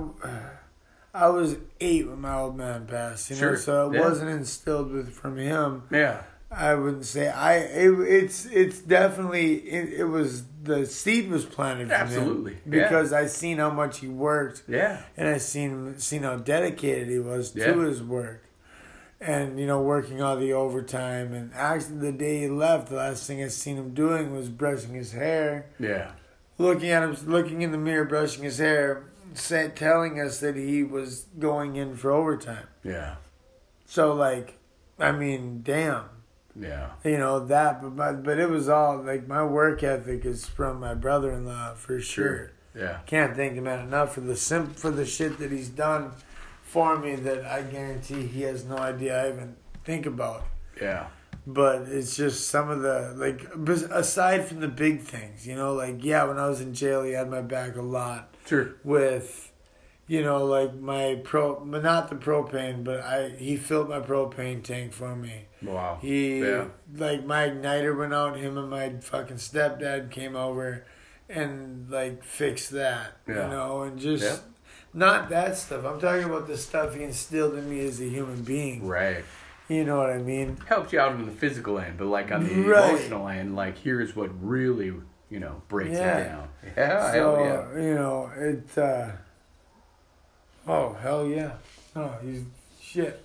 I 1.12 1.28
was 1.28 1.56
eight 1.80 2.08
when 2.08 2.20
my 2.20 2.34
old 2.36 2.56
man 2.56 2.86
passed, 2.86 3.30
you 3.30 3.36
know, 3.36 3.40
Sure. 3.40 3.56
so 3.56 3.90
it 3.90 3.94
Yeah. 3.94 4.00
wasn't 4.00 4.30
instilled 4.30 4.92
with 4.92 5.11
from 5.12 5.36
him. 5.36 5.82
yeah. 5.90 6.22
I 6.52 6.74
wouldn't 6.74 7.04
say 7.04 7.28
I. 7.28 7.58
It, 7.58 7.90
it's 8.00 8.44
it's 8.46 8.80
definitely 8.80 9.54
it, 9.68 10.00
it 10.00 10.04
was 10.06 10.42
the 10.64 10.84
seed 10.84 11.30
was 11.30 11.44
planted 11.44 11.92
Absolutely, 11.92 12.54
him 12.54 12.74
yeah. 12.74 12.82
because 12.88 13.12
I 13.12 13.26
seen 13.26 13.58
how 13.58 13.70
much 13.70 14.00
he 14.00 14.08
worked 14.08 14.64
Yeah. 14.66 15.02
and 15.16 15.28
I 15.28 15.38
seen 15.38 15.96
seen 15.98 16.24
how 16.24 16.34
dedicated 16.38 17.06
he 17.08 17.20
was 17.20 17.52
to 17.52 17.78
his 17.82 18.02
work, 18.02 18.42
and 19.20 19.58
you 19.60 19.66
know 19.66 19.80
working 19.82 20.22
all 20.22 20.36
the 20.36 20.52
overtime. 20.52 21.32
And 21.34 21.52
actually, 21.54 21.98
the 21.98 22.12
day 22.12 22.40
he 22.40 22.48
left, 22.48 22.88
the 22.88 22.96
last 22.96 23.26
thing 23.26 23.42
I 23.42 23.48
seen 23.48 23.76
him 23.76 23.92
doing 23.94 24.34
was 24.34 24.48
brushing 24.48 24.94
his 24.94 25.12
hair, 25.12 25.66
Yeah. 25.78 26.12
looking 26.58 26.90
at 26.90 27.02
him, 27.02 27.16
looking 27.26 27.62
in 27.62 27.72
the 27.72 27.78
mirror, 27.78 28.04
brushing 28.04 28.44
his 28.44 28.58
hair, 28.58 29.04
say, 29.34 29.70
telling 29.74 30.20
us 30.20 30.40
that 30.40 30.56
he 30.56 30.82
was 30.82 31.26
going 31.38 31.76
in 31.76 31.96
for 31.96 32.10
overtime. 32.10 32.66
Yeah. 32.82 33.16
So 33.86 34.14
like, 34.14 34.56
I 34.98 35.12
mean, 35.12 35.60
damn 35.64 36.04
Yeah. 36.58 36.90
you 37.04 37.18
know 37.18 37.40
that 37.46 37.80
but 37.82 37.92
my, 37.94 38.12
but 38.12 38.38
it 38.38 38.48
was 38.50 38.68
all 38.68 38.98
like 39.02 39.26
my 39.28 39.44
work 39.44 39.82
ethic 39.82 40.24
is 40.24 40.46
from 40.46 40.80
my 40.80 40.94
brother-in-law 40.94 41.74
for 41.74 42.00
sure 42.00 42.50
Yeah. 42.74 42.98
can't 43.06 43.36
thank 43.36 43.54
him 43.54 43.66
enough 43.66 44.14
for 44.14 44.20
the 44.20 44.36
simp 44.36 44.76
for 44.76 44.90
the 44.90 45.06
shit 45.06 45.38
that 45.38 45.50
he's 45.52 45.68
done 45.68 46.10
for 46.72 46.98
me 46.98 47.12
that 47.16 47.44
i 47.46 47.60
guarantee 47.62 48.22
he 48.26 48.42
has 48.42 48.64
no 48.64 48.76
idea 48.76 49.12
i 49.24 49.28
even 49.32 49.56
think 49.84 50.06
about 50.06 50.42
Yeah. 50.80 51.06
but 51.46 51.82
it's 51.96 52.14
just 52.16 52.48
some 52.48 52.70
of 52.70 52.80
the 52.82 52.96
like 53.16 53.40
aside 54.02 54.46
from 54.46 54.60
the 54.60 54.68
big 54.68 55.00
things 55.02 55.46
you 55.48 55.56
know 55.56 55.72
like 55.74 55.98
yeah 56.04 56.22
when 56.24 56.38
i 56.38 56.46
was 56.48 56.60
in 56.60 56.72
jail 56.74 57.02
he 57.02 57.12
had 57.12 57.28
my 57.30 57.42
back 57.42 57.76
a 57.76 57.82
lot 57.82 58.34
Sure. 58.46 58.66
with 58.84 59.52
you 60.06 60.22
know 60.22 60.44
like 60.44 60.74
my 60.74 61.20
pro 61.24 61.44
but 61.64 61.82
not 61.82 62.08
the 62.10 62.16
propane 62.16 62.82
but 62.84 63.00
i 63.00 63.30
he 63.46 63.56
filled 63.56 63.88
my 63.88 64.00
propane 64.00 64.62
tank 64.62 64.92
for 64.92 65.14
me 65.16 65.46
Wow. 65.62 65.98
he 66.00 66.38
Yeah. 66.40 66.64
like 66.96 67.24
my 67.26 67.42
igniter 67.50 67.92
went 68.00 68.14
out. 68.14 68.38
Him 68.38 68.56
and 68.56 68.70
my 68.70 68.86
fucking 69.12 69.36
stepdad 69.36 70.10
came 70.10 70.34
over 70.34 70.86
and 71.28 71.90
like 71.90 72.24
fixed 72.24 72.70
that. 72.70 73.08
Yeah. 73.28 73.34
You 73.44 73.48
know, 73.54 73.82
and 73.82 73.98
just 73.98 74.24
Yeah. 74.24 74.36
Not 74.93 75.28
that 75.30 75.57
stuff. 75.57 75.84
I'm 75.84 76.01
talking 76.01 76.24
about 76.24 76.47
the 76.47 76.57
stuff 76.57 76.95
he 76.95 77.03
instilled 77.05 77.55
in 77.55 77.68
me 77.70 77.80
as 77.86 78.01
a 78.01 78.05
human 78.09 78.43
being. 78.43 78.86
Right. 78.86 79.24
You 79.68 79.84
know 79.84 79.99
what 79.99 80.11
I 80.11 80.18
mean? 80.18 80.57
Helps 80.66 80.93
you 80.93 80.99
out 81.01 81.12
on 81.12 81.26
the 81.26 81.32
physical 81.32 81.78
end, 81.78 81.97
but 81.97 82.07
like 82.07 82.32
on 82.32 82.45
the 82.45 82.55
Right. 82.62 82.91
emotional 82.91 83.28
end, 83.28 83.55
like 83.55 83.78
here's 83.78 84.16
what 84.16 84.30
really, 84.45 84.93
you 85.30 85.38
know, 85.38 85.62
breaks 85.68 85.93
Yeah. 85.93 86.18
it 86.18 86.24
down. 86.24 86.49
Yeah. 86.76 87.12
so 87.12 87.36
hell 87.36 87.45
yeah. 87.76 87.82
you 87.82 87.95
know 87.95 88.30
it. 88.36 88.78
uh 88.78 89.11
Oh 90.66 90.93
hell 90.95 91.26
yeah! 91.26 91.53
No, 91.97 92.14
he's 92.22 92.43
shit. 92.80 93.24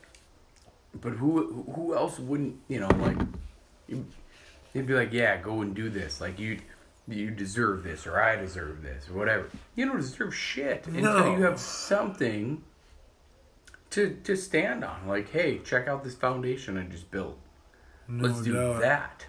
But 1.01 1.13
who 1.13 1.63
who 1.76 1.93
else 1.95 2.18
wouldn't 2.20 2.55
you 2.70 2.80
know 2.80 2.88
like 2.88 3.18
they'd 4.74 4.88
be 4.88 4.93
like 4.93 5.11
yeah 5.11 5.38
go 5.38 5.61
and 5.61 5.76
do 5.76 5.89
this 5.89 6.22
like 6.22 6.39
you 6.39 6.59
you 7.08 7.30
deserve 7.32 7.84
this 7.84 8.08
or 8.08 8.20
I 8.20 8.36
deserve 8.36 8.82
this 8.82 9.08
or 9.10 9.14
whatever 9.14 9.49
you 9.76 9.86
don't 9.86 9.97
deserve 9.97 10.34
shit 10.36 10.88
until 10.88 11.34
you 11.38 11.43
have 11.43 11.60
something 11.60 12.64
to 13.91 14.18
to 14.24 14.36
stand 14.36 14.84
on 14.84 15.08
like 15.08 15.32
hey 15.32 15.60
check 15.60 15.88
out 15.88 16.03
this 16.03 16.16
foundation 16.16 16.78
I 16.78 16.84
just 16.84 17.12
built 17.12 17.38
No 18.08 18.28
let's 18.28 18.41
do 18.41 18.53
doubt. 18.53 18.82
that 18.82 19.26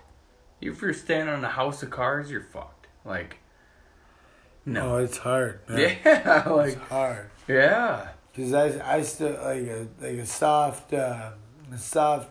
if 0.60 0.80
you're 0.80 0.94
standing 0.94 1.34
on 1.34 1.44
a 1.44 1.48
house 1.50 1.82
of 1.82 1.90
cards 1.90 2.30
you're 2.30 2.42
fucked 2.42 2.86
like 3.04 3.38
Oh, 4.68 4.72
no 4.72 4.96
it's 4.96 5.18
hard. 5.18 5.60
Man. 5.68 5.78
yeah 6.04 6.38
it's 6.40 6.46
like 6.50 6.80
hard. 6.88 7.30
yeah 7.46 8.08
Cause 8.34 8.52
I 8.52 8.96
I 8.96 9.02
still 9.02 9.32
like 9.34 9.66
a 9.68 9.86
like 10.00 10.18
a 10.18 10.26
soft 10.26 10.92
uh, 10.92 11.30
a 11.72 11.78
soft 11.78 12.30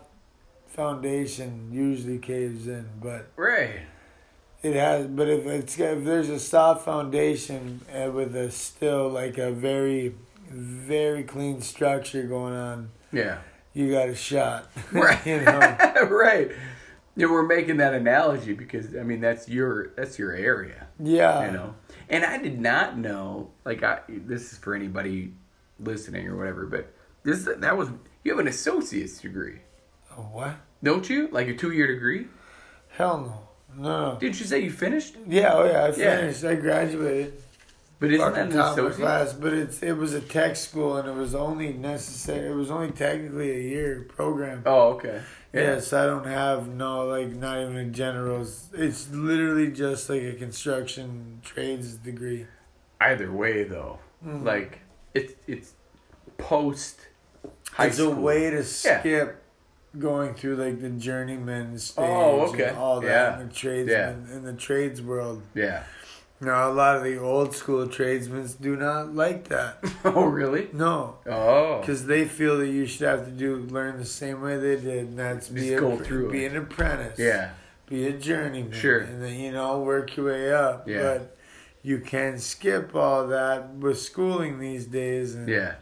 foundation 0.66 1.70
usually 1.72 2.18
caves 2.18 2.68
in, 2.68 2.88
but 3.00 3.30
right 3.36 3.80
it 4.62 4.74
has. 4.74 5.06
But 5.06 5.28
if 5.28 5.46
it's 5.46 5.78
if 5.78 6.04
there's 6.04 6.28
a 6.28 6.38
soft 6.38 6.84
foundation 6.84 7.80
uh, 7.94 8.10
with 8.10 8.34
a 8.36 8.50
still 8.50 9.08
like 9.08 9.38
a 9.38 9.50
very 9.52 10.14
very 10.50 11.24
clean 11.24 11.60
structure 11.62 12.22
going 12.24 12.54
on, 12.54 12.90
yeah 13.12 13.38
you 13.74 13.90
got 13.90 14.08
a 14.08 14.14
shot. 14.14 14.70
Right. 14.92 15.26
you 15.26 15.40
know. 15.42 15.58
right. 16.10 16.50
Yeah, 17.18 17.26
we're 17.26 17.46
making 17.46 17.76
that 17.78 17.92
analogy 17.94 18.52
because 18.54 18.94
I 18.96 19.02
mean 19.02 19.20
that's 19.20 19.48
your 19.48 19.88
that's 19.96 20.18
your 20.18 20.32
area, 20.32 20.86
Yeah. 20.98 21.46
you 21.46 21.52
know. 21.52 21.74
And 22.08 22.24
I 22.24 22.38
did 22.38 22.60
not 22.60 22.96
know 22.98 23.50
like 23.64 23.82
I 23.82 24.00
this 24.08 24.52
is 24.52 24.58
for 24.58 24.74
anybody 24.74 25.32
listening 25.80 26.26
or 26.28 26.36
whatever, 26.36 26.66
but 26.66 26.92
this 27.22 27.48
that 27.58 27.76
was 27.76 27.88
you 28.24 28.32
have 28.32 28.38
an 28.38 28.48
associate's 28.48 29.20
degree, 29.20 29.58
Oh, 30.16 30.22
what? 30.32 30.56
don't 30.82 31.08
you? 31.10 31.28
Like 31.28 31.48
a 31.48 31.54
two 31.54 31.72
year 31.72 31.86
degree? 31.86 32.28
Hell 32.90 33.18
no. 33.20 33.48
No. 33.76 34.16
Didn't 34.20 34.38
you 34.40 34.46
say 34.46 34.60
you 34.60 34.70
finished? 34.70 35.16
Yeah. 35.26 35.52
Oh 35.54 35.64
yeah. 35.64 35.84
I 35.84 35.88
Yeah. 35.88 36.16
finished. 36.20 36.44
I 36.44 36.54
graduated. 36.54 37.34
But 37.98 38.10
isn't 38.12 38.20
that 38.20 38.34
fucking 38.36 38.52
an 38.52 38.58
top 38.58 38.76
of 38.78 38.84
associate? 38.84 39.04
class, 39.04 39.32
but 39.32 39.52
it's 39.54 39.82
it 39.82 39.92
was 39.96 40.12
a 40.12 40.20
tech 40.20 40.56
school 40.56 40.96
and 40.98 41.08
it 41.08 41.14
was 41.14 41.34
only 41.34 41.72
necessary. 41.72 42.48
It 42.50 42.54
was 42.54 42.70
only 42.70 42.90
technically 42.90 43.50
a 43.50 43.60
year 43.60 44.04
program. 44.08 44.62
Oh, 44.66 44.88
okay. 44.94 45.22
Yeah. 45.52 45.60
Yes, 45.62 45.92
I 45.94 46.04
don't 46.04 46.26
have 46.26 46.68
no 46.68 47.06
like 47.06 47.28
not 47.30 47.58
even 47.62 47.76
a 47.76 47.84
general's. 47.86 48.68
It's 48.74 49.10
literally 49.10 49.70
just 49.70 50.10
like 50.10 50.22
a 50.22 50.34
construction 50.34 51.40
trades 51.42 51.94
degree. 51.94 52.46
Either 53.00 53.32
way, 53.32 53.64
though, 53.64 53.98
Mhm. 54.26 54.44
like 54.44 54.80
it's 55.14 55.34
it's 55.46 55.72
post 56.38 57.00
high 57.72 57.86
it's 57.86 57.96
school. 57.96 58.12
a 58.12 58.16
way 58.20 58.50
to 58.50 58.62
skip 58.62 59.42
going 59.98 60.34
through 60.34 60.56
like 60.56 60.80
the 60.80 60.90
journeyman 60.90 61.78
stage. 61.78 62.04
Oh, 62.06 62.48
okay. 62.52 62.68
And 62.68 62.76
all 62.78 63.00
that 63.00 63.06
Yeah. 63.06 63.40
in 63.40 63.48
the 63.48 63.54
tradesman 63.54 64.28
in 64.32 64.44
the 64.44 64.52
trades 64.52 65.00
world. 65.02 65.42
Yeah. 65.54 65.82
Now 66.40 66.70
a 66.70 66.72
lot 66.72 66.96
of 66.96 67.02
the 67.04 67.18
old 67.18 67.54
school 67.56 67.86
tradesmen 67.88 68.46
do 68.60 68.76
not 68.76 69.14
like 69.14 69.48
that. 69.48 69.78
oh, 70.04 70.24
really? 70.26 70.68
No. 70.72 71.16
Oh. 71.26 71.80
Because 71.80 72.06
they 72.06 72.26
feel 72.26 72.58
that 72.58 72.68
you 72.68 72.84
should 72.86 73.06
have 73.08 73.24
to 73.24 73.30
do 73.30 73.56
learn 73.56 73.96
the 73.96 74.04
same 74.04 74.42
way 74.42 74.58
they 74.58 74.76
did, 74.76 75.06
and 75.08 75.18
that's 75.18 75.48
be 75.48 75.70
Just 75.70 75.72
a, 75.74 75.80
go 75.80 75.96
through 75.98 76.30
be 76.30 76.44
it. 76.44 76.52
an 76.52 76.58
apprentice, 76.58 77.18
Yeah. 77.18 77.50
be 77.88 78.06
a 78.06 78.12
journeyman, 78.12 78.72
Sure. 78.72 78.98
and 78.98 79.22
then 79.22 79.34
you 79.38 79.50
know 79.52 79.80
work 79.80 80.14
your 80.16 80.26
way 80.26 80.52
up. 80.52 80.86
Yeah. 80.86 81.02
But 81.18 81.36
you 81.82 82.00
can 82.00 82.38
skip 82.38 82.94
all 82.94 83.28
that 83.28 83.70
with 83.74 83.98
schooling 83.98 84.58
these 84.58 84.84
days, 84.86 85.34
and 85.34 85.48
Yeah. 85.48 85.76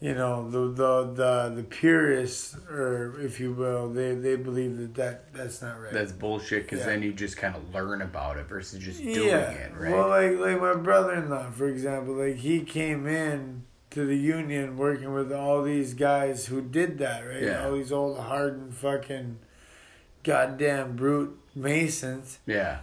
You 0.00 0.14
know 0.14 0.48
the 0.48 0.68
the 0.68 1.12
the 1.14 1.52
the 1.56 1.62
purists, 1.64 2.56
or 2.70 3.20
if 3.20 3.40
you 3.40 3.52
will, 3.52 3.88
they 3.88 4.14
they 4.14 4.36
believe 4.36 4.76
that, 4.78 4.94
that 4.94 5.32
that's 5.34 5.60
not 5.62 5.80
right. 5.80 5.92
That's 5.92 6.12
bullshit 6.12 6.62
because 6.64 6.80
Yeah. 6.80 6.86
then 6.86 7.02
you 7.02 7.12
just 7.12 7.36
kind 7.36 7.56
of 7.56 7.74
learn 7.74 8.02
about 8.02 8.36
it 8.38 8.46
versus 8.46 8.78
just 8.78 9.02
doing 9.02 9.28
yeah. 9.28 9.50
it, 9.50 9.72
right? 9.76 9.92
Well, 9.92 10.08
like 10.08 10.38
like 10.38 10.60
my 10.60 10.74
brother-in-law, 10.74 11.50
for 11.50 11.66
example, 11.68 12.14
like 12.14 12.36
he 12.36 12.60
came 12.60 13.06
in 13.06 13.64
to 13.90 14.04
the 14.04 14.16
union 14.16 14.76
working 14.76 15.12
with 15.14 15.32
all 15.32 15.62
these 15.62 15.94
guys 15.94 16.46
who 16.46 16.60
did 16.60 16.98
that, 16.98 17.22
right? 17.22 17.42
Yeah. 17.42 17.64
All 17.66 17.72
these 17.74 17.90
old 17.90 18.18
hardened 18.18 18.74
fucking 18.76 19.38
goddamn 20.22 20.94
brute 20.94 21.38
masons 21.54 22.38
yeah. 22.46 22.80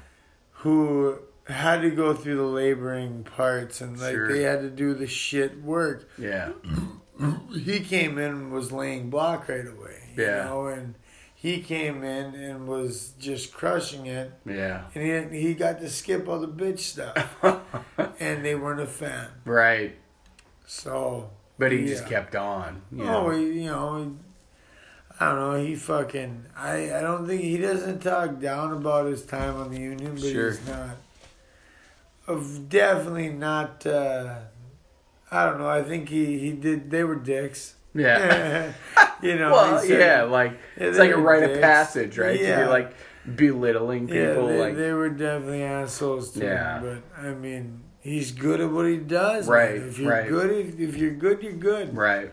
who 0.52 1.20
had 1.48 1.82
to 1.82 1.92
go 1.92 2.14
through 2.14 2.36
the 2.38 2.44
laboring 2.44 3.24
parts 3.24 3.82
and 3.82 4.00
like 4.00 4.14
Sure. 4.14 4.32
they 4.34 4.42
had 4.42 4.62
to 4.62 4.70
do 4.70 4.94
the 4.96 5.06
shit 5.08 5.62
work. 5.62 6.10
Yeah. 6.18 6.54
He 7.54 7.80
came 7.80 8.18
in 8.18 8.30
and 8.32 8.52
was 8.52 8.72
laying 8.72 9.10
block 9.10 9.48
right 9.48 9.66
away. 9.68 10.10
You 10.16 10.24
Yeah. 10.24 10.44
know, 10.46 10.68
and 10.68 10.96
he 11.34 11.62
came 11.62 12.04
in 12.04 12.34
and 12.36 12.68
was 12.68 13.14
just 13.20 13.54
crushing 13.54 14.06
it. 14.08 14.32
Yeah. 14.46 14.86
And 14.96 15.32
he, 15.34 15.42
he 15.42 15.54
got 15.54 15.80
to 15.80 15.90
skip 15.90 16.28
all 16.28 16.40
the 16.40 16.48
bitch 16.48 16.80
stuff. 16.80 17.36
and 18.20 18.44
they 18.44 18.56
weren't 18.56 18.82
a 18.82 18.88
fan. 18.88 19.28
right. 19.46 19.96
So, 20.68 21.30
But 21.60 21.72
he 21.72 21.86
just 21.86 22.08
kept 22.08 22.36
on. 22.36 22.82
You 22.92 23.04
oh, 23.04 23.06
know? 23.06 23.30
he, 23.30 23.62
you 23.62 23.68
know, 23.68 23.98
he, 24.04 24.10
I 25.20 25.30
don't 25.30 25.40
know. 25.40 25.64
He 25.64 25.76
fucking. 25.76 26.46
I 26.58 26.96
I 26.98 27.02
don't 27.02 27.28
think 27.28 27.42
he 27.42 27.58
doesn't 27.58 28.00
talk 28.00 28.40
down 28.40 28.74
about 28.74 29.06
his 29.06 29.24
time 29.26 29.56
on 29.56 29.70
the 29.72 29.80
union, 29.80 30.16
but 30.16 30.24
Sure. 30.24 30.50
he's 30.52 30.68
not. 30.68 30.98
Of 32.28 32.68
definitely 32.68 33.30
not. 33.30 33.86
Uh, 33.86 34.40
I 35.32 35.46
don't 35.46 35.58
know. 35.60 35.68
I 35.70 35.82
think 35.84 36.10
he 36.10 36.40
he 36.40 36.52
did. 36.52 36.90
They 36.92 37.04
were 37.04 37.16
dicks. 37.16 37.76
yeah. 37.94 38.74
you 39.22 39.36
know. 39.38 39.52
well, 39.52 39.80
said- 39.80 40.00
yeah, 40.00 40.24
like 40.24 40.52
Yeah, 40.78 40.88
it's 40.88 40.98
like 41.00 41.12
a 41.12 41.18
rite 41.18 41.44
of 41.44 41.62
passage, 41.62 42.18
right? 42.18 42.40
Yeah. 42.40 42.60
To 42.60 42.66
be 42.66 42.70
like 42.70 42.96
belittling 43.36 44.08
Yeah, 44.08 44.30
people, 44.34 44.48
they, 44.48 44.60
like 44.60 44.76
they 44.76 44.92
were 44.94 45.10
definitely 45.10 45.64
assholes 45.64 46.32
to 46.34 46.44
Yeah. 46.44 46.80
him. 46.80 47.02
But 47.16 47.26
I 47.26 47.34
mean, 47.34 47.82
he's 48.02 48.32
good 48.32 48.62
at 48.62 48.70
what 48.72 48.86
he 48.86 48.98
does. 48.98 49.48
man. 49.48 49.58
Right, 49.58 49.76
If 49.78 49.98
you're 50.00 50.12
right. 50.12 50.28
good, 50.30 50.52
if, 50.52 50.80
if 50.80 50.98
you're 50.98 51.14
good, 51.16 51.42
you're 51.42 51.54
good. 51.54 51.96
right. 51.96 52.32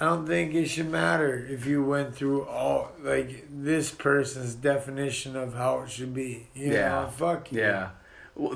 I 0.00 0.06
don't 0.06 0.26
think 0.26 0.54
it 0.54 0.66
should 0.66 0.90
matter 0.90 1.46
if 1.48 1.66
you 1.66 1.82
went 1.84 2.14
through 2.16 2.44
all 2.46 2.90
like 3.00 3.46
this 3.50 3.90
person's 3.92 4.54
definition 4.54 5.36
of 5.36 5.54
how 5.54 5.80
it 5.82 5.90
should 5.90 6.12
be. 6.14 6.48
You 6.54 6.72
Yeah. 6.72 6.88
know, 7.02 7.08
fuck 7.08 7.50
you. 7.52 7.60
Yeah. 7.60 7.90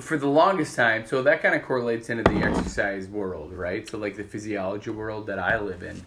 For 0.00 0.16
the 0.16 0.26
longest 0.26 0.74
time, 0.74 1.06
so 1.06 1.22
that 1.22 1.40
kind 1.40 1.54
of 1.54 1.62
correlates 1.62 2.10
into 2.10 2.24
the 2.24 2.38
exercise 2.38 3.06
world, 3.06 3.52
right? 3.52 3.88
So 3.88 3.96
like 3.96 4.16
the 4.16 4.24
physiology 4.24 4.90
world 4.90 5.28
that 5.28 5.38
I 5.38 5.60
live 5.60 5.84
in, 5.84 6.02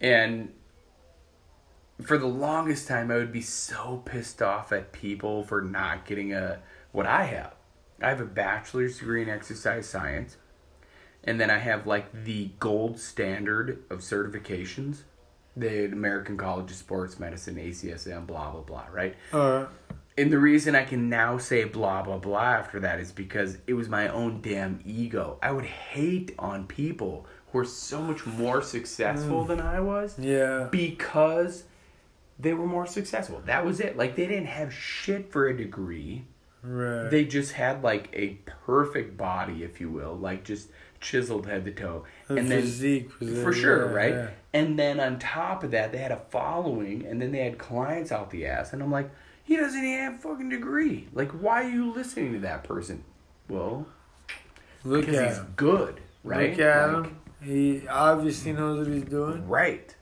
and 0.00 0.52
for 2.02 2.16
the 2.16 2.26
longest 2.26 2.88
time, 2.88 3.10
I 3.10 3.16
would 3.16 3.32
be 3.32 3.42
so 3.42 4.02
pissed 4.04 4.40
off 4.40 4.72
at 4.72 4.92
people 4.92 5.42
for 5.42 5.60
not 5.60 6.06
getting 6.06 6.32
a 6.32 6.60
what 6.92 7.06
I 7.06 7.24
have. 7.24 7.54
I 8.00 8.08
have 8.08 8.20
a 8.20 8.26
bachelor's 8.26 8.98
degree 8.98 9.22
in 9.22 9.28
exercise 9.28 9.88
science, 9.88 10.36
and 11.24 11.40
then 11.40 11.50
I 11.50 11.58
have 11.58 11.86
like 11.86 12.24
the 12.24 12.52
gold 12.60 12.98
standard 12.98 13.82
of 13.90 13.98
certifications, 13.98 15.02
the 15.56 15.86
American 15.86 16.36
College 16.36 16.70
of 16.70 16.76
Sports 16.76 17.18
Medicine, 17.18 17.56
ACSM, 17.56 18.26
blah 18.26 18.50
blah 18.52 18.60
blah, 18.60 18.86
right? 18.92 19.16
Uh, 19.32 19.66
And 20.18 20.32
the 20.32 20.38
reason 20.38 20.74
I 20.74 20.84
can 20.84 21.08
now 21.08 21.38
say 21.38 21.64
blah 21.64 22.02
blah 22.02 22.18
blah 22.18 22.42
after 22.42 22.80
that 22.80 22.98
is 22.98 23.12
because 23.12 23.58
it 23.66 23.74
was 23.74 23.88
my 23.88 24.08
own 24.08 24.40
damn 24.40 24.80
ego. 24.84 25.38
I 25.42 25.52
would 25.52 25.64
hate 25.64 26.34
on 26.38 26.66
people 26.66 27.26
who 27.52 27.60
are 27.60 27.64
so 27.64 28.02
much 28.02 28.26
more 28.26 28.60
successful 28.60 29.44
mm. 29.44 29.48
than 29.48 29.60
I 29.60 29.80
was 29.80 30.18
yeah. 30.18 30.68
because 30.70 31.64
they 32.38 32.52
were 32.52 32.66
more 32.66 32.86
successful. 32.86 33.40
That 33.46 33.64
was 33.64 33.80
it. 33.80 33.96
Like 33.96 34.16
they 34.16 34.26
didn't 34.26 34.46
have 34.46 34.74
shit 34.74 35.30
for 35.30 35.46
a 35.46 35.56
degree. 35.56 36.24
Right. 36.62 37.08
They 37.08 37.24
just 37.24 37.52
had 37.52 37.84
like 37.84 38.10
a 38.12 38.38
perfect 38.66 39.16
body, 39.16 39.62
if 39.62 39.80
you 39.80 39.90
will, 39.90 40.16
like 40.16 40.44
just 40.44 40.68
chiseled 41.00 41.46
head 41.46 41.64
to 41.64 41.70
toe. 41.70 42.04
The 42.26 42.36
and 42.36 42.50
then 42.50 42.62
physique 42.62 43.12
for 43.12 43.52
sure, 43.52 43.86
yeah, 43.86 43.96
right? 43.96 44.14
yeah. 44.14 44.30
And 44.52 44.78
then 44.78 44.98
on 44.98 45.18
top 45.18 45.62
of 45.62 45.70
that, 45.70 45.92
they 45.92 45.98
had 45.98 46.10
a 46.10 46.20
following, 46.30 47.06
and 47.06 47.22
then 47.22 47.30
they 47.30 47.44
had 47.44 47.58
clients 47.58 48.10
out 48.10 48.30
the 48.30 48.46
ass. 48.46 48.72
And 48.72 48.82
I'm 48.82 48.90
like, 48.90 49.10
he 49.48 49.56
doesn't 49.56 49.82
even 49.82 49.98
have 49.98 50.14
a 50.14 50.18
fucking 50.18 50.50
degree. 50.50 51.08
Like, 51.12 51.30
why 51.32 51.64
are 51.64 51.68
you 51.70 51.90
listening 51.92 52.34
to 52.34 52.38
that 52.40 52.62
person? 52.64 53.02
Well, 53.48 53.86
Look 54.84 55.06
because 55.06 55.16
at 55.16 55.28
he's 55.30 55.38
him. 55.38 55.52
good, 55.56 56.00
right? 56.22 56.50
Look 56.50 56.58
at 56.60 56.92
Like, 56.92 57.06
him. 57.06 57.16
He 57.42 57.88
obviously 57.88 58.52
knows 58.52 58.86
what 58.86 58.94
he's 58.94 59.04
doing. 59.04 59.48
Right. 59.48 59.94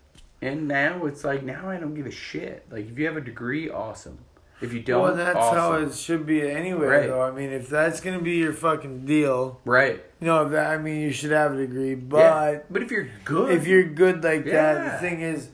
And 0.42 0.66
now 0.68 1.07
it's 1.07 1.22
like 1.24 1.42
now 1.44 1.70
I 1.70 1.78
don't 1.78 1.94
give 1.94 2.07
a 2.07 2.11
shit. 2.11 2.66
Like 2.70 2.90
if 2.90 2.99
you 2.99 3.07
have 3.07 3.16
a 3.16 3.20
degree, 3.20 3.70
awesome. 3.70 4.18
If 4.61 4.72
you 4.72 4.80
don't, 4.80 5.03
Well, 5.03 5.14
that's 5.14 5.36
awesome. 5.36 5.59
how 5.59 5.72
it 5.74 5.94
should 5.94 6.26
be 6.26 6.40
anyway, 6.51 6.86
Right. 6.86 7.07
though. 7.09 7.22
I 7.22 7.30
mean, 7.30 7.51
if 7.51 7.68
that's 7.68 8.01
gonna 8.01 8.20
be 8.22 8.36
your 8.36 8.53
fucking 8.55 9.05
deal, 9.07 9.61
Right. 9.64 10.03
you 10.18 10.26
know, 10.26 10.49
that 10.49 10.66
I 10.72 10.78
mean, 10.78 11.01
you 11.03 11.12
should 11.12 11.30
have 11.30 11.53
a 11.53 11.57
degree. 11.57 11.94
But 11.94 12.18
yeah. 12.18 12.59
But 12.70 12.82
if 12.82 12.90
you're 12.90 13.09
good, 13.24 13.53
if 13.53 13.66
you're 13.66 13.84
good 13.84 14.24
like 14.24 14.44
that, 14.47 14.92
the 14.92 14.99
thing 14.99 15.20
is, 15.20 15.51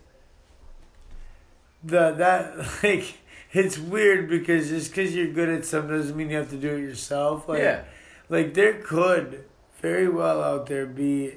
the 1.84 2.12
that 2.12 2.56
like 2.82 3.18
it's 3.52 3.78
weird 3.78 4.28
because 4.28 4.68
just 4.68 4.90
because 4.90 5.14
you're 5.14 5.32
good 5.32 5.48
at 5.48 5.64
something 5.64 5.96
doesn't 5.96 6.16
mean 6.16 6.30
you 6.30 6.36
have 6.36 6.50
to 6.50 6.56
do 6.56 6.74
it 6.76 6.80
yourself. 6.80 7.48
Like, 7.48 7.60
yeah, 7.60 7.82
like 8.28 8.54
there 8.54 8.74
could 8.74 9.44
very 9.80 10.08
well 10.08 10.42
out 10.42 10.66
there 10.66 10.86
be 10.86 11.34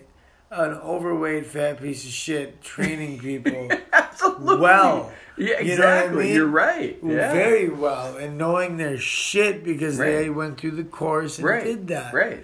an 0.52 0.72
overweight 0.74 1.46
fat 1.48 1.82
piece 1.82 2.06
of 2.06 2.12
shit 2.12 2.62
training 2.62 3.20
people 3.30 3.70
absolutely. 3.92 4.58
well. 4.58 5.12
yeah, 5.38 5.56
exactly. 5.60 5.68
You 5.68 5.78
know 5.78 5.88
I 6.22 6.24
mean? 6.24 6.36
You're 6.36 6.48
right. 6.48 6.98
Yeah. 7.04 7.34
very 7.34 7.70
well 7.70 8.16
and 8.18 8.38
knowing 8.38 8.78
their 8.78 8.98
shit 8.98 9.64
because 9.64 9.98
they 9.98 10.30
went 10.30 10.60
through 10.60 10.72
the 10.72 10.84
course 10.84 11.40
and 11.40 11.48
right. 11.48 11.64
did 11.64 11.88
that. 11.88 12.14
Right. 12.14 12.44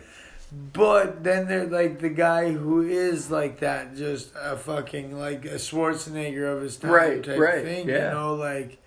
But 0.74 1.24
then 1.24 1.47
they're 1.47 1.67
like 1.67 1.99
the 1.99 2.09
guy 2.09 2.51
who 2.51 2.82
is 2.82 3.32
like 3.32 3.59
that, 3.61 3.95
just 3.95 4.32
a 4.36 4.57
fucking 4.57 5.17
like 5.17 5.45
a 5.45 5.55
Schwarzenegger 5.55 6.53
of 6.57 6.61
his 6.63 6.76
time 6.76 6.91
Right, 6.91 7.24
type 7.24 7.39
right, 7.39 7.63
thing. 7.63 7.88
yeah. 7.88 8.09
You 8.09 8.15
know, 8.15 8.36
like 8.36 8.80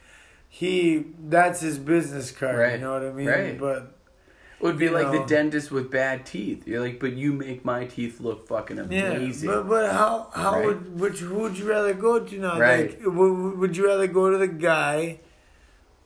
he 0.57 1.05
that's 1.29 1.61
his 1.61 1.79
business 1.79 2.31
card. 2.31 2.57
Right, 2.57 2.73
You 2.75 2.79
know 2.79 2.93
what 2.93 3.03
I 3.03 3.11
mean? 3.11 3.27
right. 3.27 3.59
But 3.59 3.99
It 4.61 4.63
would 4.65 4.79
be 4.79 4.89
like 4.89 5.11
the 5.11 5.25
dentist 5.27 5.73
with 5.73 5.91
bad 5.91 6.25
teeth. 6.25 6.67
You're 6.69 6.81
like, 6.81 7.01
but 7.01 7.15
you 7.15 7.33
make 7.33 7.65
my 7.65 7.87
teeth 7.87 8.21
look 8.21 8.47
fucking 8.47 8.79
amazing. 8.79 9.49
yeah, 9.49 9.57
but 9.57 9.69
but 9.69 9.91
how 9.93 10.31
how 10.33 10.53
Right. 10.53 10.67
would 10.67 11.01
which 11.01 11.19
who 11.19 11.35
would 11.41 11.59
you 11.59 11.69
rather 11.69 11.93
go 11.93 12.21
to 12.21 12.39
now? 12.39 12.59
Right. 12.61 12.91
Like, 12.91 13.01
would, 13.05 13.59
would 13.59 13.77
you 13.77 13.87
rather 13.89 14.07
go 14.07 14.31
to 14.31 14.39
the 14.39 14.47
guy 14.47 15.19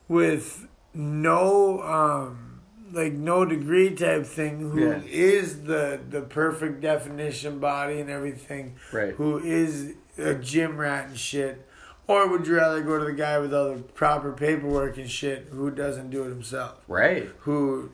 with 0.09 0.66
no 0.94 1.82
um 1.82 2.62
like 2.90 3.12
no 3.12 3.44
degree 3.44 3.94
type 3.94 4.24
thing 4.24 4.61
who 4.61 4.92
is 5.07 5.57
Yeah. 5.59 5.66
the 5.66 6.01
the 6.09 6.20
perfect 6.22 6.80
definition 6.80 7.59
body 7.59 8.01
and 8.01 8.09
everything 8.09 8.76
right. 8.92 9.12
who 9.14 9.38
is 9.38 9.92
a 10.16 10.34
gym 10.34 10.78
rat 10.78 11.09
and 11.09 11.18
shit 11.18 11.68
or 12.09 12.27
would 12.29 12.47
you 12.47 12.57
rather 12.57 12.81
go 12.83 12.99
to 12.99 13.05
the 13.05 13.13
guy 13.13 13.39
with 13.39 13.55
all 13.55 13.75
the 13.75 13.83
proper 13.83 14.33
paperwork 14.33 14.97
and 14.97 15.09
shit 15.11 15.49
who 15.53 15.71
doesn't 15.71 16.11
do 16.11 16.25
it 16.25 16.29
himself 16.31 16.79
Right. 16.89 17.29
who 17.41 17.91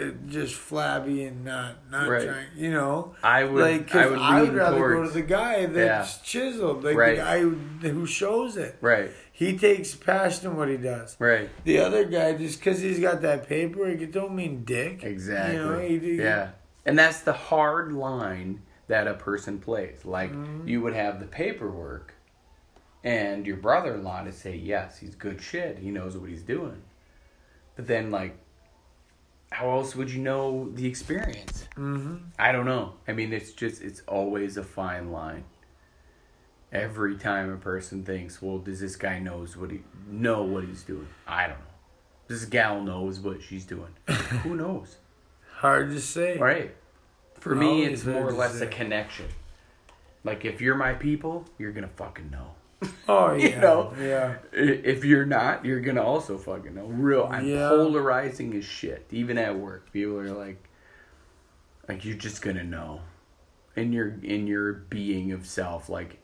uh, 0.00 0.06
just 0.26 0.54
flabby 0.54 1.22
and 1.24 1.44
not 1.44 1.76
not 1.90 2.08
Right. 2.08 2.24
trying 2.26 2.46
you 2.56 2.70
know 2.72 3.14
I 3.22 3.44
would. 3.44 3.62
like, 3.62 3.94
I 3.94 4.06
would 4.08 4.18
I 4.18 4.40
would 4.40 4.54
rather 4.54 4.78
towards. 4.78 4.94
go 5.00 5.06
to 5.08 5.10
the 5.12 5.22
guy 5.28 5.66
that's 5.66 6.18
chiseled, 6.22 6.82
like 6.82 6.96
Right. 6.96 7.16
the 7.16 7.22
guy 7.22 7.90
who, 7.90 8.06
shows 8.06 8.56
it. 8.56 8.76
right. 8.80 9.10
He 9.34 9.58
takes 9.58 9.94
passion 9.94 10.52
in 10.52 10.56
what 10.56 10.68
he 10.68 10.76
does. 10.76 11.16
Right. 11.18 11.48
The 11.64 11.78
other 11.80 12.04
guy, 12.04 12.34
just 12.34 12.58
because 12.60 12.80
he's 12.80 13.00
got 13.00 13.22
that 13.22 13.48
paperwork, 13.48 14.00
it 14.00 14.12
don't 14.12 14.34
mean 14.36 14.62
dick. 14.64 15.02
Exactly. 15.04 15.56
You 15.56 15.62
know, 15.64 15.78
he, 15.78 15.98
he- 15.98 16.14
yeah. 16.22 16.50
And 16.86 16.98
that's 16.98 17.20
the 17.20 17.32
hard 17.32 17.92
line 17.92 18.62
that 18.88 19.06
a 19.06 19.14
person 19.14 19.58
plays. 19.58 20.04
Like 20.04 20.32
Mhm. 20.32 20.68
you 20.68 20.80
would 20.80 20.94
have 20.94 21.18
the 21.20 21.26
paperwork 21.26 22.14
and 23.04 23.46
your 23.46 23.56
brother 23.56 23.94
in 23.94 24.04
law 24.04 24.22
to 24.22 24.32
say, 24.32 24.54
Yes, 24.56 24.98
he's 24.98 25.14
good 25.14 25.40
shit, 25.40 25.78
he 25.78 25.90
knows 25.90 26.16
what 26.16 26.28
he's 26.30 26.42
doing. 26.42 26.82
But 27.76 27.86
then 27.86 28.10
like 28.10 28.36
how 29.50 29.70
else 29.70 29.94
would 29.94 30.10
you 30.10 30.20
know 30.22 30.70
the 30.72 30.86
experience? 30.86 31.68
Mhm. 31.76 32.20
I 32.38 32.52
don't 32.52 32.64
know. 32.66 32.94
I 33.06 33.12
mean 33.12 33.32
it's 33.32 33.52
just 33.52 33.82
it's 33.82 34.00
always 34.08 34.56
a 34.56 34.62
fine 34.62 35.10
line. 35.12 35.44
Every 36.72 37.16
time 37.18 37.52
a 37.52 37.58
person 37.58 38.02
thinks, 38.04 38.40
Well, 38.40 38.58
does 38.58 38.80
this 38.80 38.96
guy 38.96 39.18
knows 39.18 39.56
what 39.56 39.70
he 39.70 39.80
know 40.06 40.42
what 40.42 40.64
he's 40.64 40.82
doing? 40.82 41.08
I 41.26 41.46
don't 41.46 41.58
know. 41.58 41.66
This 42.28 42.44
gal 42.46 42.80
knows 42.80 43.20
what 43.20 43.42
she's 43.42 43.64
doing. 43.66 43.94
Who 44.42 44.54
knows? 44.56 44.96
Hard 45.56 45.90
to 45.90 46.00
say. 46.00 46.38
Right. 46.38 46.74
For 47.34 47.54
me, 47.54 47.66
Always 47.66 47.88
it's 47.92 48.04
more 48.06 48.28
or 48.28 48.32
less 48.32 48.60
a 48.60 48.66
connection. 48.66 49.26
Like 50.24 50.44
if 50.44 50.60
you're 50.60 50.76
my 50.76 50.94
people, 50.94 51.44
you're 51.58 51.72
gonna 51.72 51.88
fucking 51.88 52.30
know. 52.30 52.52
Oh 53.08 53.32
You 53.34 53.48
yeah, 53.50 53.60
know? 53.60 53.94
yeah. 54.00 54.36
If 54.52 55.04
you're 55.04 55.26
not, 55.26 55.64
you're 55.64 55.80
gonna 55.80 56.02
also 56.02 56.38
fucking 56.38 56.74
know. 56.74 56.86
Real, 56.86 57.28
I'm 57.30 57.46
Yeah. 57.46 57.68
polarizing 57.68 58.54
as 58.56 58.64
shit. 58.64 59.06
Even 59.10 59.38
at 59.38 59.58
work, 59.58 59.92
people 59.92 60.18
are 60.18 60.32
like, 60.32 60.62
like 61.88 62.04
you're 62.04 62.16
just 62.16 62.42
gonna 62.42 62.64
know, 62.64 63.00
in 63.76 63.92
your 63.92 64.14
in 64.22 64.46
your 64.46 64.72
being 64.72 65.32
of 65.32 65.46
self. 65.46 65.88
Like, 65.88 66.18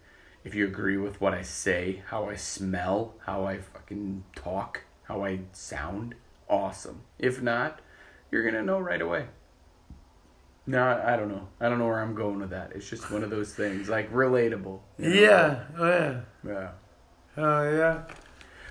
if 0.45 0.55
you 0.55 0.67
agree 0.67 0.97
with 0.97 1.21
what 1.21 1.35
I 1.35 1.43
say, 1.43 2.03
how 2.09 2.29
I 2.29 2.37
smell, 2.37 3.15
how 3.27 3.45
I 3.45 3.59
fucking 3.59 4.25
talk, 4.35 4.83
how 5.05 5.25
I 5.25 5.41
sound, 5.53 6.15
awesome. 6.49 7.03
If 7.19 7.43
not, 7.43 7.81
you're 8.31 8.45
gonna 8.45 8.63
know 8.63 8.79
right 8.79 9.03
away. 9.03 9.27
No, 10.69 10.83
I 10.87 11.15
I 11.15 11.17
don't 11.17 11.29
know. 11.29 11.49
I 11.61 11.71
don't 11.71 11.79
know 11.79 11.87
where 11.87 11.99
I'm 11.99 12.15
going 12.15 12.41
with 12.41 12.51
that. 12.51 12.73
It's 12.75 12.89
just 12.89 13.11
one 13.11 13.25
of 13.25 13.31
those 13.31 13.55
things, 13.55 13.89
like 13.89 14.13
relatable. 14.13 14.81
you 14.99 15.09
know? 15.09 15.21
Yeah, 15.21 15.65
oh 15.79 15.89
yeah. 15.89 16.21
Yeah. 16.47 16.71
Oh 17.39 17.63
yeah. 17.77 18.03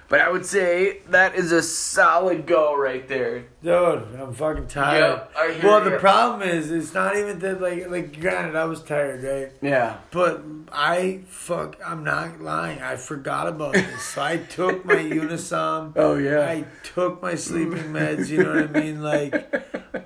But 0.09 0.21
I 0.21 0.29
would 0.29 0.45
say 0.45 0.99
that 1.09 1.35
is 1.35 1.51
a 1.51 1.61
solid 1.61 2.45
go 2.45 2.77
right 2.77 3.05
there. 3.07 3.45
Dude, 3.61 3.73
I'm 4.17 4.33
fucking 4.33 4.67
tired. 4.67 5.01
Yep, 5.01 5.31
I 5.37 5.51
hear 5.53 5.63
well, 5.69 5.83
the 5.83 5.97
problem 5.97 6.47
is, 6.47 6.71
it's 6.71 6.93
not 6.93 7.17
even 7.17 7.39
that, 7.39 7.59
like, 7.59 7.89
like, 7.89 8.17
granted, 8.21 8.55
I 8.55 8.63
was 8.65 8.81
tired, 8.81 9.21
right? 9.23 9.51
Yeah. 9.61 9.97
But 10.11 10.43
I, 10.71 11.21
fuck, 11.27 11.75
I'm 11.85 12.05
not 12.05 12.39
lying. 12.39 12.81
I 12.81 12.95
forgot 12.95 13.47
about 13.47 13.73
this. 13.73 14.01
So 14.01 14.21
I 14.21 14.37
took 14.37 14.85
my 14.85 14.95
Unisom. 14.95 15.93
Oh 15.97 16.15
yeah. 16.15 16.39
I 16.47 16.65
took 16.83 17.21
my 17.21 17.35
sleeping 17.35 17.91
meds, 17.91 18.29
you 18.29 18.43
know 18.43 18.55
what 18.61 18.77
I 18.77 18.79
mean? 18.81 19.01
Like, 19.01 19.33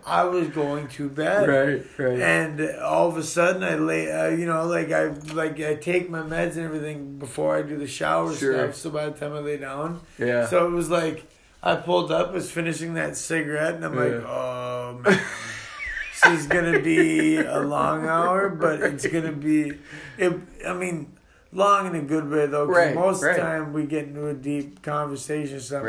I 0.07 0.23
was 0.23 0.47
going 0.47 0.87
to 0.89 1.09
bed. 1.09 1.47
right. 1.47 1.85
Right. 1.99 2.19
And 2.19 2.61
all 2.79 3.07
of 3.09 3.17
a 3.17 3.23
sudden, 3.23 3.63
I 3.63 3.75
lay, 3.75 4.11
uh, 4.11 4.29
you 4.29 4.45
know, 4.45 4.65
like 4.65 4.91
I 4.91 5.07
like 5.33 5.59
I 5.59 5.75
take 5.75 6.09
my 6.09 6.21
meds 6.21 6.55
and 6.55 6.61
everything 6.65 7.19
before 7.19 7.57
I 7.57 7.61
do 7.61 7.77
the 7.77 7.87
shower 7.87 8.33
Sure. 8.33 8.53
stuff. 8.53 8.75
So 8.75 8.89
by 8.89 9.05
the 9.09 9.11
time 9.19 9.33
I 9.33 9.39
lay 9.39 9.57
down, 9.57 9.90
yeah. 10.17 10.47
so 10.47 10.67
it 10.67 10.71
was 10.71 10.89
like 10.89 11.25
I 11.63 11.75
pulled 11.75 12.11
up, 12.11 12.33
was 12.33 12.49
finishing 12.51 12.95
that 12.95 13.15
cigarette, 13.17 13.75
and 13.75 13.85
I'm 13.85 13.95
like, 13.95 14.23
oh 14.25 14.99
man, 15.03 15.19
this 16.23 16.39
is 16.41 16.47
gonna 16.47 16.79
be 16.79 17.37
a 17.37 17.59
long 17.59 18.07
hour, 18.07 18.49
but 18.49 18.81
it's 18.81 19.05
gonna 19.05 19.31
be, 19.31 19.73
it. 20.17 20.33
I 20.67 20.73
mean, 20.73 21.13
long 21.51 21.87
in 21.87 21.95
a 21.95 22.01
good 22.01 22.29
way 22.29 22.47
though, 22.47 22.65
because 22.65 22.85
Right, 22.87 22.95
most 22.95 23.23
right. 23.23 23.31
of 23.31 23.35
the 23.37 23.41
time 23.41 23.73
we 23.73 23.85
get 23.85 24.05
into 24.05 24.27
a 24.27 24.33
deep 24.33 24.81
conversation. 24.81 25.57
or 25.57 25.59
Something. 25.59 25.85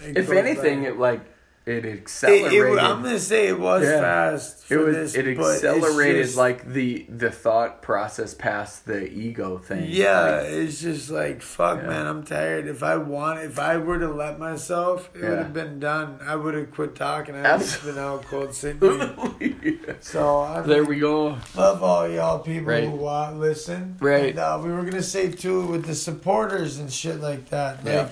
Right. 0.00 0.16
if 0.16 0.30
anything, 0.30 0.82
by. 0.82 0.88
it 0.88 0.98
like 0.98 1.20
it 1.66 1.84
It- 1.84 1.98
accelerated. 1.98 2.52
it- 2.52 2.78
I'm 2.78 3.02
gonna 3.02 3.18
say 3.18 3.48
it 3.48 3.58
was 3.58 3.82
Yeah. 3.82 4.00
fast. 4.00 4.70
it 4.70 4.76
was 4.76 4.94
this, 4.94 5.14
it 5.16 5.26
accelerated 5.38 6.24
just- 6.26 6.36
like 6.36 6.72
the 6.72 7.06
the 7.08 7.30
thought 7.30 7.82
process 7.82 8.34
past 8.34 8.86
the 8.86 9.08
ego 9.10 9.58
thing. 9.58 9.86
Yeah, 9.88 10.36
Like, 10.42 10.46
it's 10.46 10.80
just 10.80 11.10
like 11.10 11.42
fuck, 11.42 11.80
Yeah. 11.82 11.88
man. 11.88 12.06
I'm 12.06 12.22
tired. 12.22 12.68
If 12.68 12.82
I 12.84 12.96
want, 12.96 13.40
if 13.40 13.58
I 13.58 13.76
were 13.78 13.98
to 13.98 14.08
let 14.08 14.38
myself, 14.38 15.10
it 15.14 15.22
would 15.28 15.38
have 15.38 15.52
been 15.52 15.80
done. 15.80 16.18
I 16.24 16.36
would 16.36 16.54
have 16.54 16.70
quit 16.70 16.94
talking. 16.94 17.34
I 17.34 17.38
would 17.38 17.46
have 17.46 17.60
Absolutely. 17.62 17.92
been 17.92 18.02
out 18.02 18.24
cold 18.26 18.54
sitting. 18.54 19.78
So 20.00 20.38
I 20.40 20.60
there 20.60 20.84
we 20.84 21.00
go. 21.00 21.36
love 21.56 21.82
all 21.82 22.08
y'all 22.08 22.38
people 22.38 22.72
Right. 22.72 22.84
who 22.84 22.90
want 22.96 23.40
listen. 23.40 23.96
Right. 24.00 24.30
And, 24.30 24.38
uh, 24.38 24.60
we 24.62 24.70
were 24.72 24.82
gonna 24.84 25.02
say 25.02 25.30
too 25.30 25.62
with 25.66 25.84
the 25.86 25.94
supporters 25.96 26.78
and 26.78 26.92
shit 26.92 27.20
like 27.20 27.50
that. 27.50 27.84
Like, 27.84 27.92
Yeah. 27.94 28.08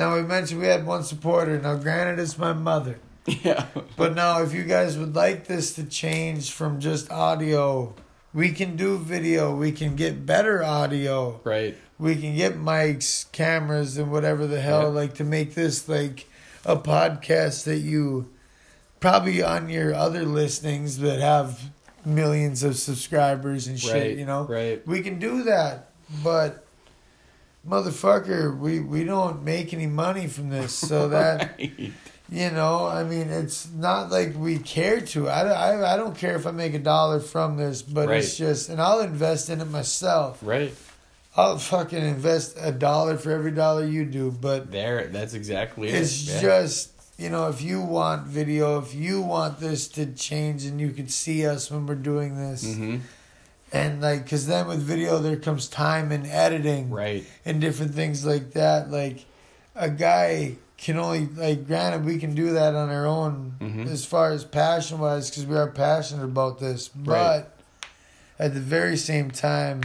Now 0.00 0.16
we 0.16 0.22
mentioned 0.22 0.60
we 0.62 0.66
had 0.66 0.86
one 0.86 1.02
supporter. 1.04 1.60
Now, 1.60 1.76
granted, 1.76 2.18
it's 2.22 2.38
my 2.38 2.54
mother. 2.54 2.98
Yeah. 3.26 3.66
But 3.98 4.14
now, 4.14 4.40
if 4.42 4.54
you 4.54 4.64
guys 4.64 4.96
would 4.96 5.14
like 5.14 5.46
this 5.46 5.74
to 5.74 5.84
change 5.84 6.52
from 6.52 6.80
just 6.80 7.10
audio, 7.12 7.94
we 8.32 8.50
can 8.52 8.76
do 8.76 8.96
video. 8.96 9.54
We 9.54 9.72
can 9.72 9.96
get 9.96 10.24
better 10.24 10.64
audio. 10.64 11.38
Right. 11.44 11.76
We 11.98 12.16
can 12.16 12.34
get 12.34 12.54
mics, 12.56 13.30
cameras, 13.30 13.98
and 13.98 14.10
whatever 14.10 14.46
the 14.46 14.62
hell, 14.62 14.84
Yeah. 14.84 15.00
like 15.00 15.14
to 15.16 15.24
make 15.24 15.54
this 15.54 15.86
like 15.86 16.26
a 16.64 16.76
podcast 16.76 17.64
that 17.64 17.80
you 17.80 18.30
probably 19.00 19.42
on 19.42 19.68
your 19.68 19.94
other 19.94 20.24
listings 20.24 20.96
that 21.00 21.20
have 21.20 21.60
millions 22.06 22.62
of 22.62 22.76
subscribers 22.76 23.66
and 23.66 23.78
shit. 23.78 23.92
Right. 23.92 24.16
You 24.16 24.24
know, 24.24 24.44
Right. 24.46 24.80
we 24.86 25.02
can 25.02 25.18
do 25.18 25.42
that, 25.42 25.90
but 26.24 26.64
motherfucker, 27.66 28.58
we 28.58 28.80
we 28.80 29.04
don't 29.04 29.42
make 29.44 29.72
any 29.74 29.86
money 29.86 30.26
from 30.26 30.48
this, 30.50 30.72
so 30.72 31.08
that. 31.16 31.58
Right. 31.58 31.92
You 32.32 32.48
know, 32.50 32.86
I 32.86 33.02
mean, 33.02 33.28
it's 33.28 33.68
not 33.72 34.12
like 34.12 34.36
we 34.36 34.58
care 34.58 35.00
to. 35.00 35.28
I, 35.28 35.48
I, 35.48 35.94
I 35.94 35.96
don't 35.96 36.16
care 36.16 36.36
if 36.36 36.46
I 36.46 36.52
make 36.52 36.74
a 36.74 36.78
dollar 36.78 37.18
from 37.18 37.56
this, 37.56 37.82
but 37.82 38.08
it's 38.08 38.36
just, 38.36 38.68
and 38.68 38.80
I'll 38.80 39.00
invest 39.00 39.50
in 39.50 39.60
it 39.60 39.64
myself. 39.64 40.38
Right. 40.40 40.72
I'll 41.36 41.58
fucking 41.58 41.98
invest 41.98 42.56
a 42.60 42.70
dollar 42.70 43.16
for 43.16 43.32
every 43.32 43.50
dollar 43.50 43.84
you 43.84 44.04
do, 44.04 44.30
but 44.30 44.70
There. 44.70 45.08
That's 45.08 45.34
exactly 45.34 45.88
it's 45.88 45.96
it. 45.96 46.02
It's 46.02 46.40
just, 46.40 46.92
you 47.18 47.30
know, 47.30 47.48
if 47.48 47.62
you 47.62 47.80
want 47.80 48.28
video, 48.28 48.78
if 48.78 48.94
you 48.94 49.22
want 49.22 49.58
this 49.58 49.88
to 49.88 50.06
change 50.06 50.64
and 50.64 50.80
you 50.80 50.90
can 50.90 51.08
see 51.08 51.44
us 51.44 51.68
when 51.68 51.84
we're 51.84 51.96
doing 51.96 52.36
this, 52.36 52.76
hmm 52.76 52.98
and 53.72 54.00
like, 54.00 54.24
because 54.24 54.46
then 54.46 54.66
with 54.66 54.80
video, 54.80 55.18
there 55.18 55.36
comes 55.36 55.68
time 55.68 56.10
and 56.12 56.26
editing 56.26 56.90
Right. 56.90 57.24
and 57.44 57.60
different 57.60 57.94
things 57.94 58.24
like 58.24 58.52
that. 58.52 58.90
Like 58.90 59.24
a 59.76 59.88
guy 59.90 60.56
can 60.76 60.96
only 60.98 61.26
like 61.36 61.66
granted 61.66 62.04
we 62.04 62.18
can 62.18 62.34
do 62.34 62.52
that 62.54 62.74
on 62.74 62.88
our 62.90 63.06
own 63.06 63.54
Mhm. 63.60 63.86
as 63.90 64.04
far 64.04 64.30
as 64.32 64.44
passion 64.44 64.98
wise 64.98 65.28
because 65.30 65.44
we 65.46 65.56
are 65.56 65.66
passionate 65.68 66.24
about 66.24 66.58
this, 66.58 66.88
but 66.88 67.12
Right. 67.12 67.44
at 68.38 68.54
the 68.54 68.60
very 68.60 68.96
same 68.96 69.30
time. 69.30 69.82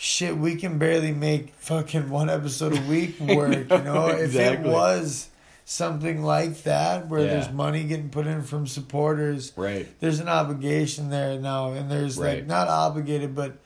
Shit, 0.00 0.36
we 0.36 0.54
can 0.54 0.78
barely 0.78 1.10
make 1.12 1.54
fucking 1.58 2.08
one 2.10 2.30
episode 2.30 2.76
a 2.76 2.80
week 2.82 3.18
work. 3.20 3.68
You 3.70 3.78
know, 3.78 4.08
if 4.08 4.34
it 4.36 4.60
was 4.60 5.27
something 5.70 6.22
like 6.22 6.62
that 6.62 7.08
where 7.08 7.20
Yeah. 7.20 7.26
there's 7.34 7.50
money 7.52 7.84
getting 7.84 8.08
put 8.08 8.26
in 8.26 8.42
from 8.42 8.66
supporters, 8.66 9.52
Right. 9.54 9.86
there's 10.00 10.18
an 10.18 10.28
obligation 10.28 11.10
there 11.10 11.38
now, 11.38 11.72
and 11.72 11.90
there's 11.90 12.16
like 12.18 12.46
not 12.46 12.68
obligated, 12.68 13.34
but 13.34 13.58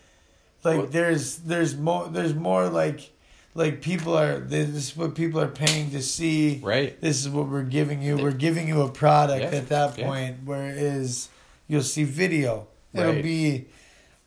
like 0.65 0.79
Well- 0.79 0.87
there's 0.89 1.37
there's 1.37 1.77
more 1.77 2.09
there's 2.09 2.35
more 2.35 2.69
like 2.69 3.11
like 3.55 3.83
people 3.83 4.19
are 4.19 4.41
this 4.41 4.69
is 4.71 4.97
what 4.97 5.15
people 5.15 5.41
are 5.41 5.47
paying 5.47 5.93
to 5.93 6.03
see. 6.03 6.59
Right. 6.61 7.01
This 7.01 7.21
is 7.21 7.29
what 7.29 7.49
we're 7.49 7.63
giving 7.63 8.03
you. 8.03 8.17
We're 8.17 8.33
giving 8.33 8.67
you 8.67 8.83
a 8.83 8.89
product 8.91 9.43
Yeah, 9.53 9.59
at 9.59 9.69
that 9.69 9.97
point 9.97 10.39
where 10.45 10.71
it 10.71 10.79
is 10.79 11.29
you'll 11.69 11.83
see 11.85 12.03
video. 12.03 12.67
It'll 12.93 13.13
Right. 13.13 13.23
be 13.23 13.67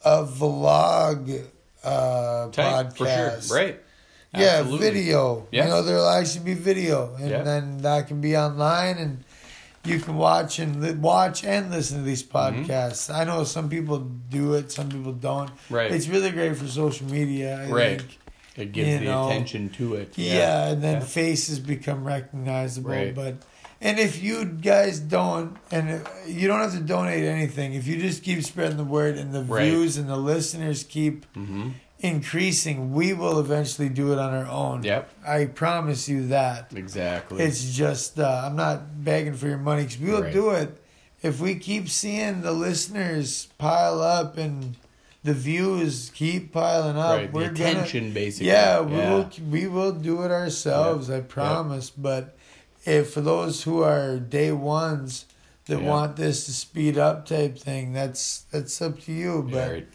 a 0.05 0.23
vlog 0.23 1.43
uh 1.83 2.47
Type, 2.51 2.93
podcast. 2.93 2.97
for 2.97 3.47
sure. 3.47 3.57
Right. 3.57 3.81
Yeah, 4.37 4.47
Absolutely. 4.59 4.89
video. 4.91 5.47
Yeah. 5.51 5.63
You 5.65 5.69
know, 5.69 5.81
there'll 5.83 6.07
actually 6.09 6.45
be 6.45 6.53
video, 6.53 7.15
and 7.19 7.29
Yeah. 7.29 7.43
then 7.43 7.77
that 7.79 8.07
can 8.07 8.21
be 8.21 8.35
online, 8.37 8.97
and 8.97 9.23
you 9.83 9.99
can 9.99 10.15
watch 10.17 10.57
and 10.59 10.81
li- 10.81 10.93
watch 10.93 11.43
and 11.43 11.69
listen 11.71 11.97
to 11.99 12.03
these 12.03 12.23
Mm-hmm. 12.23 12.63
podcasts. 12.65 13.13
I 13.13 13.23
know 13.23 13.43
some 13.43 13.69
people 13.69 13.99
do 13.99 14.53
it, 14.55 14.71
some 14.71 14.89
people 14.89 15.11
don't. 15.13 15.51
Right. 15.69 15.91
It's 15.91 16.07
really 16.07 16.31
great 16.31 16.57
for 16.57 16.67
social 16.67 17.07
media. 17.07 17.65
I 17.67 17.71
Right. 17.71 17.99
think. 18.01 18.19
It 18.57 18.71
gives 18.71 18.87
you 18.89 18.99
the 18.99 19.05
know, 19.05 19.27
attention 19.27 19.69
to 19.77 19.95
it. 19.95 20.13
Yeah, 20.15 20.69
and 20.69 20.81
then 20.81 20.99
Yeah. 21.01 21.05
faces 21.05 21.59
become 21.59 22.05
recognizable. 22.05 22.91
Right. 22.91 23.13
But 23.13 23.35
and 23.81 23.99
if 23.99 24.23
you 24.23 24.45
guys 24.45 24.99
don't, 24.99 25.57
and 25.69 26.01
you 26.25 26.47
don't 26.47 26.61
have 26.61 26.71
to 26.73 26.79
donate 26.79 27.23
anything, 27.25 27.73
if 27.73 27.85
you 27.85 27.97
just 27.97 28.23
keep 28.23 28.41
spreading 28.43 28.77
the 28.77 28.85
word 28.85 29.17
and 29.17 29.33
the 29.33 29.43
Right. 29.43 29.65
views 29.69 29.97
and 29.97 30.07
the 30.09 30.15
listeners 30.15 30.83
keep 30.83 31.25
Mm-hmm. 31.35 31.69
Increasing, 31.99 32.93
we 32.93 33.13
will 33.13 33.39
eventually 33.39 33.89
do 33.89 34.11
it 34.13 34.19
on 34.19 34.33
our 34.33 34.45
own. 34.47 34.83
Yep. 34.83 35.09
I 35.27 35.45
promise 35.45 36.07
you 36.09 36.27
that. 36.27 36.71
Exactly. 36.75 37.43
It's 37.43 37.75
just 37.75 38.19
uh, 38.19 38.43
I'm 38.45 38.55
not 38.55 39.03
begging 39.03 39.33
for 39.33 39.47
your 39.47 39.57
money 39.57 39.83
because 39.83 39.99
we'll 39.99 40.21
Right. 40.23 40.33
do 40.33 40.49
it 40.51 40.81
if 41.23 41.39
we 41.39 41.55
keep 41.55 41.89
seeing 41.89 42.41
the 42.41 42.51
listeners 42.51 43.47
pile 43.57 44.01
up 44.01 44.37
and 44.37 44.75
the 45.23 45.33
views 45.33 46.11
keep 46.13 46.51
piling 46.53 46.97
up. 46.97 47.17
right. 47.17 47.33
We're 47.33 47.49
gonna 47.49 47.71
attention, 47.71 48.13
basically. 48.13 48.47
yeah, 48.47 48.81
we 48.81 48.95
will 48.97 49.29
we 49.49 49.67
will 49.67 49.91
do 49.91 50.21
it 50.23 50.31
ourselves. 50.31 51.09
Yeah. 51.09 51.17
I 51.17 51.21
promise. 51.21 51.89
But 51.89 52.37
if 52.85 53.11
for 53.13 53.21
those 53.21 53.63
who 53.63 53.81
are 53.81 54.19
day 54.19 54.51
ones 54.51 55.25
that 55.65 55.81
Yeah. 55.81 55.87
want 55.89 56.15
this 56.17 56.45
to 56.45 56.53
speed 56.53 56.99
up 56.99 57.25
type 57.25 57.57
thing, 57.57 57.93
that's 57.93 58.45
that's 58.51 58.79
up 58.83 58.99
to 59.05 59.11
you. 59.13 59.47
But 59.51 59.71
right. 59.71 59.87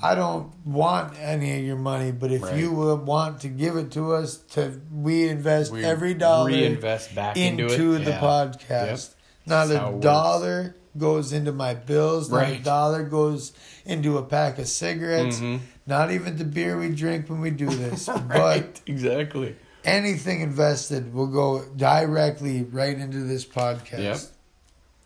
I 0.00 0.14
don't 0.14 0.52
want 0.64 1.18
any 1.18 1.58
of 1.58 1.64
your 1.64 1.76
money. 1.76 2.12
But 2.12 2.32
if 2.32 2.42
Right. 2.42 2.56
you 2.56 2.72
will 2.72 2.96
want 2.96 3.40
to 3.42 3.48
give 3.48 3.76
it 3.76 3.90
to 3.92 4.12
us, 4.14 4.36
to 4.52 4.80
we 4.92 5.28
invest 5.28 5.72
We 5.72 5.84
every 5.84 6.14
dollar 6.14 6.48
reinvest 6.50 7.14
back 7.14 7.36
into, 7.36 7.66
into, 7.66 7.98
the 7.98 8.10
Yeah. 8.12 8.20
podcast. 8.20 9.10
Not 9.46 9.68
That's 9.68 9.80
a 9.80 9.86
it 9.88 9.92
works. 9.94 10.02
dollar 10.02 10.76
goes 10.96 11.32
into 11.32 11.52
my 11.52 11.74
bills. 11.74 12.30
Not 12.30 12.48
a 12.48 12.58
dollar 12.58 13.02
goes 13.02 13.52
into 13.84 14.18
a 14.18 14.22
pack 14.22 14.58
of 14.58 14.68
cigarettes. 14.68 15.40
Mhm. 15.40 15.60
Not 15.86 16.10
even 16.12 16.36
the 16.36 16.44
beer 16.44 16.78
we 16.78 16.90
drink 16.90 17.28
when 17.28 17.40
we 17.40 17.50
do 17.50 17.66
this. 17.66 18.08
But 18.28 18.80
Exactly. 18.86 19.56
anything 19.84 20.40
invested 20.42 21.12
will 21.12 21.26
go 21.26 21.64
directly 21.76 22.62
right 22.62 22.96
into 22.96 23.18
this 23.24 23.44
podcast. 23.44 23.98
Yep. 23.98 24.18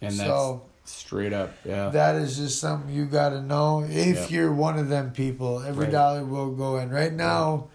And 0.02 0.10
that's 0.12 0.16
so 0.28 0.62
straight 0.88 1.32
up. 1.32 1.52
Yeah. 1.64 1.88
that 1.90 2.16
is 2.16 2.36
just 2.36 2.60
something 2.60 2.94
you 2.94 3.04
got 3.06 3.30
to 3.30 3.40
know. 3.42 3.84
If 3.88 4.16
Yep. 4.16 4.30
you're 4.30 4.52
one 4.52 4.78
of 4.78 4.88
them 4.88 5.10
people, 5.10 5.62
every 5.66 5.84
Right. 5.84 5.92
dollar 5.92 6.24
will 6.24 6.50
go 6.52 6.76
in. 6.78 6.90
Right 6.90 7.12
now, 7.12 7.68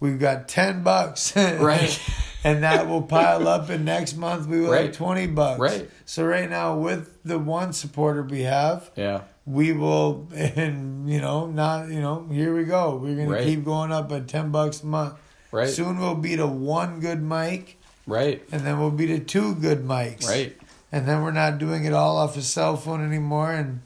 we've 0.00 0.18
got 0.18 0.48
ten 0.48 0.82
bucks. 0.82 1.34
Right. 1.36 1.98
and 2.44 2.62
that 2.62 2.88
will 2.88 3.02
pile 3.02 3.46
up. 3.48 3.70
And 3.70 3.84
next 3.84 4.16
month 4.16 4.46
we 4.46 4.60
will 4.60 4.70
Right. 4.72 4.86
have 4.86 4.96
twenty 4.96 5.26
bucks. 5.26 5.58
Right. 5.60 5.90
So 6.04 6.24
right 6.24 6.48
now, 6.50 6.76
with 6.76 7.10
the 7.24 7.38
one 7.38 7.72
supporter 7.72 8.22
we 8.22 8.42
have, 8.42 8.90
yeah. 8.96 9.20
we 9.46 9.72
will, 9.72 10.28
and 10.34 11.08
you 11.08 11.20
know, 11.20 11.46
not 11.46 11.88
you 11.88 12.00
know, 12.00 12.26
here 12.30 12.54
we 12.54 12.64
go. 12.64 12.96
We're 13.02 13.16
gonna 13.16 13.30
Right. 13.30 13.44
keep 13.44 13.64
going 13.64 13.92
up 13.92 14.10
at 14.12 14.28
ten 14.28 14.50
bucks 14.50 14.82
a 14.82 14.86
month. 14.86 15.14
Right. 15.52 15.68
Soon 15.68 15.98
we'll 16.00 16.16
be 16.16 16.36
to 16.36 16.46
one 16.46 16.98
good 17.00 17.22
mic, 17.22 17.78
Right. 18.08 18.42
and 18.50 18.62
then 18.62 18.78
we'll 18.80 18.90
be 18.90 19.06
to 19.06 19.20
two 19.20 19.54
good 19.54 19.86
mics. 19.86 20.26
Right. 20.28 20.56
And 20.94 21.08
then 21.08 21.22
we're 21.22 21.32
not 21.32 21.58
doing 21.58 21.84
it 21.86 21.92
all 21.92 22.16
off 22.18 22.36
a 22.36 22.42
cell 22.42 22.76
phone 22.76 23.04
anymore. 23.04 23.50
And 23.50 23.80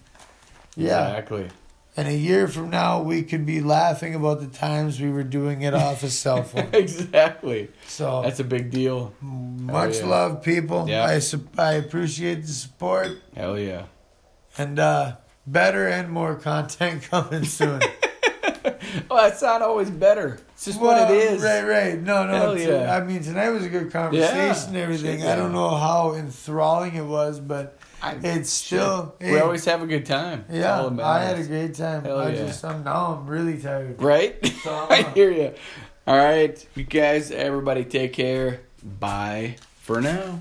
yeah, 0.77 1.09
Exactly. 1.09 1.49
and 1.97 2.07
a 2.07 2.13
year 2.15 2.47
from 2.49 2.69
now, 2.69 3.01
we 3.01 3.23
could 3.23 3.47
be 3.47 3.63
laughing 3.63 4.15
about 4.15 4.41
the 4.41 4.47
times 4.47 5.01
we 5.01 5.09
were 5.11 5.23
doing 5.25 5.63
it 5.63 5.73
off 5.73 6.03
a 6.03 6.11
cell 6.11 6.43
phone. 6.51 6.69
exactly. 6.75 7.71
So 7.87 8.21
That's 8.23 8.41
a 8.41 8.45
big 8.45 8.71
deal. 8.71 9.15
much 9.23 10.01
yeah. 10.01 10.07
love, 10.07 10.43
people. 10.43 10.87
Yeah. 10.87 11.03
I 11.05 11.21
su- 11.21 11.49
I 11.57 11.73
appreciate 11.81 12.43
the 12.43 12.53
support 12.53 13.09
Hell 13.35 13.59
yeah. 13.59 13.85
and 14.59 14.79
uh, 14.79 15.17
better 15.47 15.89
and 15.89 16.11
more 16.11 16.35
content 16.35 17.03
coming 17.11 17.45
soon. 17.45 17.81
Well, 19.11 19.27
it's 19.29 19.43
not 19.43 19.61
always 19.63 19.91
better. 19.91 20.41
It's 20.59 20.65
just 20.65 20.81
what 20.81 20.97
Well, 20.97 21.13
it 21.13 21.17
is. 21.17 21.41
Right, 21.41 21.63
right. 21.63 22.03
No, 22.03 22.27
no. 22.27 22.57
T- 22.57 22.67
yeah. 22.67 22.97
I 22.97 23.05
mean, 23.05 23.23
tonight 23.23 23.51
was 23.51 23.65
a 23.65 23.69
good 23.69 23.93
conversation 23.93 24.27
Yeah. 24.35 24.67
and 24.67 24.77
everything. 24.77 25.21
Shit, 25.21 25.29
I 25.29 25.37
don't 25.37 25.53
know 25.53 25.69
how 25.69 26.15
enthralling 26.15 26.97
it 26.97 27.05
was, 27.05 27.39
but 27.39 27.79
I- 28.03 28.17
it's 28.21 28.51
still. 28.51 29.15
we 29.21 29.39
always 29.39 29.65
have 29.67 29.83
a 29.83 29.87
good 29.87 30.05
time. 30.05 30.47
Yeah, 30.51 30.91
I 31.01 31.21
had 31.21 31.39
a 31.39 31.45
great 31.45 31.77
time. 31.77 32.03
Hell 32.03 32.19
I 32.19 32.31
yeah. 32.31 32.47
just, 32.47 32.65
I'm, 32.65 32.83
now 32.83 33.21
I'm 33.21 33.29
really 33.29 33.57
tired. 33.59 34.03
Right? 34.03 34.45
So, 34.65 34.73
I 34.91 35.03
uh, 35.03 35.13
hear 35.15 35.31
you. 35.31 35.55
All 36.09 36.17
right. 36.17 36.67
You 36.75 36.83
guys, 36.83 37.31
everybody 37.31 37.85
take 37.85 38.13
care. 38.15 38.63
Bye 38.83 39.59
for 39.83 40.01
now. 40.01 40.41